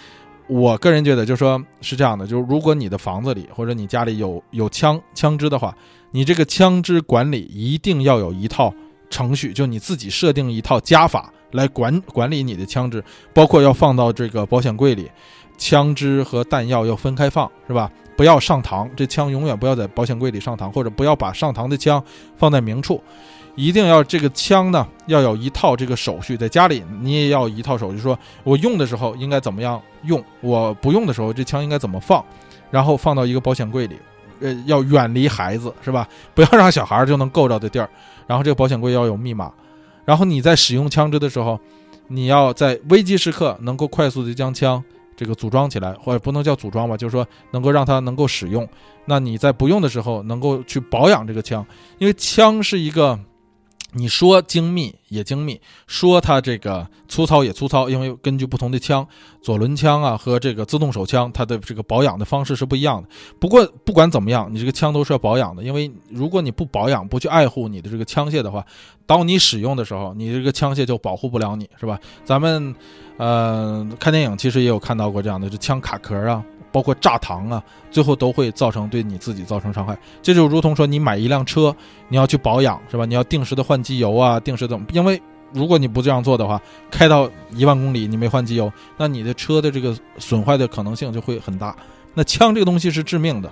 [0.47, 5.77] 我个人觉得，就说是这样的，就是如果你的房子里或者你家里有有枪枪支的话，
[6.09, 8.73] 你这个枪支管理一定要有一套
[9.11, 11.31] 程序，就你自己设定一套加法。
[11.51, 13.03] 来管管理你的枪支，
[13.33, 15.09] 包括要放到这个保险柜里，
[15.57, 17.91] 枪支和弹药要分开放，是吧？
[18.15, 22.03] 不要上膛，这枪永远不要在保险柜里上膛，或者不要把上膛的枪
[22.35, 23.01] 放在明处，
[23.55, 32.23] 一定要这个枪呢要有一套这个手续，在家里你也要一套手续，说我用的时候应该怎么样用，我不用的时候这枪应该怎么放，
[32.69, 33.97] 然后放到一个保险柜里，
[34.41, 36.05] 呃，要远离孩子，是吧？
[36.35, 37.89] 不要让小孩就能够着的地儿，
[38.27, 39.49] 然后这个保险柜要有密码。
[40.09, 41.59] 然后你在使用枪支的时候，
[42.07, 44.83] 你要在危机时刻能够快速的将枪
[45.15, 48.67] 这个组装起来，或者不能叫组装吧，就是说能够让它能够使用。
[49.05, 51.63] 那你在不用的时候，能够去保养这个枪，
[51.99, 53.19] 因为枪是一个。
[53.91, 59.07] 你说精密也精密，说它这个粗糙也粗糙，因为根据不同的枪，
[59.41, 63.09] 左轮枪啊和这个自动手枪，它的这个保养的方式是不一样的。
[63.39, 68.63] 不过不管怎么样，你这个枪都是要保养的，因为如果你不保养、不去爱护你的这个枪械的话，
[69.07, 71.99] 当你使用的时候，你这个枪械就保护不了你，是吧？
[72.23, 72.75] 咱们，
[73.17, 76.43] 呃，看电影其实也有看到过这样的，这枪卡壳啊。
[76.71, 79.97] 包括炸膛啊，最后都会造成对你自己造成伤害。
[80.21, 81.75] 这就如同说，你买一辆车，
[82.07, 83.05] 你要去保养，是吧？
[83.05, 85.21] 你要定时的换机油啊，定时的，因为
[85.51, 91.75] 如果你不这样做的话，开到一万公里你没换机油，那你的车的这个损坏的可能性就会很大。
[92.13, 93.51] 那枪这个东西是致命的，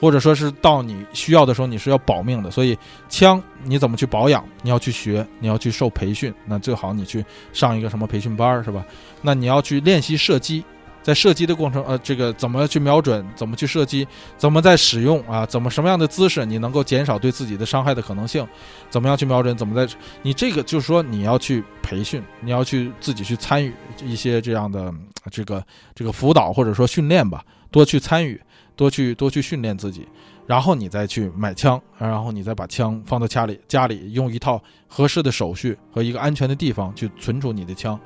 [0.00, 2.78] 或者说是到你需要的时候你是要保命的，所以
[3.08, 4.44] 枪你怎么去保养？
[4.62, 8.84] 你要去学，你要去受培训，那最好你去上一个什么培训班，是吧？
[9.20, 10.64] 那你要去练习射击。
[11.02, 14.06] 在射击的过程，呃，这个怎么去瞄准，怎么去射击，
[14.36, 15.44] 怎么在使用啊？
[15.44, 18.46] 怎么什么样的姿势你能够减少对自己的伤害的可能性？
[18.88, 19.56] 怎么样去瞄准？
[19.56, 19.92] 怎么在？
[20.22, 23.72] 你这个就是说你要去培训，你要去自己去参与
[24.02, 24.94] 一些这样的
[25.30, 25.64] 这个
[25.94, 28.40] 这个辅导或者说训练吧，多去参与，
[28.76, 30.06] 多去多去训练自己，
[30.46, 37.98] 然后你再去买枪，然后你再把枪放到家里，家里用一套合适的手续和一个安全的地方去存储你的枪，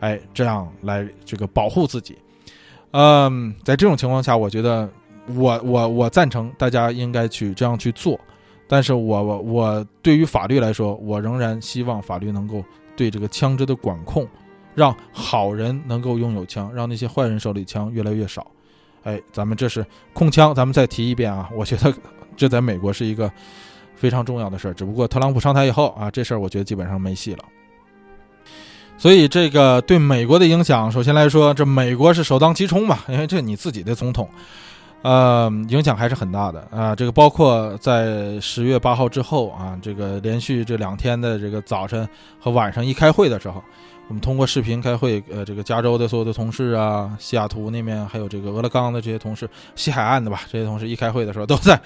[0.00, 2.18] 哎，这样来这个保护自己。
[2.92, 4.88] 嗯，在这种情况下，我觉得
[5.34, 8.18] 我我我赞成大家应该去这样去做，
[8.68, 12.62] 但是我我我对于法律来说，我仍然希望法律能够
[12.94, 14.28] 对这个枪支的管控，
[14.74, 18.46] 让好人能够拥有枪，让那些坏人手里枪越来越少。
[19.04, 21.92] 哎，咱们这是控枪，咱们再提一遍啊，我觉得
[22.36, 23.30] 这在美国是一个
[23.96, 27.44] 非常重要的事儿，只不过特朗普上台以后啊，这事儿我觉得基本上没戏了。
[29.02, 34.28] 所以这个对美国的影响，首先来说，这美国是首当其冲嘛， 因为这你自己的总统，
[35.02, 36.94] 呃，影响还是很大的啊。
[36.94, 42.08] 这个包括在十月八号之后啊，这个连续这两天的这个早晨
[42.38, 43.60] 和晚上一开会的时候，
[44.06, 51.76] 我们通过视频开会，呃，这个加州的所有的同事啊，西雅图那边还有这个俄勒冈的这些同事，西海岸的吧，这些同事一开会的时候都在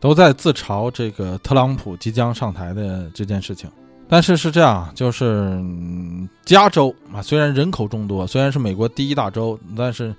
[0.00, 3.70] 都在自嘲这个特朗普即将上台的这件事情。
[4.08, 10.14] 但是是这样，就是嗯加州啊，虽然人口众多，虽然是美国第一大州，但是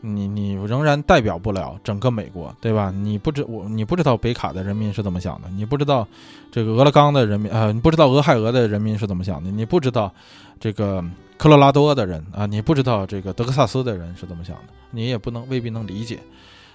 [0.00, 2.92] 你你仍然代表不了整个美国，对吧？
[2.94, 6.06] 你不知我你不知道北卡的人民是怎么想的，你不知道
[6.50, 10.12] 这个俄勒冈的人民啊，你不知道俄亥俄的人民是怎么想的，你不知道
[10.60, 11.04] 这个
[11.36, 16.20] 科罗拉多的人啊，你不知道这个德克萨斯的人是怎么想的，你也不能未必能理解。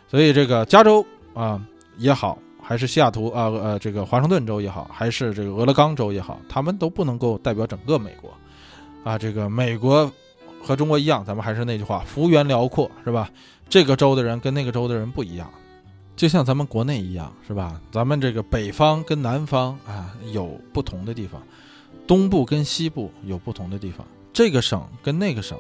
[0.10, 1.62] 所以这个加州啊
[1.98, 2.38] 也好。
[2.70, 8.32] 还是西雅图啊，呃，这个华盛顿州也好，还是这个俄勒冈州也好，他们都不能够代表整个美国，
[9.04, 10.12] 啊，这个美国
[10.62, 13.28] 和中国一样，咱们还是那句话，幅员辽阔，是吧？
[13.68, 15.50] 这个州的人跟那个州的人不一样，
[16.16, 17.82] 就像咱们国内一样，是吧？
[17.92, 21.42] 咱们这个北方跟南方啊有不同的地方，
[22.06, 25.58] 东部跟西部有不同的地方，这个省跟那个省。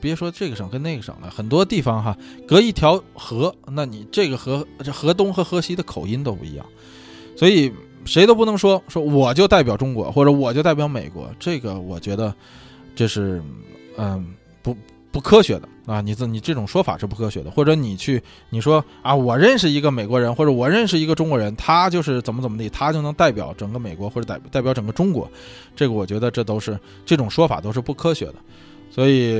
[0.00, 2.16] 别说这个省跟那个省了，很多地方哈，
[2.46, 6.64] 隔一条河，那你这个河这河东和河西的口音都不一样，
[7.36, 7.72] 所以
[8.04, 12.34] 谁都不能说说我就代表中国或者我就代表美国，这个我觉得
[12.94, 13.42] 这是
[13.96, 14.76] 嗯不
[15.10, 25.30] 不科学的啊，你这你这种说法是不科学的，或者你去你说啊，我认识一个美国人或者我认识一个中国人，他就是怎么怎么地，他就能代表整个美国或者代代表整个中国，
[25.74, 28.34] 这个我觉得这都是这种说法都是不科学的。
[28.90, 29.36] 所以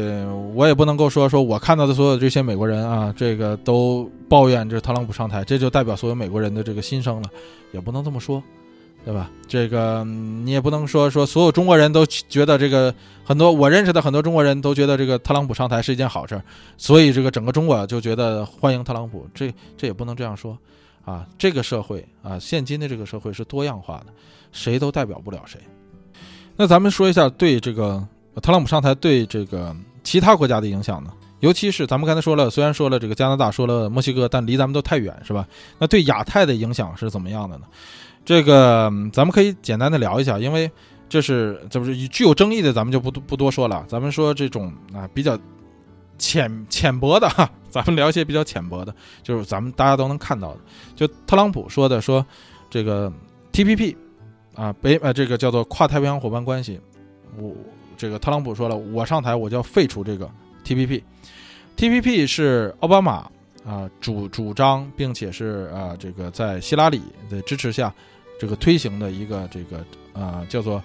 [0.54, 7.30] 我也不能够说说我看到的所有这些美国人啊，这个都抱怨这特朗普上台，这就代表所有美国人的这个心声了，
[7.72, 8.42] 也不能这么说，
[9.02, 9.30] 对吧？
[9.48, 12.94] 这个你也不能说说所有中国人都觉得这个
[13.24, 16.38] 很多我认识的很多中国人都觉得这个特朗普上台是一件好事，
[16.76, 20.58] 所以这个整个中国就觉得欢迎特朗普，这这也不能这样说
[21.02, 21.26] 啊。
[21.38, 24.06] 这个社会啊，现今的这个社会是多样化的，
[24.52, 25.58] 谁都代表不了谁。
[26.56, 28.06] 那咱们说一下对这个。
[28.40, 31.10] 特朗普上台对这个其他国家的影响呢？
[31.40, 35.46] 尤其是咱们刚才说了，虽然说了这个加拿大，说了墨西哥，但离咱们都太远，是吧？
[35.78, 37.66] 那对亚太的影响是怎么样的呢？
[38.24, 40.68] 这个咱们可以简单的聊一下，因为
[41.10, 43.84] 这是这不是具有争议的，咱们就不不多说了。
[43.86, 45.38] 咱们说这种啊比较
[46.16, 50.60] 浅浅薄的哈，咱们聊一些比较浅薄的，就是咱们大家都能看到的。
[50.94, 52.24] 就特朗普说的，说
[52.70, 53.12] 这个
[53.52, 53.94] TPP
[54.54, 56.80] 啊，北呃这个叫做跨太平洋伙伴关系，
[57.36, 57.52] 我。
[57.96, 60.30] 这个特朗普说了，我上台我就要废除这个
[60.64, 61.02] TPP。
[61.76, 63.28] TPP 是奥巴马
[63.66, 67.92] 啊主主张，并且是啊这个在希拉里的支持下，
[68.38, 70.82] 这个推行的一个这个啊叫做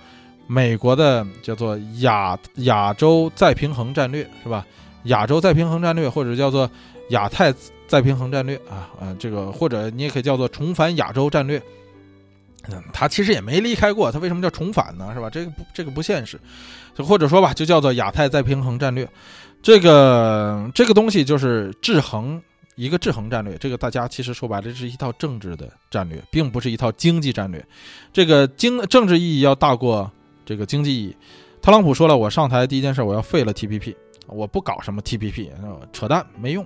[0.48, 4.66] 美国的叫做亚亚洲再平衡战略是吧？
[5.06, 6.70] 亚洲再平衡战略，或者叫做
[7.10, 7.54] 亚太
[7.88, 11.62] 再平衡战略啊啊，这个或者你也可以叫做重返亚洲战略。
[12.70, 15.12] 嗯，他其实也没离开过，他为什么叫重返呢？
[15.14, 15.30] 是吧？
[15.30, 16.40] 这个不，这个不现实。
[16.94, 19.08] 就或者说吧，就叫做亚太再平衡战略。
[19.62, 22.42] 这个这个东西就是制衡
[22.76, 23.58] 一个制衡战略。
[23.58, 27.66] 这个大家其实说白了，这是一套政治的战略，并不是一套经济战略。
[28.12, 30.12] 这个经政治意义要大过
[30.46, 31.16] 这个经济意义。
[31.62, 33.96] 特朗普说了，我上台第一件事，我要废了 TPP，
[34.28, 35.50] 我不搞什么 TPP，
[35.94, 36.66] 扯淡，没用。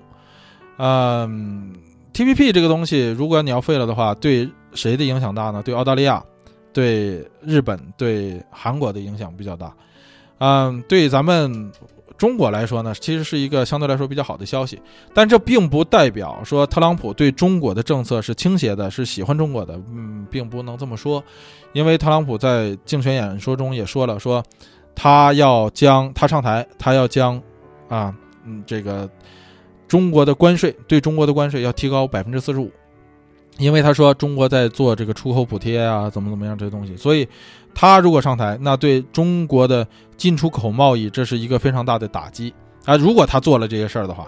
[0.78, 1.74] 嗯
[2.14, 5.64] ，TPP 这个东西，如果你要废了的话，对谁的影响大呢？
[5.64, 6.24] 对澳大利亚、
[6.74, 9.74] 对日本、对韩国的影响比较大。
[10.38, 11.72] 嗯，对咱们
[12.18, 14.82] 中国来说呢，其实是一个相对来说比较好的消息。
[15.14, 19.80] 但这并不代表说特朗普对中国的政策是倾斜的，是喜欢中国的。
[19.94, 21.24] 嗯，并不能这么说，
[21.74, 24.44] 因为特朗普在竞选演说中也说了，说
[24.94, 27.42] 他要将他上台，他要将
[27.88, 28.14] 啊，
[28.46, 29.10] 嗯，这个
[29.88, 32.70] 中国的关税对中国的关税要提高百分之四十五。
[33.58, 37.26] 因为他说中国在做这个出口补贴啊，怎么怎么样这些东西，所以
[37.74, 39.88] 他如果上台，那对中国的
[40.18, 42.54] 进出口贸易这是一个非常大的打击
[42.84, 42.98] 啊。
[42.98, 44.28] 如果他做了这些事儿的话，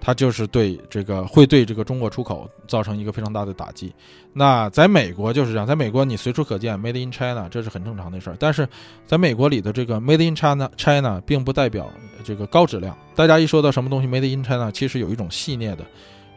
[0.00, 3.92] 他就是对这个会对这个中国出口造成一个非常大的打击。
[4.32, 8.36] 那在美国就是这样，在美国你随处可见 Made in China，这是很正常的事儿。
[8.38, 8.68] 但是
[9.04, 11.90] 在美国里的这个 Made in China China 并不代表
[12.24, 12.96] 这个高质量。
[13.16, 15.84] 大家一说到什么东西 Made in China，其实有一种戏谑的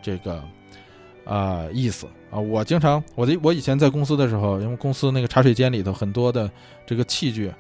[0.02, 0.44] 这个。
[1.26, 6.50] 啊，意思啊，我经常我的我以前在公司的时候，因为公司那个茶水间里头很多的
[6.86, 7.52] 这个器具，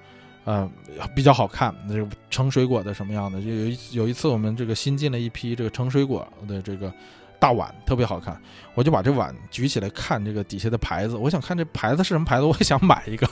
[0.45, 0.69] 啊，
[1.15, 6.93] 比较好看，那个盛水果的什么样的，就有一有一次我们这个新进了一批这个盛水果的这个
[7.39, 8.39] 大碗，特别好看，
[8.75, 13.27] 我就把这碗举起来看这个底下的牌子，我想看这牌子是什么牌子，我也想买一个，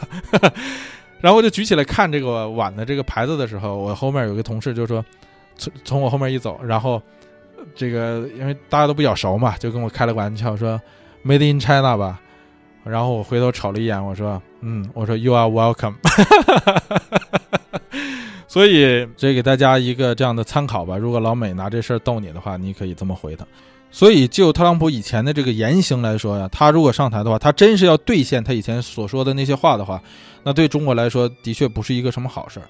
[1.22, 5.06] 然后我就举起来看这个碗的这个牌子的时候，我后面有个同事就说，
[5.58, 7.00] 从从我后面一走，然后。
[7.76, 10.80] 这个因为大家都比较熟嘛，就跟我开了个玩笑说
[11.26, 12.20] ，Made in China 吧。
[12.84, 15.96] 然后我回头瞅了一眼，我说，嗯，我说 You are welcome。
[18.46, 20.98] 所以这给大家一个这样的参考吧。
[20.98, 23.46] 如果老美拿这事儿逗你的话，你可以这么回他。
[23.90, 30.02] 所以就特朗普以前的这个言行来说呀，他如果上台的话，他真是要兑现他以前所说的那些话的话，
[30.44, 32.68] 那对中国来说的确不是一个什么好事儿。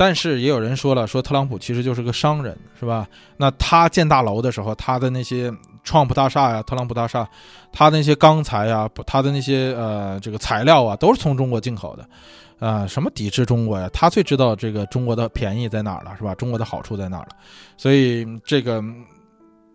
[0.00, 3.06] 但是也有人说了，说特朗普其实就是个商人，是吧？
[3.36, 5.52] 那他建大楼的时候，他的那些
[5.84, 7.28] 创普大厦呀、特朗普大厦，
[7.70, 13.90] 他那些钢材呀、他的那些呃这个材料啊，都是从中国进口的，啊，什么抵制中国呀？
[13.92, 16.34] 他最知道这个中国的便宜在哪儿了，是吧？
[16.34, 17.36] 中国的好处在哪儿了？
[17.76, 18.82] 所以这个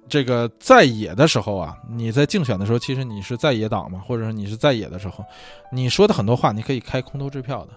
[0.10, 5.24] 这个在野的时候啊，你在竞选的时候，其实你是在野党嘛，或者说你是在野的时候，
[5.72, 7.74] 你说的很多话，你可以开空头支票的。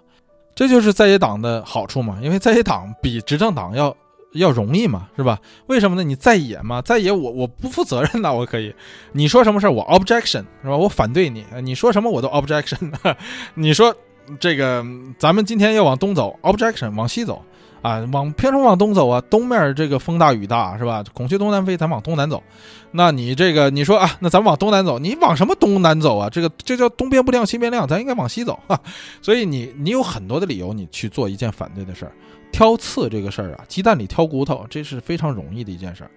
[0.59, 3.97] 这就是在野党的好处嘛，因为在野党比执政党要
[4.32, 5.39] 要容易嘛，是吧？
[5.68, 6.02] 为什么呢？
[6.02, 8.74] 你在野嘛，在野我我不负责任的，我可以，
[9.12, 10.76] 你说什么事儿我 objection 是吧？
[10.76, 12.93] 我反对你，你说什么我都 objection。
[13.55, 13.94] 你说
[14.40, 14.85] 这个
[15.16, 17.40] 咱们今天要往东走，objection 往西走。
[17.80, 19.20] 啊，往凭什么往东走啊？
[19.30, 21.05] 东面这个风大雨大是吧？
[21.12, 22.42] 孔雀东南飞，咱往东南走。
[22.90, 26.28] 那你这个你说啊，那咱往东南走，你往什么东南走啊？
[26.28, 28.80] 这个这叫东边不亮西边亮，咱应该往西走啊。
[29.22, 32.12] 所以你你有很多的理由，你去做一件反对的事儿，
[32.50, 36.10] 挑刺这个事儿啊，鸡蛋里挑骨头，这是非常容易的一件事儿，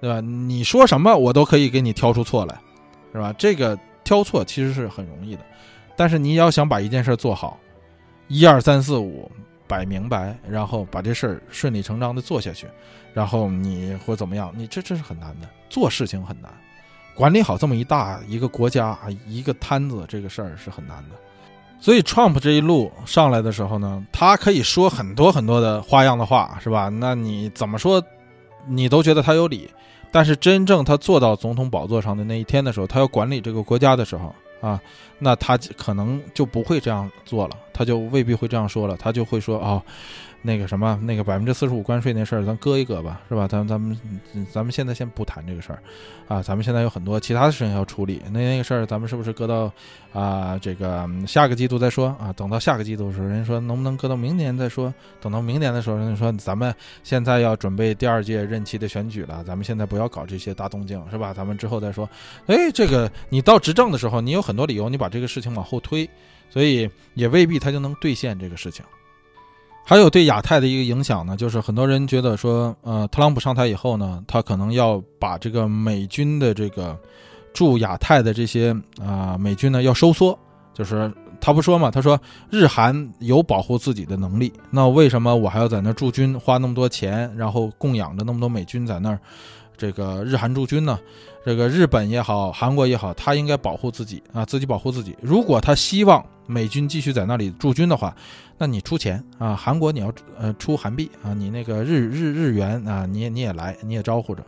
[0.00, 0.20] 对吧？
[0.20, 2.58] 你说什么我都可以给你挑出错来，
[3.12, 3.34] 是吧？
[3.36, 5.42] 这个挑错其实是很容易的，
[5.96, 7.58] 但是你要想把一件事做好，
[8.28, 9.30] 一二三四五。
[9.72, 12.66] 摆明白，然后把这事儿顺理成章的做下去，
[13.14, 16.52] 然后你或怎么样，你这这是很难的，做事情很难，
[17.14, 21.16] 管理好这么一大一个国家啊一个摊子，这个事儿是很难的。
[21.80, 26.90] 所以 Trump 这一路上来的时候呢，他可以说很多很多的花样的话，是吧？
[26.90, 28.02] 那你怎么说，
[28.68, 29.70] 你都觉得他有理。
[30.10, 34.34] 但是真正他坐到总统宝座上的那一天的时候，他要管理这个国家的时候。
[34.62, 34.80] 啊，
[35.18, 39.82] 那他可能就不会这样做了，他就未必会这样说了，他就会说啊。
[40.44, 43.46] 那个什么，那个百分之四十五关税那事儿，咱搁一搁吧，是吧？
[43.46, 43.96] 咱咱们
[44.52, 45.80] 咱们现在先不谈这个事儿，
[46.26, 48.20] 啊，咱们现在有很多其他的事情要处理。
[48.32, 49.72] 那那个事儿，咱们是不是搁到
[50.12, 52.32] 啊这个下个季度再说啊？
[52.32, 54.92] 等到下个季度的时候，人家说能不能搁到明年再说？
[55.20, 56.74] 等到明年的时候，人家说咱们
[57.04, 61.32] 现在要准备第二届任期的选举了，咱们现在不要搞这些大动静，是吧？
[61.32, 62.08] 咱们之后再说。
[62.46, 66.08] 哎，这个你到执政的时候，你有很多理由，你把这个事情往后推，
[66.50, 68.84] 所以也未必他就能兑现这个事情。
[69.84, 76.98] 还有对亚太的一个影响呢，就是很多人觉得说，呃，特朗普上台以后呢，他可能要把这个美军的这个
[77.52, 80.38] 驻亚太的这些啊美军呢要收缩，
[80.72, 81.90] 就是他不说嘛？
[81.90, 82.18] 他说
[82.48, 89.18] 日韩有保护自己的能力，那为什么我还要在那驻军，花那么多钱，然后供养着那么多美军在那儿，
[89.76, 90.98] 这个日韩驻军呢？
[91.44, 95.16] 这个日本也好，韩国也好，他应该保护自己啊，自己保护自己。
[95.20, 98.14] 如果他希望美军继续在那里驻军的话，
[98.58, 104.42] 那你出钱啊，韩国你要呃出韩币啊，你那个日日日元啊，你你也来，你也招呼着，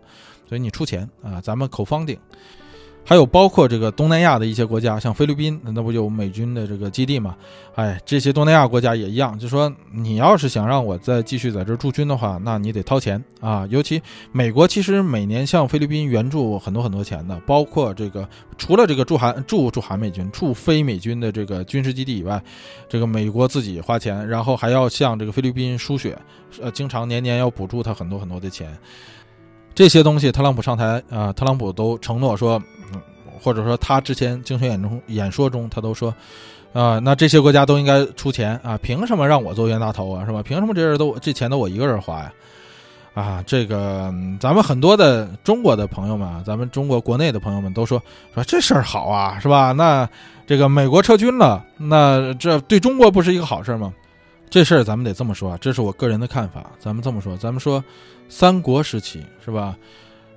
[0.48, 2.16] 所以你出钱啊，咱们口方顶。
[3.06, 7.36] 还有包括这个东南亚的一些国家，像菲律宾，那不有美军的这个基地嘛？
[7.74, 13.66] 哎，这些东南亚国家也一样，就说你要是想让我再继续在这驻军的话，那你得掏钱啊。
[13.68, 14.00] 尤其
[14.32, 18.26] 美国其实每年向菲律宾援助很多很多钱的，包括这个
[18.56, 22.42] 除了这个驻韩驻驻韩美军驻非美军的这个军事基地以外，
[22.88, 26.16] 这个美国自己花钱，然后还要向这个菲律宾输血，
[26.62, 28.74] 呃，经常年年要补助他很多很多的钱。
[29.74, 32.62] 这些东西，特朗普上台啊，特朗普都承诺说。
[33.40, 36.14] 或者说他之前竞选演中演说中，他都说，
[36.72, 40.42] 啊，那这些国家都应该出钱啊，凭什么让我做冤大头啊，是吧？
[40.42, 42.32] 凭什么这人都这钱都我一个人花呀？
[43.14, 48.02] 啊，这个咱们很多的中国的朋友们，咱们中国国内的朋友们都说
[48.34, 49.72] 说这事儿好啊，是吧？
[49.72, 50.08] 那
[50.46, 53.94] 这个美国撤军了，那这对中国不是一个好事吗？
[54.50, 56.70] 这事儿咱们得这么说啊，这是我个人的看法。
[56.78, 57.82] 咱们这么说，咱们说
[58.28, 59.76] 三国时期是吧？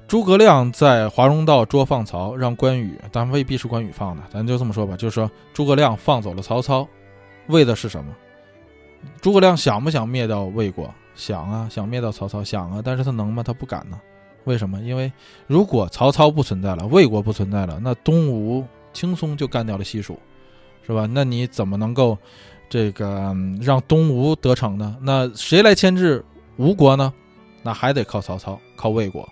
[0.08, 6.88] 诸葛亮在华容道捉放曹，让关羽，但未必是关羽放的，咱就这么说吧，就是说诸葛亮放走了曹操，
[7.48, 8.16] 为的是什么？
[9.20, 10.90] 诸葛亮想不想灭掉魏国？
[11.14, 13.44] 想啊，想灭掉曹操，想啊，但是他能吗？
[13.44, 14.00] 他不敢呢。
[14.46, 14.80] 为什么？
[14.80, 15.12] 因为
[15.46, 18.64] 如果曹操不存在了，魏国不存在了，那东吴
[18.94, 20.18] 轻松就干掉了西蜀，
[20.86, 21.06] 是吧？
[21.12, 22.18] 那你怎么能够
[22.70, 24.96] 这个让东吴得逞呢？
[25.02, 26.24] 那谁来牵制
[26.56, 27.14] 吴国呢？
[27.62, 29.28] 那还得靠曹操，靠魏国。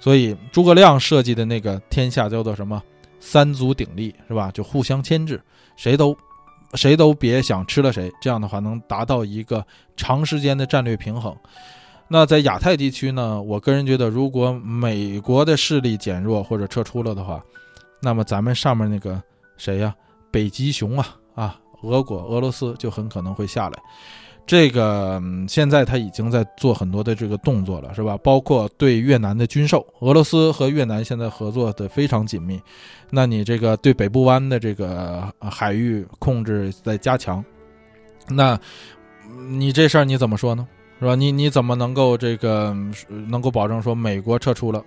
[0.00, 2.82] 所以诸葛亮设计的那个天下叫做什么？
[3.20, 4.50] 三足鼎立，是吧？
[4.52, 5.42] 就互相牵制，
[5.76, 6.16] 谁都
[6.74, 8.10] 谁都别想吃了谁。
[8.20, 9.64] 这样的话能达到一个
[9.96, 11.36] 长时间的战略平衡。
[12.06, 13.42] 那在亚太地区呢？
[13.42, 17.44] 我个人觉得，如果美国的势力减弱或者撤出了的话，
[18.00, 19.20] 那么咱们上面那个
[19.56, 19.94] 谁呀？
[20.30, 23.78] 北极熊啊啊，俄国、俄罗斯就很可能会下来。
[24.48, 28.16] 这个现在他已经在做很多的这个动作了，是吧？
[28.24, 32.58] 包括对越南的军售，俄罗斯和越南现在合作的非常紧密。
[33.10, 37.44] 那你这个对北部湾的这个海域控制在加强，
[38.26, 38.58] 那
[39.50, 40.66] 你这事儿你怎么说呢？
[40.98, 41.14] 是吧？
[41.14, 42.74] 你你怎么能够这个
[43.08, 44.82] 能够保证说美国撤出了，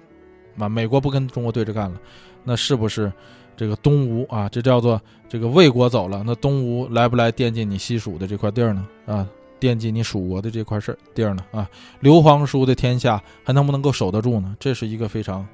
[0.57, 2.01] 啊，美国不跟中国对着干了，
[2.43, 3.13] 那是不是
[3.55, 4.49] 这个东吴啊？
[4.49, 8.88] 这叫做这个魏国走了，那东吴来不来惦记你西蜀的这块地儿呢？
[9.05, 9.27] 啊？
[9.61, 11.69] 惦记你蜀国的这块事儿地儿呢啊，
[11.99, 14.55] 刘皇叔的天下还能不能够守得住呢？
[14.59, 15.47] 这是一个非常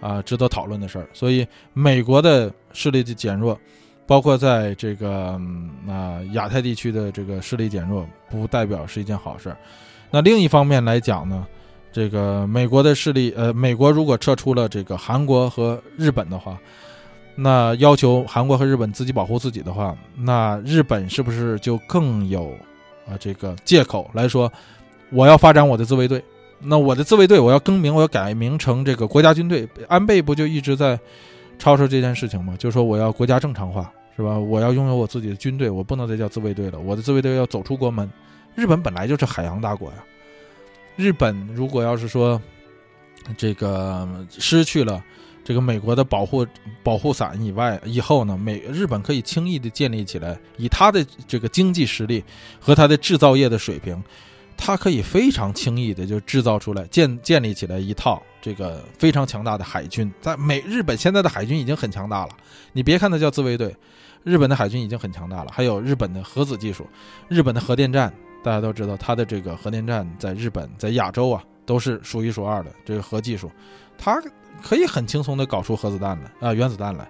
[0.00, 1.06] 啊值得讨论的事儿。
[1.12, 3.56] 所以美国的势力的减弱，
[4.06, 5.38] 包括在这个
[5.86, 9.56] 啊亚太地区的这个势力减弱，不代表是一件好事儿。
[10.10, 11.46] 那另一方面来讲呢，
[11.92, 16.58] 这个美国的势力，呃，美国如果撤出了这个韩国和日本的话，
[17.36, 22.50] 那要求韩国和日本自己保护自己的话，那日本是不是就更有？
[23.06, 24.50] 啊，这个借口来说，
[25.10, 26.22] 我要发展我的自卫队，
[26.60, 29.68] 那我的自卫队我要更名，我要改名成这个国家军队。
[29.88, 30.98] 安倍不就一直在
[31.58, 32.54] 吵吵这件事情吗？
[32.58, 34.38] 就说我要国家正常化，是吧？
[34.38, 38.08] 我要拥有我自己的军队，我不能再叫自卫队了，我的自卫队要走出国门。
[38.54, 39.96] 日本本来就是海洋大国呀，
[40.96, 42.40] 日本如果要是说
[43.36, 45.02] 这个失去了。
[45.44, 46.46] 这个美国的保护
[46.82, 52.22] 保护伞以外，以后呢，美日本可以轻易的建立起来，以它的这个经济实力
[52.60, 54.02] 和它的制造业的水平，
[54.56, 60.12] 它可以非常轻易的就制造出来建建立起来一套这个非常强大的海军。
[60.20, 62.30] 在美日本现在的海军已经很强大了，
[62.72, 63.74] 你别看它叫自卫队，
[64.22, 65.50] 日本的海军已经很强大了。
[65.52, 66.86] 还有日本的核子技术，
[67.28, 68.12] 日本的核电站，
[68.44, 73.50] 大家都知道，它的这个核电站在日本在亚洲啊都是数一数二的这个核技术，
[74.02, 74.22] 他。
[74.62, 77.04] 可以很轻松的搞出核子弹来啊，原子弹来，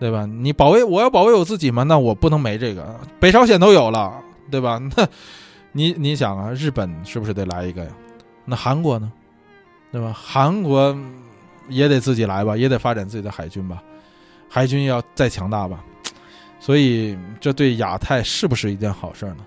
[0.00, 0.26] 对吧？
[0.26, 2.98] 你保卫我要保卫我自己嘛，那我不能没这个。
[3.20, 4.20] 北朝鲜都有了，
[4.50, 4.80] 对吧？
[4.96, 5.06] 那，
[5.70, 7.90] 你你想啊，日本是不是得来一个呀？
[8.44, 9.12] 那韩国呢，
[9.92, 10.12] 对吧？
[10.12, 10.96] 韩国
[11.68, 13.80] 也得自己来吧，也得发展自己的海军吧，
[14.48, 15.84] 海军要再强大吧。
[16.58, 19.46] 所以这对亚太是不是一件好事呢？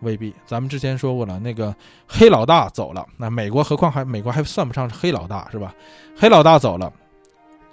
[0.00, 1.74] 未必，咱们之前说过了，那个
[2.06, 5.74] 黑老大走了，那美国何况还美国还算不上是黑老大是吧？
[6.16, 6.92] 黑老大走了，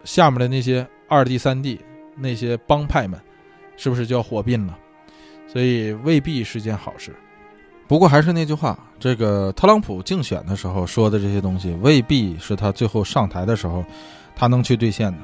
[0.04, 1.80] 下面的那些二弟三弟
[2.16, 3.20] 那些帮派们，
[3.78, 4.78] 是不是就要火并了？
[5.48, 7.16] 所以未必是件好事。
[7.88, 13.86] 不过还是那句话，这个特朗普竞选的时候说的这些东西，未必是他最后上台的时候
[14.36, 15.20] 他能去兑现的。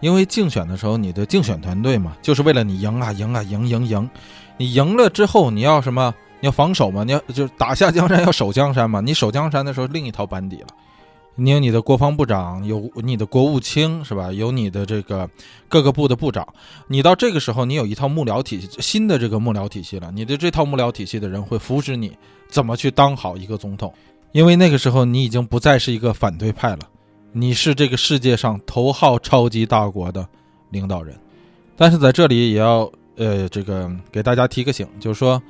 [0.00, 4.10] 因为竞选的时候，你的竞选团队嘛，就是为了你赢啊赢啊赢赢赢，
[4.56, 6.14] 你赢了之后你要什么？
[6.40, 7.02] 你要防守嘛？
[7.02, 9.00] 你要就是打下江山要守江山嘛？
[9.00, 10.66] 你守江山的时候，另一套班底了。
[11.38, 14.32] 你有你的国防部长，有你的国务卿，是吧？
[14.32, 15.28] 有你的这个
[15.68, 16.46] 各个部的部长。
[16.88, 20.10] 你到这个时候，你有一套幕僚体系，新的这个幕僚体系了。
[20.12, 22.10] 你的这套幕僚体系的人会扶持你
[22.48, 23.92] 怎么去当好一个总统，
[24.32, 26.80] 因为那个时候你已经不再是一个反对派了，
[27.38, 30.26] 你是这个世界上头号超级大国的
[30.70, 31.14] 领导人。
[31.76, 35.40] 但是在这里也要呃，这个给大家提个醒，就是说。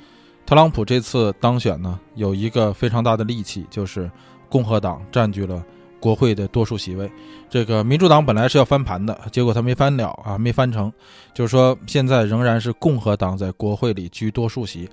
[0.45, 4.09] 特朗普这次当选呢，有一个非常大的利器，就是
[4.49, 5.61] 共和党占据了
[5.99, 7.11] 国会的多数席位。
[7.51, 10.93] 这个民主党本来是要翻盘的，结果他没翻了啊，没翻成。
[11.35, 14.89] 就是说，现在仍然是共和党在国会里居多数席。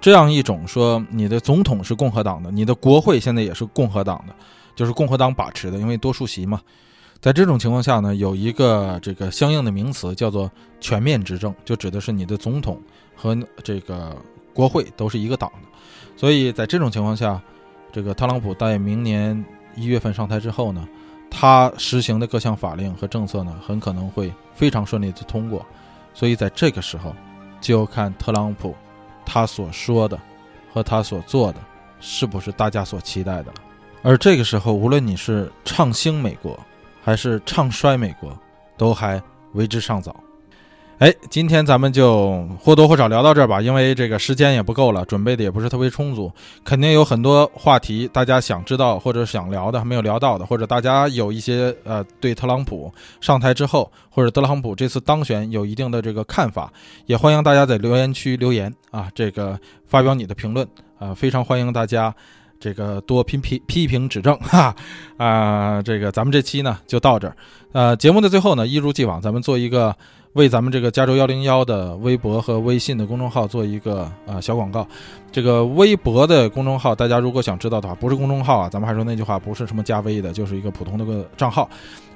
[0.00, 4.34] 这样一种说，你的总统是共和党的，你的国会现在也是共和党的，
[4.78, 6.60] 就是共和党把持的，因为多数席嘛。
[7.20, 10.48] 在这种情况下呢，有一个这个相应的名词叫做
[10.80, 12.80] 全面执政，就指的是你的总统
[13.16, 14.16] 和这个。
[14.54, 15.68] 国会都是一个党的，
[16.16, 17.40] 所以在这种情况下，
[17.92, 19.44] 这个特朗普在明年
[19.76, 20.88] 一月份上台之后呢，
[21.30, 25.64] 他实行的各项法令和政策呢，很可能会非常顺利的通过。
[26.12, 27.14] 所以在这个时候，
[27.60, 28.74] 就看特朗普
[29.24, 30.18] 他所说的
[30.72, 31.60] 和他所做的
[32.00, 33.54] 是不是大家所期待的了。
[34.02, 36.58] 而这个时候，无论你是唱兴美国，
[37.02, 38.36] 还是唱衰美国，
[38.76, 39.20] 都还
[39.52, 40.14] 为之尚早。
[40.98, 46.32] 哎，今天咱们就或多或少聊到这儿吧，因为这个时间也不够了，准备的也不是特别充足，
[46.64, 56.72] 肯定有很多话题大家想知道或者想聊的还没有聊到的，或者大家有一些呃对特朗普上台之后或者特朗普这次当选有一定的这个看法，
[57.06, 59.56] 也欢迎大家在留言区留言啊，这个
[59.86, 60.66] 发表你的评论
[60.98, 62.12] 啊，非常欢迎大家
[62.60, 64.74] 这个多批评批评指正 哈
[65.16, 67.36] 啊，这个咱们这期呢就到这儿，
[67.72, 69.94] 呃，节目的最后呢，一如既往，咱们做一个。
[70.34, 74.86] 为咱们这个加州幺零幺的微博和微信的公众号做一个呃小广告，
[75.32, 81.68] 这个微博的公众号，大家如果想知道的话，不是公众号啊，咱们还说那句话，不是什么加微的，就是一个普通的个账号。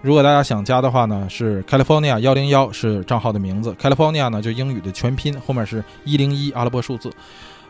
[0.03, 7.11] 如果大家想加的话呢，是 California 幺零幺是账号的名字，California 呢就英语的全拼，后面是一零一阿拉伯数字。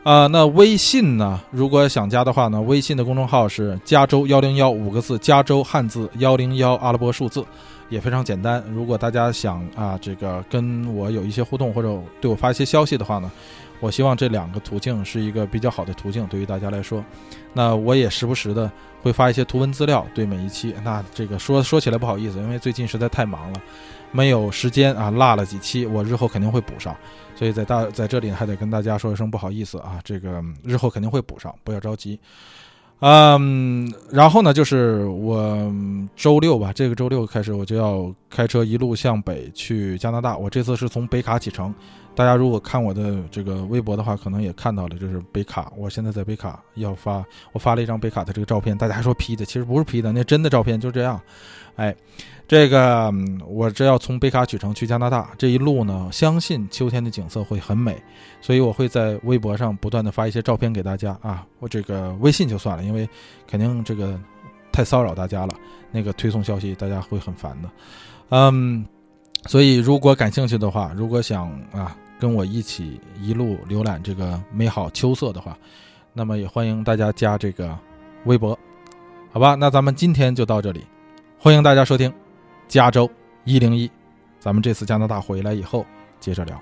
[0.02, 7.44] 啊，那微信呢，如果想加的话呢，微信的公众号是加州幺零幺五个字，加州汉字幺零幺阿拉伯数字。
[7.88, 8.64] 也非常简单。
[8.72, 13.30] 如果大家想啊，这个跟我有一些互动，或者对我发一些消息的话呢，
[13.80, 17.04] 我希望这两个途径是一个比较好的途径，对于大家来说。
[17.52, 18.72] 那我也时不时的
[19.02, 20.74] 会发一些图文资料，对每一期。
[20.82, 23.60] 那这个说说起来不好意思，因为最近实在太忙了，
[24.10, 26.96] 没有时间啊，落了几期，我日后肯定会补上。
[27.43, 32.16] 所以在大在这里还得跟大家说一声不好意思啊，这个日后肯定会补上，不要着急。
[33.01, 35.74] 嗯，然后呢，就是我
[36.14, 40.39] 周六吧，这个周六开始我就要开车一路向北去加拿大。
[40.39, 41.74] 我这次是从北卡启程，
[42.14, 45.73] 大家如果看我的这个微博的话，可能也看到了，就是北卡。
[45.77, 51.20] 我现在在北卡要发，我发了一张北卡的这个照片，大家还说 P 的，其实不是 P 的，那真的照片就这样，
[51.74, 51.93] 哎。
[52.52, 53.10] 这个
[53.46, 57.96] 我这要从北卡取城去加拿大，这一路呢，相信秋天的景色会很美，
[58.42, 61.46] 所以我会在微博上不断的发一些照片给大家啊。
[61.60, 63.08] 我这个微信就算了，因为
[63.46, 64.20] 肯定这个
[64.70, 65.54] 太骚扰大家了，
[65.90, 67.70] 那个推送消息大家会很烦的。
[68.28, 68.84] 嗯，
[69.46, 75.56] 所以如果感兴趣的话，如果想啊跟我一起一路浏览这个美好秋色的话，
[76.12, 77.74] 那么也欢迎大家加这个
[78.26, 78.50] 微博，
[79.32, 79.54] 好吧？
[79.54, 80.84] 那咱们今天就到这里，
[81.38, 82.12] 欢迎大家收听。
[82.72, 83.06] 加州
[83.44, 83.90] 一零一，
[84.40, 85.84] 咱们这次加拿大回来以后
[86.18, 86.58] 接着聊。